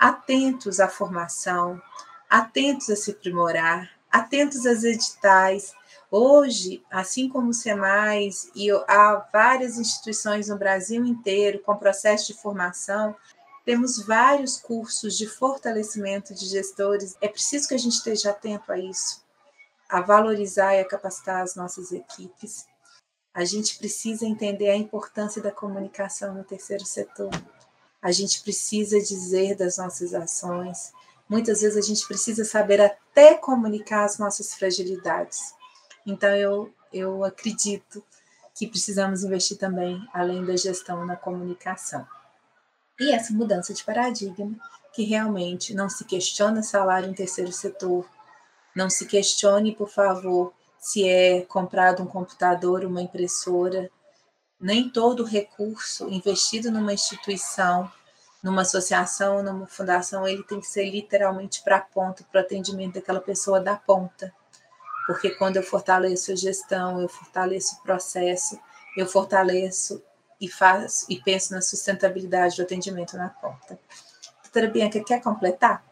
atentos 0.03 0.81
à 0.81 0.89
formação, 0.89 1.81
atentos 2.29 2.91
a 2.91 2.97
se 2.97 3.13
aprimorar, 3.13 3.89
atentos 4.11 4.67
às 4.67 4.83
editais. 4.83 5.73
Hoje, 6.11 6.85
assim 6.91 7.29
como 7.29 7.51
o 7.51 7.55
SEMAIS 7.55 8.51
e 8.53 8.69
há 8.89 9.29
várias 9.33 9.79
instituições 9.79 10.49
no 10.49 10.59
Brasil 10.59 11.05
inteiro 11.07 11.61
com 11.61 11.77
processo 11.77 12.33
de 12.33 12.35
formação, 12.35 13.15
temos 13.65 14.05
vários 14.05 14.57
cursos 14.57 15.17
de 15.17 15.29
fortalecimento 15.29 16.35
de 16.35 16.47
gestores. 16.47 17.17
É 17.21 17.29
preciso 17.29 17.69
que 17.69 17.75
a 17.75 17.79
gente 17.79 17.95
esteja 17.95 18.31
atento 18.31 18.73
a 18.73 18.79
isso, 18.79 19.23
a 19.89 20.01
valorizar 20.01 20.75
e 20.75 20.81
a 20.81 20.85
capacitar 20.85 21.43
as 21.43 21.55
nossas 21.55 21.93
equipes. 21.93 22.67
A 23.33 23.45
gente 23.45 23.79
precisa 23.79 24.27
entender 24.27 24.69
a 24.69 24.77
importância 24.77 25.41
da 25.41 25.53
comunicação 25.53 26.35
no 26.35 26.43
terceiro 26.43 26.85
setor 26.85 27.31
a 28.03 28.11
gente 28.11 28.43
precisa 28.43 28.99
dizer 28.99 29.57
das 29.57 29.79
nossas 29.79 30.13
ações. 30.13 30.93
Muitas 31.29 31.63
vezes 31.63 31.77
a 31.79 31.87
gente 31.87 32.07
precisa 32.07 32.45
saber 32.45 32.81
até 32.81 33.35
comunicar 33.35 34.05
as 34.05 34.19
nossas 34.19 34.53
fragilidades. 34.55 35.55
Então, 36.05 36.31
eu, 36.31 36.75
eu 36.93 37.25
acredito 37.25 38.03
que 38.55 38.67
precisamos 38.67 39.23
investir 39.23 39.57
também, 39.57 40.05
além 40.13 40.45
da 40.45 40.57
gestão, 40.57 41.07
na 41.07 41.17
comunicação. 41.17 42.07
E 42.99 43.13
essa 43.13 43.33
mudança 43.33 43.73
de 43.73 43.85
paradigma, 43.85 44.57
que 44.93 45.05
realmente 45.05 45.73
não 45.75 45.89
se 45.89 46.05
questiona 46.05 46.63
salário 46.63 47.09
em 47.09 47.15
terceiro 47.15 47.53
setor, 47.53 48.07
não 48.75 48.91
se 48.91 49.07
questione, 49.07 49.75
por 49.75 49.89
favor, 49.89 50.53
se 50.79 51.09
é 51.09 51.43
comprado 51.43 52.03
um 52.03 52.07
computador, 52.07 52.85
uma 52.85 53.01
impressora, 53.01 53.91
nem 54.63 54.89
todo 54.89 55.25
recurso 55.25 56.09
investido 56.09 56.71
numa 56.71 56.95
instituição, 56.95 57.91
numa 58.41 58.63
associação, 58.63 59.43
numa 59.43 59.67
fundação, 59.67 60.27
ele 60.27 60.45
tem 60.45 60.61
que 60.61 60.67
ser 60.67 60.89
literalmente 60.89 61.63
para 61.63 61.77
a 61.77 61.81
ponta, 61.81 62.25
para 62.31 62.41
o 62.41 62.45
atendimento 62.45 62.95
daquela 62.95 63.21
pessoa 63.21 63.61
da 63.61 63.75
ponta. 63.75 64.33
Porque 65.07 65.31
quando 65.31 65.57
eu 65.57 65.65
fortaleço 65.65 66.31
a 66.31 66.37
gestão, 66.37 67.01
eu 67.01 67.09
fortaleço 67.09 67.75
o 67.75 67.83
processo, 67.83 68.59
eu 68.97 69.07
fortaleço 69.07 70.01
e 70.41 70.49
faço 70.49 71.07
e 71.09 71.21
penso 71.21 71.53
na 71.53 71.61
sustentabilidade 71.61 72.57
do 72.57 72.63
atendimento 72.63 73.17
na 73.17 73.29
ponta. 73.29 73.79
Doutora 74.45 74.69
Bianca, 74.69 75.03
quer 75.03 75.21
completar? 75.21 75.85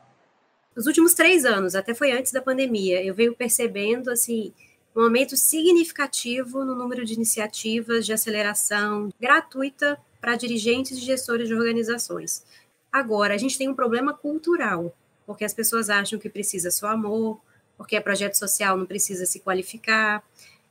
Nos 0.77 0.87
últimos 0.87 1.15
três 1.15 1.45
anos, 1.45 1.75
até 1.75 1.93
foi 1.93 2.13
antes 2.13 2.31
da 2.31 2.41
pandemia, 2.41 3.03
eu 3.05 3.15
venho 3.15 3.35
percebendo 3.35 4.11
assim 4.11 4.55
um 4.95 5.03
aumento 5.03 5.37
significativo 5.37 6.65
no 6.65 6.75
número 6.75 7.05
de 7.05 7.15
iniciativas 7.15 8.05
de 8.05 8.13
aceleração 8.13 9.09
gratuita 9.21 9.99
para 10.21 10.37
dirigentes 10.37 10.99
e 10.99 11.01
gestores 11.01 11.49
de 11.49 11.55
organizações. 11.55 12.45
Agora, 12.93 13.35
a 13.35 13.39
gente 13.39 13.57
tem 13.57 13.69
um 13.69 13.75
problema 13.75 14.13
cultural, 14.13 14.95
porque 15.27 15.45
as 15.45 15.55
pessoas 15.55 15.89
acham 15.89 16.19
que 16.19 16.29
precisa 16.29 16.71
só 16.71 16.89
amor, 16.89 17.41
porque 17.77 17.97
é 17.97 18.01
projeto 18.01 18.35
social, 18.35 18.77
não 18.77 18.85
precisa 18.85 19.25
se 19.27 19.41
qualificar, 19.41 20.23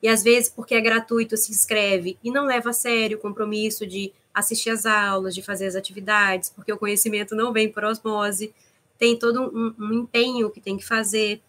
e 0.02 0.08
às 0.08 0.24
vezes, 0.24 0.50
porque 0.50 0.76
é 0.76 0.82
gratuito, 0.82 1.36
se 1.36 1.52
inscreve 1.52 2.18
e 2.24 2.32
não 2.32 2.46
leva 2.46 2.70
a 2.70 2.74
sério 2.74 3.18
o 3.18 3.22
compromisso 3.22 3.86
de 3.86 4.14
assistir 4.34 4.70
às 4.70 4.86
aulas, 4.86 5.36
de 5.36 5.42
fazer 5.42 5.68
as 5.68 5.76
atividades, 5.76 6.50
porque 6.50 6.72
o 6.72 6.78
conhecimento 6.78 7.36
não 7.36 7.52
vem 7.52 7.70
por 7.70 7.84
osmose, 7.84 8.54
tem 8.98 9.18
todo 9.18 9.42
um, 9.42 9.74
um 9.80 9.94
empenho 9.94 10.50
que 10.50 10.62
tem 10.62 10.78
que 10.78 10.86
fazer. 10.86 11.42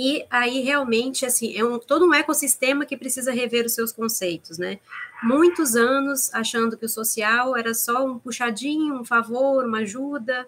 E 0.00 0.24
aí 0.30 0.60
realmente 0.60 1.26
assim 1.26 1.58
é 1.58 1.64
um, 1.64 1.76
todo 1.76 2.06
um 2.06 2.14
ecossistema 2.14 2.86
que 2.86 2.96
precisa 2.96 3.32
rever 3.32 3.66
os 3.66 3.72
seus 3.72 3.90
conceitos, 3.90 4.56
né? 4.56 4.78
Muitos 5.24 5.74
anos 5.74 6.32
achando 6.32 6.76
que 6.76 6.86
o 6.86 6.88
social 6.88 7.56
era 7.56 7.74
só 7.74 8.06
um 8.06 8.16
puxadinho, 8.16 8.94
um 8.94 9.04
favor, 9.04 9.66
uma 9.66 9.78
ajuda, 9.78 10.46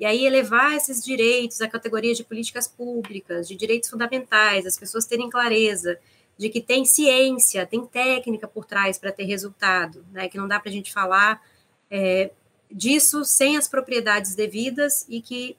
e 0.00 0.06
aí 0.06 0.24
elevar 0.24 0.74
esses 0.74 1.04
direitos 1.04 1.60
à 1.60 1.68
categoria 1.68 2.14
de 2.14 2.24
políticas 2.24 2.66
públicas, 2.66 3.46
de 3.46 3.54
direitos 3.54 3.90
fundamentais, 3.90 4.64
as 4.64 4.78
pessoas 4.78 5.04
terem 5.04 5.28
clareza 5.28 5.98
de 6.38 6.48
que 6.48 6.62
tem 6.62 6.86
ciência, 6.86 7.66
tem 7.66 7.84
técnica 7.84 8.48
por 8.48 8.64
trás 8.64 8.98
para 8.98 9.12
ter 9.12 9.24
resultado, 9.24 10.06
né? 10.10 10.26
Que 10.26 10.38
não 10.38 10.48
dá 10.48 10.58
para 10.58 10.70
a 10.70 10.72
gente 10.72 10.90
falar 10.90 11.42
é, 11.90 12.30
disso 12.72 13.26
sem 13.26 13.58
as 13.58 13.68
propriedades 13.68 14.34
devidas 14.34 15.04
e 15.06 15.20
que 15.20 15.54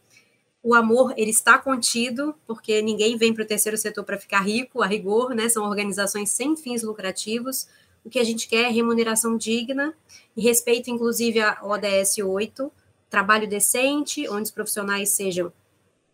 o 0.68 0.74
amor 0.74 1.14
ele 1.16 1.32
está 1.32 1.58
contido, 1.58 2.36
porque 2.46 2.82
ninguém 2.82 3.16
vem 3.16 3.34
para 3.34 3.42
o 3.42 3.48
terceiro 3.48 3.78
setor 3.78 4.04
para 4.04 4.18
ficar 4.18 4.42
rico, 4.42 4.82
a 4.82 4.86
rigor, 4.86 5.34
né? 5.34 5.48
São 5.48 5.64
organizações 5.64 6.30
sem 6.30 6.58
fins 6.58 6.84
lucrativos. 6.84 7.70
O 8.04 8.10
que 8.10 8.20
a 8.20 8.24
gente 8.26 8.50
quer 8.50 8.64
é 8.64 8.68
remuneração 8.68 9.38
digna 9.38 9.94
e 10.36 10.42
respeito, 10.42 10.90
inclusive, 10.90 11.40
a 11.40 11.58
ODS 11.64 12.18
8, 12.18 12.70
trabalho 13.10 13.48
decente, 13.48 14.28
onde 14.28 14.44
os 14.44 14.52
profissionais 14.52 15.12
sejam 15.12 15.54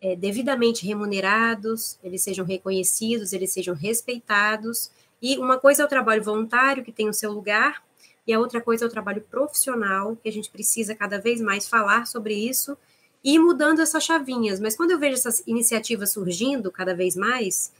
é, 0.00 0.14
devidamente 0.14 0.86
remunerados, 0.86 1.98
eles 2.00 2.22
sejam 2.22 2.44
reconhecidos, 2.46 3.32
eles 3.32 3.52
sejam 3.52 3.74
respeitados. 3.74 4.88
E 5.20 5.36
uma 5.36 5.58
coisa 5.58 5.82
é 5.82 5.84
o 5.84 5.88
trabalho 5.88 6.22
voluntário, 6.22 6.84
que 6.84 6.92
tem 6.92 7.08
o 7.08 7.12
seu 7.12 7.32
lugar, 7.32 7.82
e 8.24 8.32
a 8.32 8.38
outra 8.38 8.60
coisa 8.60 8.84
é 8.84 8.86
o 8.86 8.90
trabalho 8.90 9.22
profissional, 9.22 10.14
que 10.22 10.28
a 10.28 10.32
gente 10.32 10.48
precisa 10.48 10.94
cada 10.94 11.18
vez 11.18 11.40
mais 11.40 11.66
falar 11.66 12.06
sobre 12.06 12.34
isso 12.34 12.78
e 13.24 13.36
ir 13.36 13.38
mudando 13.38 13.80
essas 13.80 14.04
chavinhas. 14.04 14.60
Mas 14.60 14.76
quando 14.76 14.90
eu 14.90 14.98
vejo 14.98 15.14
essas 15.14 15.42
iniciativas 15.46 16.12
surgindo 16.12 16.70
cada 16.70 16.94
vez 16.94 17.16
mais, 17.16 17.72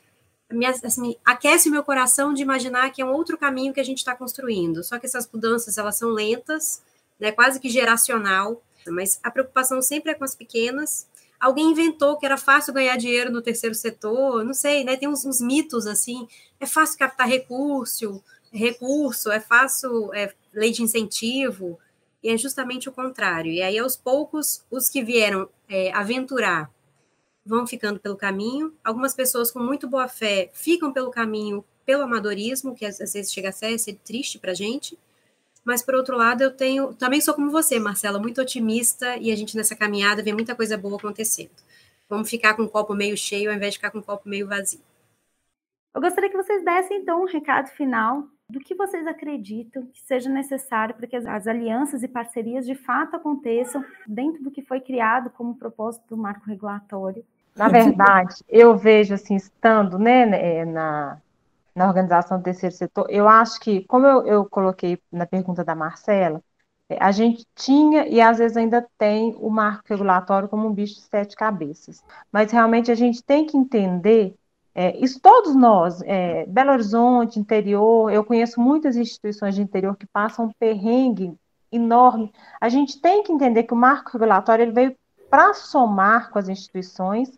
me, 0.51 0.65
assim, 0.67 1.17
aquece 1.25 1.69
o 1.69 1.73
meu 1.73 1.85
coração 1.85 2.33
de 2.33 2.43
imaginar 2.43 2.91
que 2.91 3.03
é 3.03 3.05
um 3.05 3.13
outro 3.13 3.37
caminho 3.37 3.73
que 3.73 3.81
a 3.81 3.85
gente 3.85 3.99
está 3.99 4.17
construindo. 4.17 4.83
Só 4.83 4.99
que 4.99 5.07
essas 5.07 5.29
mudanças 5.31 5.77
elas 5.77 5.97
são 5.97 6.11
lentas, 6.11 6.83
né, 7.21 7.31
quase 7.31 7.61
que 7.61 7.69
geracional, 7.69 8.63
mas 8.89 9.21
a 9.23 9.31
preocupação 9.31 9.83
sempre 9.83 10.13
é 10.13 10.15
com 10.15 10.25
as 10.25 10.35
pequenas. 10.35 11.07
Alguém 11.39 11.71
inventou 11.71 12.17
que 12.17 12.25
era 12.25 12.39
fácil 12.39 12.73
ganhar 12.73 12.97
dinheiro 12.97 13.31
no 13.31 13.43
terceiro 13.43 13.75
setor, 13.75 14.45
não 14.45 14.55
sei, 14.55 14.83
né? 14.83 14.97
Tem 14.97 15.09
uns, 15.09 15.25
uns 15.27 15.41
mitos 15.41 15.87
assim, 15.87 16.27
é 16.59 16.65
fácil 16.65 16.99
captar 16.99 17.29
recurso, 17.29 18.23
recurso, 18.53 19.31
é 19.31 19.41
fácil, 19.41 20.13
é 20.15 20.33
lei 20.55 20.71
de 20.71 20.83
incentivo, 20.83 21.79
e 22.25 22.31
é 22.31 22.39
justamente 22.39 22.89
o 22.89 22.93
contrário. 22.93 23.53
E 23.53 23.61
aí, 23.61 23.79
aos 23.79 23.99
poucos, 23.99 24.65
os 24.71 24.89
que 24.89 25.05
vieram 25.05 25.47
é, 25.69 25.93
aventurar 25.93 26.71
vão 27.45 27.67
ficando 27.67 28.01
pelo 28.01 28.17
caminho. 28.17 28.75
Algumas 28.83 29.15
pessoas 29.15 29.51
com 29.51 29.59
muito 29.59 29.87
boa 29.87 30.09
fé 30.09 30.51
ficam 30.55 30.91
pelo 30.91 31.11
caminho 31.11 31.63
pelo 31.85 32.03
amadorismo, 32.03 32.75
que 32.75 32.87
às 32.87 32.97
vezes 32.97 33.31
chega 33.31 33.51
a 33.51 33.53
ser, 33.53 33.75
a 33.75 33.79
ser 33.79 33.97
triste 34.03 34.39
para 34.39 34.55
gente. 34.55 34.99
Mas, 35.63 35.83
por 35.83 35.95
outro 35.95 36.17
lado, 36.17 36.43
eu 36.43 36.51
tenho. 36.51 36.95
Também 36.95 37.21
sou 37.21 37.35
como 37.35 37.51
você, 37.51 37.79
Marcela, 37.79 38.19
muito 38.19 38.41
otimista 38.41 39.19
e 39.19 39.31
a 39.31 39.37
gente 39.37 39.55
nessa 39.55 39.77
caminhada 39.77 40.23
vê 40.23 40.33
muita 40.33 40.55
coisa 40.55 40.79
boa 40.79 40.97
acontecendo. 40.97 41.51
Vamos 42.09 42.31
ficar 42.31 42.55
com 42.55 42.63
o 42.63 42.69
copo 42.69 42.95
meio 42.95 43.19
cheio 43.19 43.51
ao 43.51 43.57
invés 43.57 43.75
de 43.75 43.79
ficar 43.79 43.91
com 43.91 43.99
o 43.99 44.03
copo 44.03 44.27
meio 44.27 44.49
vazio. 44.49 44.81
Eu 45.95 46.01
gostaria 46.01 46.31
que 46.31 46.37
vocês 46.37 46.65
dessem, 46.65 46.99
então, 46.99 47.23
um 47.23 47.27
recado 47.27 47.69
final 47.69 48.27
do 48.55 48.61
que 48.61 48.75
vocês 48.75 49.07
acreditam 49.07 49.87
que 49.93 50.01
seja 50.03 50.31
necessário 50.31 50.95
para 50.95 51.07
que 51.07 51.17
as 51.17 51.47
alianças 51.47 52.03
e 52.03 52.09
parcerias 52.09 52.65
de 52.65 52.75
fato 52.75 53.17
aconteçam 53.17 53.85
dentro 54.07 54.43
do 54.43 54.51
que 54.51 54.63
foi 54.63 54.81
criado 54.81 55.29
como 55.31 55.57
propósito 55.57 56.05
do 56.09 56.17
marco 56.17 56.47
regulatório 56.47 57.25
na 57.57 57.69
verdade, 57.69 58.35
eu 58.49 58.77
vejo 58.77 59.15
assim, 59.15 59.37
estando 59.37 59.99
né, 59.99 60.27
né, 60.27 60.57
é, 60.57 60.65
na, 60.65 61.21
na 61.75 61.87
organização 61.87 62.39
do 62.39 62.45
terceiro 62.45 62.75
setor, 62.75 63.07
eu 63.09 63.29
acho 63.29 63.61
que, 63.61 63.85
como 63.85 64.07
eu, 64.07 64.27
eu 64.27 64.45
coloquei 64.45 64.99
na 65.11 65.25
pergunta 65.25 65.63
da 65.63 65.75
Marcela, 65.75 66.43
é, 66.89 66.99
a 67.01 67.13
gente 67.13 67.47
tinha 67.55 68.09
e 68.09 68.21
às 68.21 68.39
vezes 68.39 68.57
ainda 68.57 68.87
tem 68.99 69.37
o 69.39 69.49
marco 69.49 69.85
regulatório 69.89 70.49
como 70.49 70.67
um 70.67 70.75
bicho 70.75 70.97
de 70.97 71.03
sete 71.03 71.37
cabeças. 71.37 72.03
Mas 72.33 72.51
realmente 72.51 72.91
a 72.91 72.95
gente 72.95 73.23
tem 73.23 73.47
que 73.47 73.57
entender, 73.57 74.35
é, 74.75 74.97
isso 74.99 75.21
todos 75.21 75.55
nós, 75.55 76.03
é, 76.03 76.47
Belo 76.47 76.73
Horizonte, 76.73 77.39
interior, 77.39 78.11
eu 78.13 78.25
conheço 78.25 78.61
muitas 78.61 78.97
instituições 78.97 79.55
de 79.55 79.63
interior 79.63 79.97
que 79.97 80.07
passam 80.07 80.47
um 80.47 80.53
perrengue 80.59 81.37
enorme. 81.71 82.33
A 82.61 82.69
gente 82.69 83.01
tem 83.01 83.23
que 83.23 83.33
entender 83.33 83.65
que 83.65 83.75
o 83.75 83.77
marco 83.77 84.11
regulatório 84.13 84.65
ele 84.65 84.73
veio 84.73 84.97
para 85.31 85.55
somar 85.55 86.31
com 86.31 86.39
as 86.39 86.49
instituições 86.49 87.31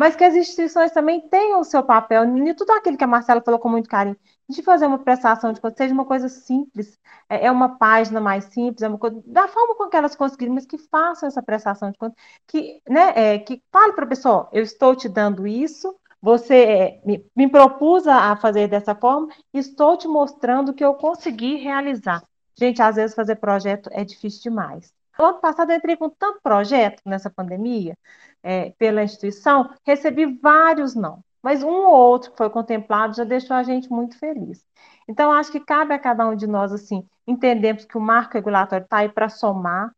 mas 0.00 0.16
que 0.16 0.24
as 0.24 0.34
instituições 0.34 0.92
também 0.92 1.20
tenham 1.28 1.60
o 1.60 1.64
seu 1.64 1.82
papel, 1.82 2.24
e 2.24 2.54
tudo 2.54 2.70
aquilo 2.72 2.96
que 2.96 3.04
a 3.04 3.06
Marcela 3.06 3.42
falou 3.42 3.60
com 3.60 3.68
muito 3.68 3.86
carinho, 3.86 4.16
de 4.48 4.62
fazer 4.62 4.86
uma 4.86 4.98
prestação 4.98 5.52
de 5.52 5.60
contas, 5.60 5.76
seja 5.76 5.92
uma 5.92 6.06
coisa 6.06 6.26
simples, 6.26 6.98
é, 7.28 7.46
é 7.46 7.50
uma 7.50 7.76
página 7.76 8.18
mais 8.18 8.44
simples, 8.44 8.82
é 8.82 8.88
uma 8.88 8.96
coisa, 8.96 9.22
da 9.26 9.46
forma 9.46 9.74
com 9.74 9.90
que 9.90 9.96
elas 9.98 10.16
conseguirem, 10.16 10.54
mas 10.54 10.64
que 10.64 10.78
façam 10.78 11.26
essa 11.26 11.42
prestação 11.42 11.90
de 11.90 11.98
contas, 11.98 12.16
que, 12.46 12.80
né, 12.88 13.12
é, 13.14 13.38
que 13.38 13.62
fale 13.70 13.92
para 13.92 14.06
a 14.06 14.08
pessoa, 14.08 14.48
eu 14.52 14.62
estou 14.62 14.96
te 14.96 15.06
dando 15.06 15.46
isso, 15.46 15.94
você 16.20 16.54
é, 16.54 17.00
me, 17.04 17.24
me 17.34 17.48
propus 17.48 18.06
a 18.06 18.36
fazer 18.36 18.68
dessa 18.68 18.94
forma, 18.94 19.28
estou 19.52 19.96
te 19.96 20.06
mostrando 20.06 20.74
que 20.74 20.84
eu 20.84 20.94
consegui 20.94 21.56
realizar. 21.56 22.22
Gente, 22.58 22.82
às 22.82 22.96
vezes 22.96 23.16
fazer 23.16 23.36
projeto 23.36 23.88
é 23.92 24.04
difícil 24.04 24.42
demais. 24.42 24.92
No 25.18 25.26
ano 25.26 25.40
passado 25.40 25.70
eu 25.70 25.76
entrei 25.76 25.96
com 25.96 26.08
tanto 26.08 26.40
projeto 26.42 27.02
nessa 27.04 27.30
pandemia, 27.30 27.96
é, 28.42 28.70
pela 28.78 29.02
instituição, 29.02 29.70
recebi 29.84 30.26
vários 30.26 30.94
não, 30.94 31.22
mas 31.42 31.62
um 31.62 31.68
ou 31.68 31.92
outro 31.92 32.30
que 32.30 32.38
foi 32.38 32.50
contemplado 32.50 33.16
já 33.16 33.24
deixou 33.24 33.56
a 33.56 33.62
gente 33.62 33.90
muito 33.90 34.18
feliz. 34.18 34.64
Então, 35.08 35.32
acho 35.32 35.50
que 35.50 35.60
cabe 35.60 35.92
a 35.92 35.98
cada 35.98 36.26
um 36.28 36.36
de 36.36 36.46
nós, 36.46 36.72
assim, 36.72 37.06
entendemos 37.26 37.84
que 37.84 37.98
o 37.98 38.00
marco 38.00 38.34
regulatório 38.34 38.84
está 38.84 38.98
aí 38.98 39.08
para 39.08 39.28
somar. 39.28 39.92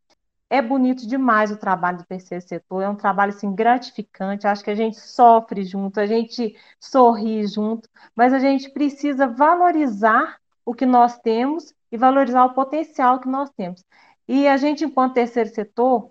É 0.52 0.60
bonito 0.60 1.06
demais 1.06 1.50
o 1.50 1.56
trabalho 1.56 1.96
do 1.96 2.04
terceiro 2.04 2.46
setor, 2.46 2.82
é 2.82 2.88
um 2.88 2.94
trabalho 2.94 3.30
assim, 3.32 3.54
gratificante. 3.54 4.46
Acho 4.46 4.62
que 4.62 4.70
a 4.70 4.74
gente 4.74 5.00
sofre 5.00 5.64
junto, 5.64 5.98
a 5.98 6.04
gente 6.04 6.54
sorri 6.78 7.46
junto, 7.46 7.88
mas 8.14 8.34
a 8.34 8.38
gente 8.38 8.68
precisa 8.68 9.26
valorizar 9.26 10.36
o 10.62 10.74
que 10.74 10.84
nós 10.84 11.18
temos 11.20 11.72
e 11.90 11.96
valorizar 11.96 12.44
o 12.44 12.52
potencial 12.52 13.18
que 13.18 13.30
nós 13.30 13.48
temos. 13.56 13.82
E 14.28 14.46
a 14.46 14.58
gente, 14.58 14.84
enquanto 14.84 15.14
terceiro 15.14 15.48
setor, 15.48 16.10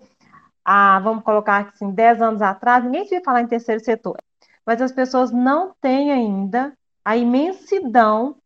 há, 0.64 0.98
vamos 0.98 1.22
colocar 1.22 1.68
assim, 1.68 1.92
10 1.92 2.20
anos 2.20 2.42
atrás, 2.42 2.82
ninguém 2.82 3.04
devia 3.04 3.22
falar 3.22 3.42
em 3.42 3.46
terceiro 3.46 3.80
setor, 3.84 4.16
mas 4.66 4.82
as 4.82 4.90
pessoas 4.90 5.30
não 5.30 5.72
têm 5.80 6.10
ainda 6.10 6.76
a 7.04 7.16
imensidão 7.16 8.41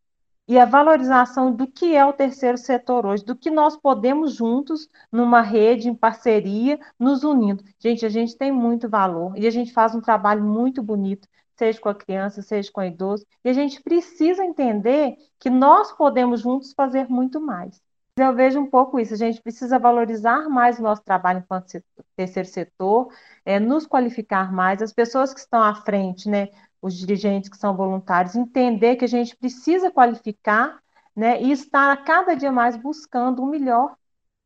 e 0.49 0.59
a 0.59 0.64
valorização 0.64 1.53
do 1.53 1.66
que 1.66 1.94
é 1.94 2.05
o 2.05 2.12
terceiro 2.12 2.57
setor 2.59 3.07
hoje, 3.07 3.24
do 3.24 3.36
que 3.36 3.51
nós 3.51 3.76
podemos 3.76 4.34
juntos, 4.34 4.88
numa 5.11 5.40
rede, 5.40 5.88
em 5.88 5.94
parceria, 5.94 6.78
nos 6.99 7.24
unindo. 7.24 7.64
Gente, 7.78 8.07
a 8.07 8.09
gente 8.09 8.36
tem 8.36 8.53
muito 8.53 8.88
valor 8.88 9.36
e 9.36 9.47
a 9.47 9.51
gente 9.51 9.72
faz 9.72 9.94
um 9.94 10.01
trabalho 10.01 10.44
muito 10.44 10.82
bonito, 10.82 11.28
seja 11.57 11.80
com 11.80 11.88
a 11.88 11.94
criança, 11.94 12.42
seja 12.42 12.70
com 12.72 12.80
o 12.80 12.84
idoso, 12.84 13.26
e 13.44 13.49
a 13.49 13.53
gente 13.53 13.82
precisa 13.82 14.44
entender 14.44 15.16
que 15.38 15.51
nós 15.51 15.92
podemos 15.92 16.40
juntos 16.40 16.72
fazer 16.72 17.09
muito 17.09 17.40
mais 17.40 17.80
eu 18.18 18.34
vejo 18.34 18.59
um 18.59 18.66
pouco 18.66 18.99
isso. 18.99 19.12
A 19.12 19.16
gente 19.16 19.42
precisa 19.42 19.78
valorizar 19.78 20.49
mais 20.49 20.78
o 20.78 20.82
nosso 20.82 21.03
trabalho 21.03 21.40
enquanto 21.40 21.82
terceiro 22.16 22.49
setor, 22.49 23.12
é, 23.44 23.61
nos 23.61 23.86
qualificar 23.86 24.51
mais, 24.53 24.80
as 24.80 24.92
pessoas 24.92 25.34
que 25.34 25.40
estão 25.40 25.62
à 25.62 25.74
frente, 25.74 26.28
né, 26.28 26.49
os 26.81 26.95
dirigentes 26.95 27.49
que 27.49 27.57
são 27.57 27.77
voluntários, 27.77 28.37
entender 28.37 28.97
que 28.97 29.05
a 29.05 29.09
gente 29.09 29.37
precisa 29.37 29.91
qualificar 29.91 30.81
né, 31.14 31.43
e 31.43 31.51
estar 31.51 31.93
a 31.93 31.97
cada 31.97 32.35
dia 32.35 32.53
mais 32.53 32.77
buscando 32.77 33.43
o 33.43 33.47
melhor 33.47 33.97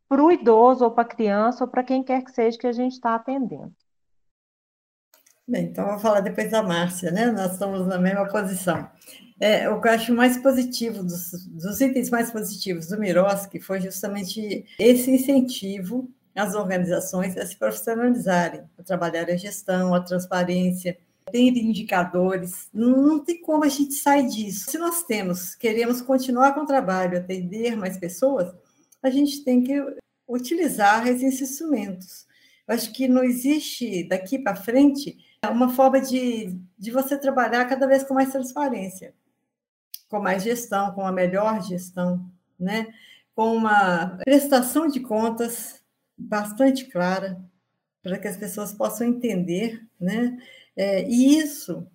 para 0.09 0.23
o 0.23 0.31
idoso, 0.31 0.85
ou 0.85 0.91
para 0.91 1.03
a 1.03 1.09
criança, 1.09 1.65
ou 1.65 1.71
para 1.71 1.85
quem 1.85 2.03
quer 2.03 2.23
que 2.23 2.33
seja 2.33 2.59
que 2.59 2.67
a 2.67 2.73
gente 2.73 2.93
está 2.93 3.15
atendendo. 3.15 3.73
Bem, 5.47 5.65
então 5.65 5.87
vou 5.87 5.99
falar 5.99 6.21
depois 6.21 6.51
da 6.51 6.63
Márcia, 6.63 7.11
né? 7.11 7.27
Nós 7.27 7.53
estamos 7.53 7.87
na 7.87 7.99
mesma 7.99 8.29
posição. 8.29 8.89
É, 9.41 9.69
o 9.69 9.81
que 9.81 9.89
eu 9.89 9.93
acho 9.93 10.15
mais 10.15 10.37
positivo, 10.37 11.03
dos, 11.03 11.33
dos 11.47 11.81
itens 11.81 12.11
mais 12.11 12.31
positivos 12.31 12.87
do 12.87 12.99
Miroski 12.99 13.59
foi 13.59 13.81
justamente 13.81 14.65
esse 14.79 15.11
incentivo 15.11 16.09
às 16.37 16.55
organizações 16.55 17.37
a 17.37 17.47
se 17.47 17.57
profissionalizarem, 17.57 18.63
a 18.79 18.83
trabalhar 18.83 19.29
a 19.29 19.37
gestão, 19.37 19.95
a 19.95 20.01
transparência, 20.01 20.97
ter 21.31 21.57
indicadores. 21.57 22.69
Não, 22.73 23.19
tem 23.19 23.41
como 23.41 23.65
a 23.65 23.69
gente 23.69 23.95
sair 23.95 24.27
disso. 24.27 24.71
Se 24.71 24.79
nós 24.79 25.03
temos, 25.05 25.55
queremos 25.55 26.03
continuar 26.03 26.53
com 26.55 26.61
o 26.61 26.67
trabalho, 26.67 27.19
atender 27.19 27.77
mais 27.77 27.99
pessoas, 27.99 28.53
a 29.03 29.11
gente 29.11 29.45
tem 29.45 29.63
que 29.63 29.83
utilizar 30.29 31.07
esses 31.07 31.41
instrumentos. 31.41 32.27
Eu 32.67 32.75
acho 32.75 32.93
que 32.93 33.09
não 33.09 33.25
existe 33.25 34.05
daqui 34.05 34.39
para 34.39 34.55
frente 34.55 35.19
uma 35.51 35.71
forma 35.71 36.01
de, 36.01 36.59
de 36.79 36.91
você 36.91 37.17
trabalhar 37.17 37.65
cada 37.65 37.87
vez 37.87 38.05
com 38.05 38.15
mais 38.15 38.31
transparência 38.31 39.15
com 40.11 40.21
mais 40.21 40.43
gestão, 40.43 40.93
com 40.93 41.03
uma 41.03 41.13
melhor 41.13 41.63
gestão, 41.63 42.29
né? 42.59 42.89
com 43.35 43.57
uma 43.57 44.19
prestação 44.25 44.89
de 44.89 45.01
contas 45.01 45.81
bastante 46.19 46.85
clara, 46.87 47.41
para 48.03 48.19
que 48.19 48.27
as 48.27 48.37
pessoas 48.37 48.73
possam 48.73 49.07
entender, 49.07 49.87
né? 49.99 50.37
É, 50.77 51.09
e 51.09 51.39
isso 51.39 51.87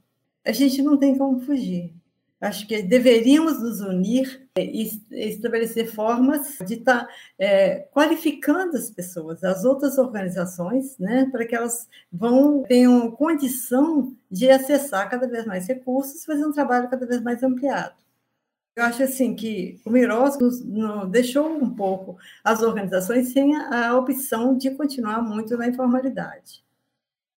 a 0.46 0.52
gente 0.52 0.82
não 0.82 0.98
tem 0.98 1.18
como 1.18 1.40
fugir. 1.42 1.94
Acho 2.40 2.68
que 2.68 2.84
deveríamos 2.84 3.62
nos 3.62 3.80
unir 3.80 4.48
e 4.58 5.02
estabelecer 5.12 5.88
formas 5.88 6.58
de 6.66 6.76
estar 6.76 7.06
tá, 7.06 7.14
é, 7.40 7.80
qualificando 7.92 8.76
as 8.76 8.92
pessoas, 8.92 9.44
as 9.44 9.64
outras 9.64 9.98
organizações, 9.98 10.98
né, 11.00 11.28
para 11.32 11.46
que 11.46 11.56
elas 11.56 11.88
vão 12.12 12.62
tenham 12.64 13.10
condição 13.12 14.16
de 14.30 14.50
acessar 14.50 15.10
cada 15.10 15.28
vez 15.28 15.46
mais 15.46 15.66
recursos 15.68 16.26
fazer 16.26 16.46
um 16.46 16.52
trabalho 16.52 16.90
cada 16.90 17.06
vez 17.06 17.22
mais 17.22 17.42
ampliado. 17.42 17.96
Eu 18.76 18.84
acho 18.84 19.04
assim 19.04 19.34
que 19.34 19.80
o 19.86 19.90
Miros 19.90 20.38
deixou 21.10 21.48
um 21.50 21.74
pouco 21.74 22.18
as 22.44 22.62
organizações 22.62 23.32
sem 23.32 23.56
a 23.56 23.98
opção 23.98 24.58
de 24.58 24.72
continuar 24.72 25.22
muito 25.22 25.56
na 25.58 25.68
informalidade. 25.68 26.65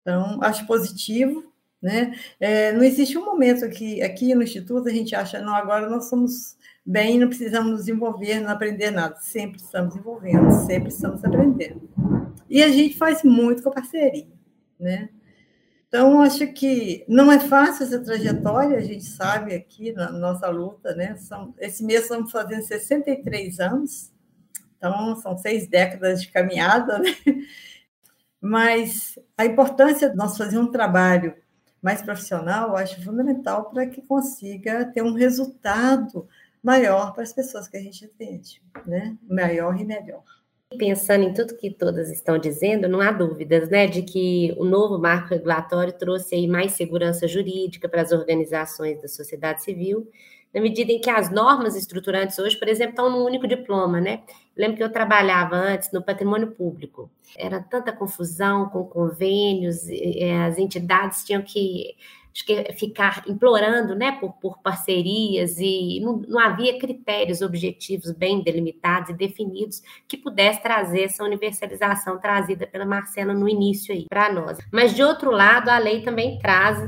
Então, 0.08 0.38
acho 0.40 0.66
positivo, 0.66 1.52
né? 1.82 2.14
É, 2.40 2.72
não 2.72 2.82
existe 2.82 3.18
um 3.18 3.26
momento 3.26 3.68
que 3.68 4.00
aqui 4.00 4.34
no 4.34 4.42
Instituto 4.42 4.88
a 4.88 4.90
gente 4.90 5.14
acha, 5.14 5.38
não, 5.42 5.54
agora 5.54 5.86
nós 5.86 6.08
somos 6.08 6.56
bem, 6.84 7.18
não 7.18 7.28
precisamos 7.28 7.70
nos 7.70 7.88
envolver, 7.88 8.40
não 8.40 8.48
aprender 8.48 8.90
nada. 8.90 9.16
Sempre 9.20 9.60
estamos 9.60 9.94
envolvendo, 9.94 10.50
sempre 10.66 10.88
estamos 10.88 11.22
aprendendo. 11.22 11.86
E 12.48 12.62
a 12.62 12.68
gente 12.68 12.96
faz 12.96 13.22
muito 13.22 13.62
com 13.62 13.68
a 13.68 13.74
parceria, 13.74 14.26
né? 14.80 15.10
Então, 15.88 16.22
acho 16.22 16.46
que 16.54 17.04
não 17.06 17.30
é 17.30 17.38
fácil 17.38 17.84
essa 17.84 18.02
trajetória, 18.02 18.78
a 18.78 18.82
gente 18.82 19.04
sabe 19.04 19.54
aqui 19.54 19.92
na 19.92 20.10
nossa 20.10 20.48
luta, 20.48 20.94
né? 20.94 21.16
São, 21.16 21.54
esse 21.58 21.84
mês 21.84 22.04
estamos 22.04 22.32
fazendo 22.32 22.62
63 22.62 23.60
anos, 23.60 24.10
então 24.78 25.14
são 25.16 25.36
seis 25.36 25.68
décadas 25.68 26.22
de 26.22 26.28
caminhada, 26.28 26.98
né? 26.98 27.14
Mas 28.40 29.18
a 29.36 29.44
importância 29.44 30.08
de 30.08 30.16
nós 30.16 30.36
fazer 30.36 30.58
um 30.58 30.70
trabalho 30.70 31.34
mais 31.82 32.02
profissional, 32.02 32.70
eu 32.70 32.76
acho 32.76 33.02
fundamental 33.04 33.70
para 33.70 33.86
que 33.86 34.02
consiga 34.02 34.84
ter 34.86 35.02
um 35.02 35.14
resultado 35.14 36.28
maior 36.62 37.12
para 37.12 37.22
as 37.22 37.32
pessoas 37.32 37.68
que 37.68 37.76
a 37.76 37.82
gente 37.82 38.04
atende, 38.04 38.62
né? 38.86 39.16
Maior 39.28 39.78
e 39.80 39.84
melhor. 39.84 40.22
Pensando 40.76 41.24
em 41.24 41.32
tudo 41.32 41.56
que 41.56 41.70
todas 41.70 42.10
estão 42.10 42.38
dizendo, 42.38 42.88
não 42.88 43.00
há 43.00 43.10
dúvidas, 43.10 43.70
né, 43.70 43.86
de 43.86 44.02
que 44.02 44.54
o 44.58 44.66
novo 44.66 44.98
marco 44.98 45.30
regulatório 45.30 45.94
trouxe 45.94 46.34
aí 46.34 46.46
mais 46.46 46.72
segurança 46.72 47.26
jurídica 47.26 47.88
para 47.88 48.02
as 48.02 48.12
organizações 48.12 49.00
da 49.00 49.08
sociedade 49.08 49.62
civil, 49.62 50.06
na 50.54 50.60
medida 50.60 50.92
em 50.92 51.00
que 51.00 51.10
as 51.10 51.30
normas 51.30 51.76
estruturantes 51.76 52.38
hoje, 52.38 52.56
por 52.56 52.68
exemplo, 52.68 52.90
estão 52.90 53.10
num 53.10 53.24
único 53.24 53.46
diploma, 53.46 54.00
né? 54.00 54.22
Lembro 54.56 54.76
que 54.76 54.82
eu 54.82 54.92
trabalhava 54.92 55.56
antes 55.56 55.92
no 55.92 56.02
patrimônio 56.02 56.52
público. 56.52 57.10
Era 57.36 57.60
tanta 57.60 57.92
confusão 57.92 58.68
com 58.68 58.84
convênios, 58.84 59.82
as 60.46 60.58
entidades 60.58 61.24
tinham 61.24 61.42
que 61.42 61.94
que 62.44 62.72
ficar 62.74 63.24
implorando 63.26 63.94
né, 63.94 64.12
por, 64.12 64.32
por 64.34 64.58
parcerias 64.58 65.56
e 65.58 66.00
não, 66.00 66.18
não, 66.18 66.38
havia 66.38 66.78
critérios 66.78 67.42
objetivos 67.42 68.12
bem 68.12 68.42
delimitados 68.42 69.10
e 69.10 69.14
definidos 69.14 69.82
que 70.06 70.16
pudesse 70.16 70.62
trazer 70.62 71.04
essa 71.04 71.24
universalização 71.24 72.18
trazida 72.18 72.66
pela 72.66 72.86
Marcela 72.86 73.34
no 73.34 73.48
início 73.48 73.92
aí 73.92 74.06
para 74.08 74.32
nós. 74.32 74.58
Mas 74.72 74.94
de 74.94 75.02
outro 75.02 75.30
lado, 75.30 75.68
a 75.68 75.78
lei 75.78 76.02
também 76.02 76.38
traz 76.38 76.78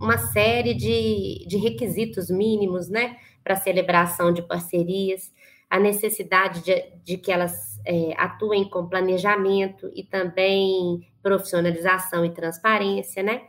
uma 0.00 0.18
série 0.18 0.74
de, 0.74 1.44
de 1.46 1.56
requisitos 1.56 2.30
mínimos 2.30 2.88
né, 2.88 3.16
para 3.42 3.56
celebração 3.56 4.32
de 4.32 4.42
parcerias, 4.42 5.32
a 5.68 5.78
necessidade 5.78 6.62
de, 6.62 6.82
de 7.04 7.18
que 7.18 7.30
elas 7.30 7.78
é, 7.84 8.14
atuem 8.16 8.68
com 8.68 8.88
planejamento 8.88 9.90
e 9.94 10.04
também 10.04 11.06
profissionalização 11.22 12.24
e 12.24 12.30
transparência, 12.30 13.22
né? 13.22 13.42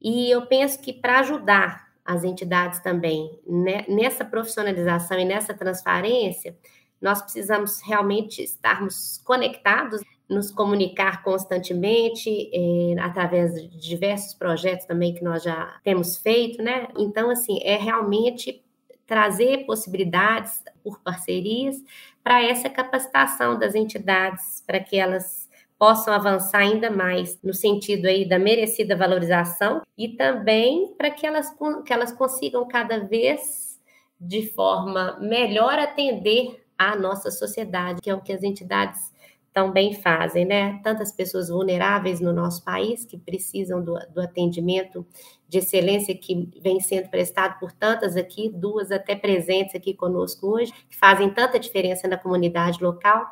E 0.00 0.30
eu 0.30 0.46
penso 0.46 0.80
que 0.80 0.92
para 0.92 1.20
ajudar 1.20 1.88
as 2.04 2.24
entidades 2.24 2.80
também 2.80 3.40
né, 3.46 3.84
nessa 3.88 4.24
profissionalização 4.24 5.18
e 5.18 5.24
nessa 5.24 5.54
transparência, 5.54 6.56
nós 7.00 7.22
precisamos 7.22 7.80
realmente 7.80 8.42
estarmos 8.42 9.20
conectados, 9.24 10.02
nos 10.32 10.50
comunicar 10.50 11.22
constantemente, 11.22 12.50
eh, 12.52 13.00
através 13.00 13.54
de 13.54 13.68
diversos 13.78 14.34
projetos 14.34 14.86
também 14.86 15.14
que 15.14 15.22
nós 15.22 15.42
já 15.42 15.78
temos 15.84 16.18
feito, 16.18 16.62
né? 16.62 16.88
Então, 16.98 17.30
assim, 17.30 17.58
é 17.62 17.76
realmente 17.76 18.64
trazer 19.06 19.66
possibilidades 19.66 20.62
por 20.82 21.00
parcerias 21.00 21.76
para 22.22 22.42
essa 22.42 22.70
capacitação 22.70 23.58
das 23.58 23.74
entidades, 23.74 24.62
para 24.66 24.80
que 24.80 24.96
elas 24.96 25.50
possam 25.78 26.14
avançar 26.14 26.60
ainda 26.60 26.90
mais 26.90 27.38
no 27.42 27.52
sentido 27.52 28.06
aí 28.06 28.24
da 28.24 28.38
merecida 28.38 28.96
valorização 28.96 29.82
e 29.98 30.10
também 30.10 30.94
para 30.96 31.10
que 31.10 31.26
elas, 31.26 31.52
que 31.84 31.92
elas 31.92 32.12
consigam 32.12 32.66
cada 32.68 33.00
vez 33.00 33.80
de 34.20 34.46
forma 34.52 35.18
melhor 35.20 35.78
atender 35.78 36.64
a 36.78 36.94
nossa 36.96 37.30
sociedade, 37.30 38.00
que 38.00 38.08
é 38.08 38.14
o 38.14 38.20
que 38.20 38.32
as 38.32 38.42
entidades 38.42 39.11
também 39.52 39.94
fazem, 39.94 40.44
né? 40.44 40.80
Tantas 40.82 41.12
pessoas 41.12 41.48
vulneráveis 41.48 42.20
no 42.20 42.32
nosso 42.32 42.64
país 42.64 43.04
que 43.04 43.18
precisam 43.18 43.82
do, 43.82 43.94
do 44.14 44.20
atendimento 44.20 45.06
de 45.46 45.58
excelência 45.58 46.16
que 46.16 46.48
vem 46.62 46.80
sendo 46.80 47.10
prestado 47.10 47.58
por 47.58 47.70
tantas 47.72 48.16
aqui, 48.16 48.48
duas 48.48 48.90
até 48.90 49.14
presentes 49.14 49.74
aqui 49.74 49.92
conosco 49.92 50.46
hoje, 50.46 50.72
que 50.88 50.96
fazem 50.96 51.28
tanta 51.28 51.58
diferença 51.58 52.08
na 52.08 52.16
comunidade 52.16 52.82
local. 52.82 53.26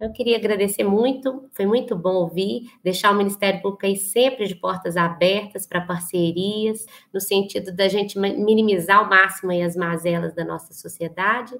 Eu 0.00 0.12
queria 0.12 0.36
agradecer 0.36 0.84
muito, 0.84 1.50
foi 1.52 1.66
muito 1.66 1.96
bom 1.96 2.14
ouvir, 2.14 2.70
deixar 2.84 3.10
o 3.10 3.16
Ministério 3.16 3.60
Público 3.60 3.84
aí 3.84 3.96
sempre 3.96 4.46
de 4.46 4.54
portas 4.54 4.96
abertas 4.96 5.66
para 5.66 5.80
parcerias, 5.80 6.86
no 7.12 7.20
sentido 7.20 7.72
da 7.72 7.88
gente 7.88 8.16
minimizar 8.18 8.98
ao 8.98 9.08
máximo 9.08 9.50
as 9.52 9.74
mazelas 9.74 10.32
da 10.34 10.44
nossa 10.44 10.72
sociedade. 10.72 11.52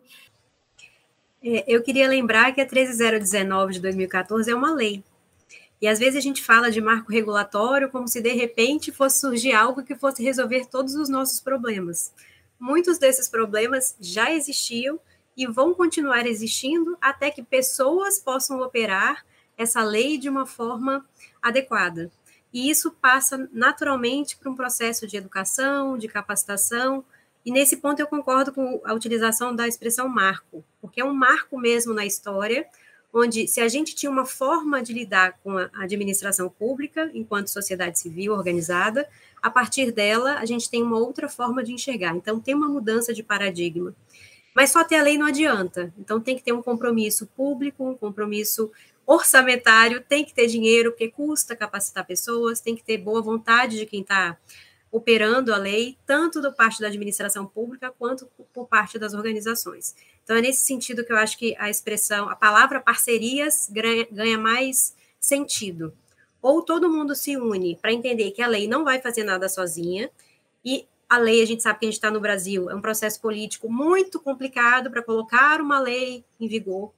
É, 1.43 1.64
eu 1.66 1.82
queria 1.82 2.09
lembrar 2.09 2.53
que 2.53 2.61
a 2.61 2.66
13019 2.66 3.74
de 3.74 3.80
2014 3.80 4.51
é 4.51 4.55
uma 4.55 4.72
lei. 4.72 5.03
E 5.80 5.86
às 5.86 5.99
vezes 5.99 6.16
a 6.16 6.20
gente 6.20 6.43
fala 6.43 6.70
de 6.70 6.80
marco 6.80 7.12
regulatório 7.12 7.89
como 7.89 8.09
se 8.09 8.20
de 8.20 8.32
repente 8.32 8.91
fosse 8.91 9.20
surgir 9.20 9.53
algo 9.53 9.84
que 9.84 9.95
fosse 9.95 10.22
resolver 10.22 10.66
todos 10.66 10.95
os 10.95 11.09
nossos 11.09 11.41
problemas. 11.41 12.12
Muitos 12.59 12.99
desses 12.99 13.28
problemas 13.28 13.97
já 14.01 14.32
existiam 14.32 14.99
e 15.36 15.47
vão 15.47 15.72
continuar 15.72 16.26
existindo 16.26 16.99
até 17.01 17.30
que 17.30 17.45
pessoas 17.45 18.18
possam 18.18 18.61
operar 18.61 19.24
essa 19.57 19.82
lei 19.84 20.18
de 20.18 20.28
uma 20.28 20.45
forma 20.45 21.07
adequada. 21.41 22.11
E 22.53 22.68
isso 22.68 22.91
passa 22.91 23.49
naturalmente 23.53 24.36
por 24.36 24.49
um 24.49 24.57
processo 24.57 25.07
de 25.07 25.16
educação, 25.16 25.97
de 25.97 26.09
capacitação, 26.09 27.05
e 27.49 27.51
nesse 27.51 27.78
ponto 27.78 27.99
eu 27.99 28.07
concordo 28.07 28.53
com 28.53 28.78
a 28.84 28.92
utilização 28.92 29.57
da 29.57 29.66
expressão 29.66 30.07
marco, 30.07 30.62
porque 30.82 31.01
é 31.01 31.05
um 31.05 31.14
marco 31.14 31.59
mesmo 31.59 31.94
na 31.94 32.05
história, 32.05 32.66
onde 33.11 33.49
se 33.49 33.59
a 33.59 33.66
gente 33.68 33.94
tinha 33.94 34.12
uma 34.12 34.26
forma 34.26 34.82
de 34.82 34.92
lidar 34.92 35.38
com 35.42 35.57
a 35.57 35.70
administração 35.80 36.51
pública 36.51 37.11
enquanto 37.14 37.49
sociedade 37.49 37.99
civil 37.99 38.34
organizada, 38.34 39.09
a 39.40 39.49
partir 39.49 39.90
dela 39.90 40.34
a 40.34 40.44
gente 40.44 40.68
tem 40.68 40.82
uma 40.82 40.99
outra 40.99 41.26
forma 41.26 41.64
de 41.64 41.72
enxergar. 41.72 42.14
Então 42.14 42.38
tem 42.38 42.55
uma 42.55 42.68
mudança 42.68 43.14
de 43.14 43.22
paradigma. 43.22 43.94
Mas 44.55 44.70
só 44.70 44.84
ter 44.84 44.96
a 44.96 45.03
lei 45.03 45.16
não 45.16 45.24
adianta. 45.24 45.90
Então 45.99 46.20
tem 46.20 46.36
que 46.36 46.42
ter 46.42 46.53
um 46.53 46.61
compromisso 46.61 47.26
público, 47.28 47.88
um 47.88 47.94
compromisso 47.94 48.70
orçamentário, 49.07 50.05
tem 50.07 50.22
que 50.22 50.34
ter 50.34 50.49
dinheiro, 50.49 50.90
porque 50.90 51.09
custa 51.09 51.57
capacitar 51.57 52.07
pessoas, 52.07 52.61
tem 52.61 52.76
que 52.76 52.84
ter 52.84 52.99
boa 52.99 53.22
vontade 53.22 53.78
de 53.78 53.86
quem 53.86 54.03
está 54.03 54.36
operando 54.91 55.53
a 55.53 55.57
lei, 55.57 55.99
tanto 56.07 56.41
do 56.41 56.53
parte 56.53 56.80
da 56.80 56.89
administração 56.89 57.47
pública 57.47 57.93
quanto 57.99 58.26
por 58.53 58.66
parte 58.66 58.99
das 58.99 59.14
organizações. 59.14 59.95
Então 60.24 60.36
é 60.36 60.41
nesse 60.41 60.64
sentido 60.64 61.05
que 61.05 61.12
eu 61.12 61.16
acho 61.16 61.39
que 61.39 61.55
a 61.59 61.68
expressão, 61.68 62.28
a 62.28 62.36
palavra 62.36 62.80
parcerias 62.80 63.70
ganha, 64.11 64.39
mais 64.39 64.95
sentido. 65.20 65.93
Ou 66.41 66.62
todo 66.62 66.91
mundo 66.91 67.14
se 67.14 67.36
une 67.36 67.76
para 67.76 67.93
entender 67.93 68.30
que 68.30 68.43
a 68.43 68.47
lei 68.47 68.68
não 68.68 68.84
vai 68.84 69.01
fazer 69.01 69.24
nada 69.24 69.49
sozinha 69.49 70.11
e 70.64 70.86
a 71.09 71.16
lei, 71.16 71.43
a 71.43 71.47
gente 71.47 71.62
sabe 71.62 71.78
que 71.78 71.86
a 71.86 71.89
gente 71.89 71.97
está 71.97 72.11
no 72.11 72.20
Brasil, 72.20 72.68
é 72.68 72.74
um 72.74 72.82
processo 72.82 73.20
político 73.20 73.72
muito 73.72 74.20
complicado 74.20 74.91
para 74.91 75.03
colocar 75.03 75.61
uma 75.61 75.80
lei 75.80 76.22
em 76.39 76.47
vigor. 76.47 76.93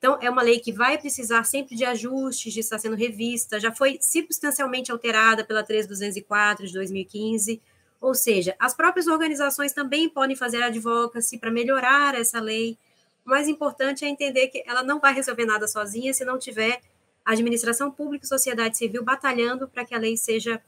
Então, 0.00 0.16
é 0.22 0.30
uma 0.30 0.40
lei 0.40 0.58
que 0.58 0.72
vai 0.72 0.96
precisar 0.96 1.44
sempre 1.44 1.76
de 1.76 1.84
ajustes, 1.84 2.54
de 2.54 2.60
estar 2.60 2.78
sendo 2.78 2.96
revista, 2.96 3.60
já 3.60 3.70
foi 3.70 3.98
substancialmente 4.00 4.90
alterada 4.90 5.44
pela 5.44 5.62
13204 5.62 6.66
de 6.66 6.72
2015, 6.72 7.60
ou 8.00 8.14
seja, 8.14 8.56
as 8.58 8.72
próprias 8.72 9.06
organizações 9.06 9.74
também 9.74 10.08
podem 10.08 10.34
fazer 10.34 10.62
advocacy 10.62 11.36
para 11.36 11.50
melhorar 11.50 12.14
essa 12.14 12.40
lei. 12.40 12.78
O 13.26 13.28
mais 13.28 13.46
importante 13.46 14.02
é 14.02 14.08
entender 14.08 14.48
que 14.48 14.64
ela 14.66 14.82
não 14.82 14.98
vai 14.98 15.12
resolver 15.12 15.44
nada 15.44 15.68
sozinha 15.68 16.14
se 16.14 16.24
não 16.24 16.38
tiver 16.38 16.80
administração 17.22 17.90
pública 17.90 18.24
e 18.24 18.28
sociedade 18.28 18.78
civil 18.78 19.04
batalhando 19.04 19.68
para 19.68 19.84
que 19.84 19.94
a 19.94 19.98
lei 19.98 20.16
seja 20.16 20.62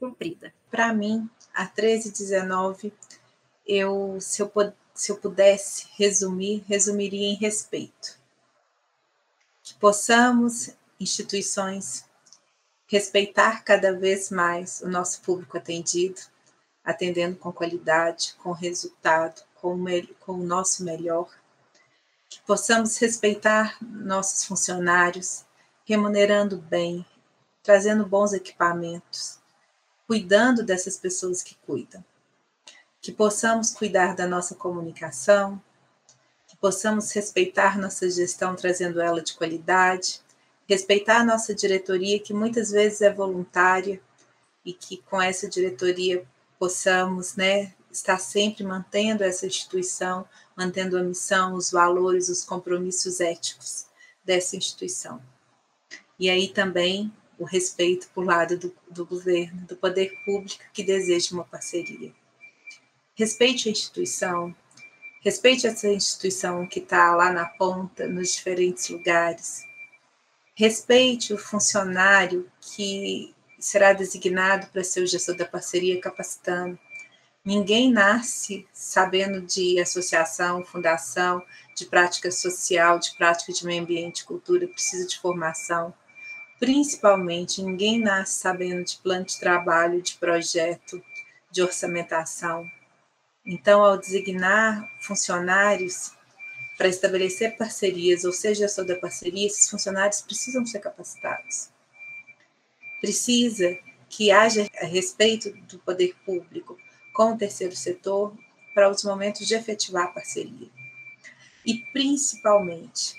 cumprida. 0.00 0.50
Para 0.70 0.94
mim, 0.94 1.28
a 1.54 1.64
1319, 1.64 2.90
eu, 3.66 4.16
se, 4.18 4.40
eu, 4.40 4.50
se 4.94 5.12
eu 5.12 5.16
pudesse 5.16 5.88
resumir, 5.98 6.64
resumiria 6.66 7.26
em 7.26 7.34
respeito. 7.34 8.17
Possamos, 9.78 10.70
instituições, 10.98 12.04
respeitar 12.88 13.62
cada 13.62 13.92
vez 13.92 14.28
mais 14.28 14.80
o 14.80 14.88
nosso 14.88 15.20
público 15.20 15.56
atendido, 15.56 16.20
atendendo 16.84 17.36
com 17.36 17.52
qualidade, 17.52 18.34
com 18.42 18.50
resultado, 18.50 19.42
com 19.54 19.74
o, 19.74 20.14
com 20.18 20.32
o 20.32 20.42
nosso 20.42 20.82
melhor. 20.82 21.28
Que 22.28 22.40
possamos 22.42 22.96
respeitar 22.98 23.76
nossos 23.80 24.44
funcionários, 24.44 25.44
remunerando 25.84 26.56
bem, 26.56 27.06
trazendo 27.62 28.04
bons 28.04 28.32
equipamentos, 28.32 29.38
cuidando 30.06 30.64
dessas 30.64 30.96
pessoas 30.96 31.42
que 31.42 31.54
cuidam. 31.54 32.04
Que 33.00 33.12
possamos 33.12 33.70
cuidar 33.70 34.16
da 34.16 34.26
nossa 34.26 34.54
comunicação, 34.54 35.62
possamos 36.60 37.12
respeitar 37.12 37.78
nossa 37.78 38.10
gestão, 38.10 38.54
trazendo 38.54 39.00
ela 39.00 39.22
de 39.22 39.34
qualidade, 39.34 40.20
respeitar 40.68 41.24
nossa 41.24 41.54
diretoria, 41.54 42.18
que 42.18 42.34
muitas 42.34 42.70
vezes 42.70 43.00
é 43.00 43.12
voluntária, 43.12 44.00
e 44.64 44.72
que 44.74 44.98
com 44.98 45.20
essa 45.20 45.48
diretoria 45.48 46.24
possamos 46.58 47.36
né, 47.36 47.72
estar 47.90 48.18
sempre 48.18 48.62
mantendo 48.64 49.24
essa 49.24 49.46
instituição, 49.46 50.28
mantendo 50.54 50.98
a 50.98 51.02
missão, 51.02 51.54
os 51.54 51.70
valores, 51.70 52.28
os 52.28 52.44
compromissos 52.44 53.18
éticos 53.18 53.86
dessa 54.22 54.56
instituição. 54.56 55.22
E 56.18 56.28
aí 56.28 56.48
também 56.48 57.10
o 57.38 57.44
respeito 57.44 58.10
por 58.12 58.26
lado 58.26 58.58
do, 58.58 58.74
do 58.90 59.06
governo, 59.06 59.66
do 59.66 59.74
poder 59.74 60.12
público 60.24 60.62
que 60.72 60.82
deseja 60.82 61.32
uma 61.32 61.44
parceria. 61.44 62.12
Respeite 63.14 63.68
a 63.68 63.72
instituição, 63.72 64.54
respeite 65.20 65.66
essa 65.66 65.88
instituição 65.88 66.66
que 66.66 66.78
está 66.78 67.14
lá 67.14 67.32
na 67.32 67.46
ponta, 67.46 68.06
nos 68.06 68.32
diferentes 68.32 68.88
lugares. 68.88 69.62
Respeite 70.54 71.32
o 71.32 71.38
funcionário 71.38 72.50
que 72.60 73.34
será 73.58 73.92
designado 73.92 74.68
para 74.68 74.84
ser 74.84 75.02
o 75.02 75.06
gestor 75.06 75.36
da 75.36 75.44
parceria 75.44 76.00
capacitando. 76.00 76.78
Ninguém 77.44 77.90
nasce 77.90 78.66
sabendo 78.72 79.40
de 79.40 79.80
associação, 79.80 80.64
fundação, 80.64 81.42
de 81.74 81.86
prática 81.86 82.30
social, 82.30 82.98
de 82.98 83.16
prática 83.16 83.52
de 83.52 83.64
meio 83.64 83.82
ambiente, 83.82 84.24
cultura, 84.24 84.66
precisa 84.66 85.06
de 85.06 85.18
formação. 85.18 85.94
Principalmente, 86.58 87.62
ninguém 87.62 88.00
nasce 88.00 88.40
sabendo 88.40 88.84
de 88.84 88.96
plano 88.98 89.24
de 89.24 89.38
trabalho, 89.38 90.02
de 90.02 90.14
projeto, 90.14 91.02
de 91.50 91.62
orçamentação. 91.62 92.68
Então, 93.50 93.82
ao 93.82 93.96
designar 93.96 94.86
funcionários 95.00 96.12
para 96.76 96.86
estabelecer 96.86 97.56
parcerias, 97.56 98.22
ou 98.24 98.32
seja, 98.32 98.66
gestor 98.66 98.84
da 98.84 98.96
parceria, 98.96 99.46
esses 99.46 99.70
funcionários 99.70 100.20
precisam 100.20 100.66
ser 100.66 100.80
capacitados. 100.80 101.70
Precisa 103.00 103.78
que 104.10 104.30
haja 104.30 104.68
respeito 104.74 105.50
do 105.66 105.78
poder 105.78 106.14
público 106.26 106.76
com 107.14 107.32
o 107.32 107.38
terceiro 107.38 107.74
setor 107.74 108.36
para 108.74 108.90
os 108.90 109.02
momentos 109.02 109.46
de 109.46 109.54
efetivar 109.54 110.04
a 110.04 110.12
parceria. 110.12 110.68
E, 111.64 111.78
principalmente, 111.90 113.14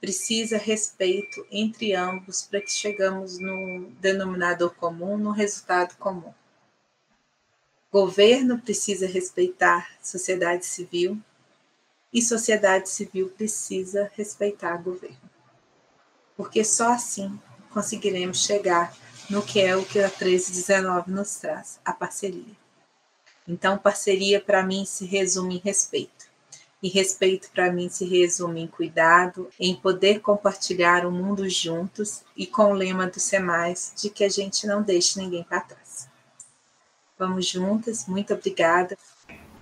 precisa 0.00 0.56
respeito 0.56 1.46
entre 1.50 1.94
ambos 1.94 2.42
para 2.42 2.62
que 2.62 2.70
chegamos 2.70 3.38
no 3.38 3.90
denominador 4.00 4.74
comum, 4.74 5.18
no 5.18 5.32
resultado 5.32 5.98
comum. 5.98 6.32
Governo 7.98 8.58
precisa 8.58 9.06
respeitar 9.06 9.88
sociedade 10.02 10.66
civil 10.66 11.18
e 12.12 12.20
sociedade 12.20 12.90
civil 12.90 13.30
precisa 13.30 14.12
respeitar 14.14 14.76
governo. 14.82 15.30
Porque 16.36 16.62
só 16.62 16.92
assim 16.92 17.40
conseguiremos 17.70 18.44
chegar 18.44 18.94
no 19.30 19.42
que 19.42 19.62
é 19.62 19.74
o 19.74 19.82
que 19.82 19.98
a 19.98 20.08
1319 20.08 21.10
nos 21.10 21.36
traz, 21.36 21.80
a 21.82 21.90
parceria. 21.90 22.54
Então, 23.48 23.78
parceria 23.78 24.42
para 24.42 24.62
mim 24.62 24.84
se 24.84 25.06
resume 25.06 25.56
em 25.56 25.60
respeito. 25.60 26.26
E 26.82 26.90
respeito 26.90 27.48
para 27.50 27.72
mim 27.72 27.88
se 27.88 28.04
resume 28.04 28.60
em 28.60 28.66
cuidado, 28.66 29.48
em 29.58 29.74
poder 29.74 30.20
compartilhar 30.20 31.06
o 31.06 31.10
mundo 31.10 31.48
juntos 31.48 32.24
e 32.36 32.46
com 32.46 32.72
o 32.72 32.74
lema 32.74 33.06
do 33.06 33.18
SEMAIS 33.18 33.94
de 33.96 34.10
que 34.10 34.22
a 34.22 34.28
gente 34.28 34.66
não 34.66 34.82
deixe 34.82 35.18
ninguém 35.18 35.44
para 35.44 35.62
trás. 35.62 35.85
Vamos 37.18 37.48
juntas, 37.48 38.06
muito 38.06 38.34
obrigada. 38.34 38.96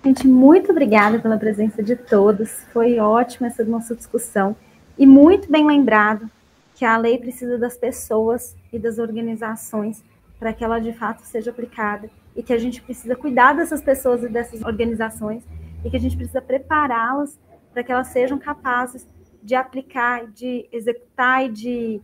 Gente, 0.03 0.27
muito 0.27 0.71
obrigada 0.71 1.19
pela 1.19 1.37
presença 1.37 1.81
de 1.81 1.95
todos. 1.95 2.51
Foi 2.73 2.99
ótima 2.99 3.47
essa 3.47 3.63
nossa 3.63 3.95
discussão 3.95 4.55
e 4.97 5.07
muito 5.07 5.49
bem 5.49 5.65
lembrado 5.65 6.29
que 6.75 6.83
a 6.83 6.97
lei 6.97 7.17
precisa 7.17 7.57
das 7.57 7.77
pessoas 7.77 8.55
e 8.73 8.77
das 8.77 8.99
organizações 8.99 10.03
para 10.37 10.51
que 10.51 10.65
ela 10.65 10.79
de 10.79 10.91
fato 10.91 11.21
seja 11.21 11.49
aplicada 11.51 12.09
e 12.35 12.43
que 12.43 12.51
a 12.51 12.57
gente 12.57 12.81
precisa 12.81 13.15
cuidar 13.15 13.53
dessas 13.53 13.81
pessoas 13.81 14.21
e 14.21 14.27
dessas 14.27 14.61
organizações 14.61 15.41
e 15.83 15.89
que 15.89 15.95
a 15.95 15.99
gente 15.99 16.17
precisa 16.17 16.41
prepará-las 16.41 17.39
para 17.71 17.83
que 17.83 17.91
elas 17.91 18.07
sejam 18.07 18.37
capazes 18.37 19.07
de 19.41 19.55
aplicar, 19.55 20.27
de 20.27 20.67
executar 20.73 21.45
e 21.45 21.49
de, 21.49 22.01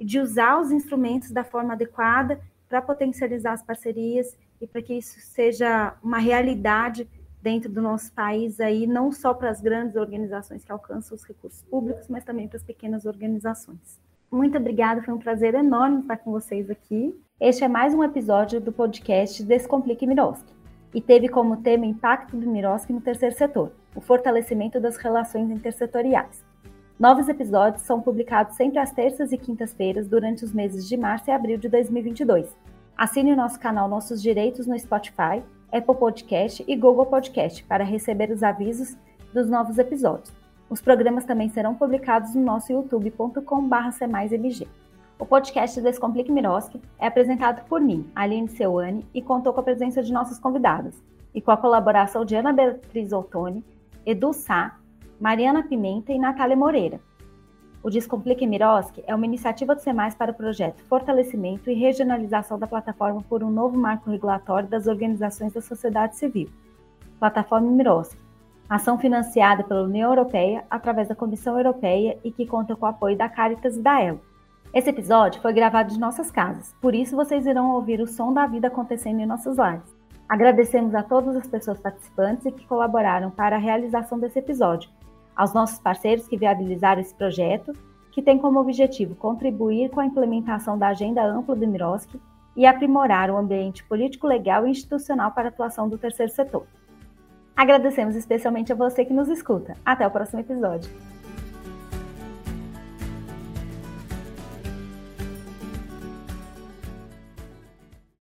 de 0.00 0.18
usar 0.18 0.58
os 0.58 0.70
instrumentos 0.70 1.30
da 1.30 1.44
forma 1.44 1.74
adequada 1.74 2.40
para 2.66 2.80
potencializar 2.80 3.52
as 3.52 3.62
parcerias 3.62 4.36
e 4.60 4.66
para 4.66 4.82
que 4.82 4.94
isso 4.94 5.18
seja 5.20 5.94
uma 6.02 6.18
realidade 6.18 7.08
dentro 7.42 7.70
do 7.70 7.80
nosso 7.80 8.12
país 8.12 8.60
aí, 8.60 8.86
não 8.86 9.10
só 9.10 9.32
para 9.32 9.50
as 9.50 9.60
grandes 9.60 9.96
organizações 9.96 10.64
que 10.64 10.70
alcançam 10.70 11.16
os 11.16 11.24
recursos 11.24 11.62
públicos, 11.62 12.06
mas 12.08 12.24
também 12.24 12.46
para 12.46 12.58
as 12.58 12.62
pequenas 12.62 13.06
organizações. 13.06 13.98
Muito 14.30 14.58
obrigada, 14.58 15.02
foi 15.02 15.14
um 15.14 15.18
prazer 15.18 15.54
enorme 15.54 16.00
estar 16.00 16.18
com 16.18 16.30
vocês 16.30 16.70
aqui. 16.70 17.18
Este 17.40 17.64
é 17.64 17.68
mais 17.68 17.94
um 17.94 18.04
episódio 18.04 18.60
do 18.60 18.70
podcast 18.70 19.42
Descomplique 19.42 20.06
Miroski 20.06 20.52
e 20.94 21.00
teve 21.00 21.28
como 21.28 21.62
tema 21.62 21.86
Impacto 21.86 22.36
do 22.36 22.46
Miroski 22.46 22.92
no 22.92 23.00
terceiro 23.00 23.34
setor, 23.34 23.72
o 23.94 24.00
fortalecimento 24.00 24.78
das 24.78 24.96
relações 24.96 25.50
intersetoriais. 25.50 26.44
Novos 26.98 27.28
episódios 27.28 27.82
são 27.82 28.02
publicados 28.02 28.56
sempre 28.56 28.78
às 28.78 28.92
terças 28.92 29.32
e 29.32 29.38
quintas-feiras 29.38 30.06
durante 30.06 30.44
os 30.44 30.52
meses 30.52 30.86
de 30.86 30.98
março 30.98 31.30
e 31.30 31.32
abril 31.32 31.56
de 31.56 31.68
2022. 31.68 32.54
Assine 33.00 33.32
o 33.32 33.36
nosso 33.36 33.58
canal 33.58 33.88
Nossos 33.88 34.20
Direitos 34.20 34.66
no 34.66 34.78
Spotify, 34.78 35.42
Apple 35.72 35.94
Podcast 35.94 36.62
e 36.68 36.76
Google 36.76 37.06
Podcast 37.06 37.64
para 37.64 37.82
receber 37.82 38.30
os 38.30 38.42
avisos 38.42 38.94
dos 39.32 39.48
novos 39.48 39.78
episódios. 39.78 40.30
Os 40.68 40.82
programas 40.82 41.24
também 41.24 41.48
serão 41.48 41.74
publicados 41.74 42.34
no 42.34 42.42
nosso 42.42 42.70
youtube.com.br 42.70 43.40
O 45.18 45.24
podcast 45.24 45.80
Descomplique 45.80 46.30
Miroski 46.30 46.78
é 46.98 47.06
apresentado 47.06 47.66
por 47.70 47.80
mim, 47.80 48.06
Aline 48.14 48.50
Seuane, 48.50 49.06
e 49.14 49.22
contou 49.22 49.54
com 49.54 49.60
a 49.60 49.64
presença 49.64 50.02
de 50.02 50.12
nossas 50.12 50.38
convidadas, 50.38 51.02
e 51.34 51.40
com 51.40 51.52
a 51.52 51.56
colaboração 51.56 52.22
de 52.22 52.36
Ana 52.36 52.52
Beatriz 52.52 53.14
Ottoni, 53.14 53.64
Edu 54.04 54.34
Sá, 54.34 54.76
Mariana 55.18 55.62
Pimenta 55.62 56.12
e 56.12 56.18
Natália 56.18 56.54
Moreira. 56.54 57.00
O 57.82 57.88
Descomplique 57.88 58.46
Miroski 58.46 59.02
é 59.06 59.14
uma 59.14 59.24
iniciativa 59.24 59.74
do 59.74 59.80
SEMAIS 59.80 60.14
para 60.14 60.32
o 60.32 60.34
projeto 60.34 60.82
Fortalecimento 60.84 61.70
e 61.70 61.74
Regionalização 61.74 62.58
da 62.58 62.66
Plataforma 62.66 63.24
por 63.26 63.42
um 63.42 63.50
Novo 63.50 63.78
Marco 63.78 64.10
Regulatório 64.10 64.68
das 64.68 64.86
Organizações 64.86 65.54
da 65.54 65.62
Sociedade 65.62 66.16
Civil, 66.16 66.50
Plataforma 67.18 67.70
Miroski, 67.70 68.20
ação 68.68 68.98
financiada 68.98 69.64
pela 69.64 69.84
União 69.84 70.10
Europeia 70.10 70.62
através 70.68 71.08
da 71.08 71.14
Comissão 71.14 71.56
Europeia 71.56 72.18
e 72.22 72.30
que 72.30 72.44
conta 72.44 72.76
com 72.76 72.84
o 72.84 72.88
apoio 72.88 73.16
da 73.16 73.30
Caritas 73.30 73.78
e 73.78 73.80
da 73.80 74.04
ELO. 74.04 74.20
Esse 74.74 74.90
episódio 74.90 75.40
foi 75.40 75.54
gravado 75.54 75.90
de 75.90 75.98
nossas 75.98 76.30
casas, 76.30 76.76
por 76.82 76.94
isso 76.94 77.16
vocês 77.16 77.46
irão 77.46 77.72
ouvir 77.72 78.02
o 78.02 78.06
som 78.06 78.30
da 78.30 78.46
vida 78.46 78.68
acontecendo 78.68 79.20
em 79.20 79.26
nossos 79.26 79.56
lares. 79.56 79.96
Agradecemos 80.28 80.94
a 80.94 81.02
todas 81.02 81.34
as 81.34 81.46
pessoas 81.46 81.80
participantes 81.80 82.44
e 82.44 82.52
que 82.52 82.66
colaboraram 82.66 83.30
para 83.30 83.56
a 83.56 83.58
realização 83.58 84.18
desse 84.18 84.38
episódio, 84.38 84.90
aos 85.40 85.54
nossos 85.54 85.78
parceiros 85.78 86.28
que 86.28 86.36
viabilizaram 86.36 87.00
esse 87.00 87.14
projeto, 87.14 87.72
que 88.12 88.20
tem 88.20 88.36
como 88.36 88.60
objetivo 88.60 89.14
contribuir 89.14 89.88
com 89.88 89.98
a 89.98 90.04
implementação 90.04 90.76
da 90.76 90.88
agenda 90.88 91.24
ampla 91.24 91.56
do 91.56 91.66
Miroski 91.66 92.20
e 92.54 92.66
aprimorar 92.66 93.30
o 93.30 93.38
ambiente 93.38 93.82
político, 93.84 94.26
legal 94.26 94.66
e 94.66 94.70
institucional 94.70 95.30
para 95.30 95.48
a 95.48 95.48
atuação 95.48 95.88
do 95.88 95.96
terceiro 95.96 96.30
setor. 96.30 96.66
Agradecemos 97.56 98.16
especialmente 98.16 98.70
a 98.70 98.76
você 98.76 99.02
que 99.02 99.14
nos 99.14 99.30
escuta. 99.30 99.78
Até 99.82 100.06
o 100.06 100.10
próximo 100.10 100.40
episódio. 100.40 100.90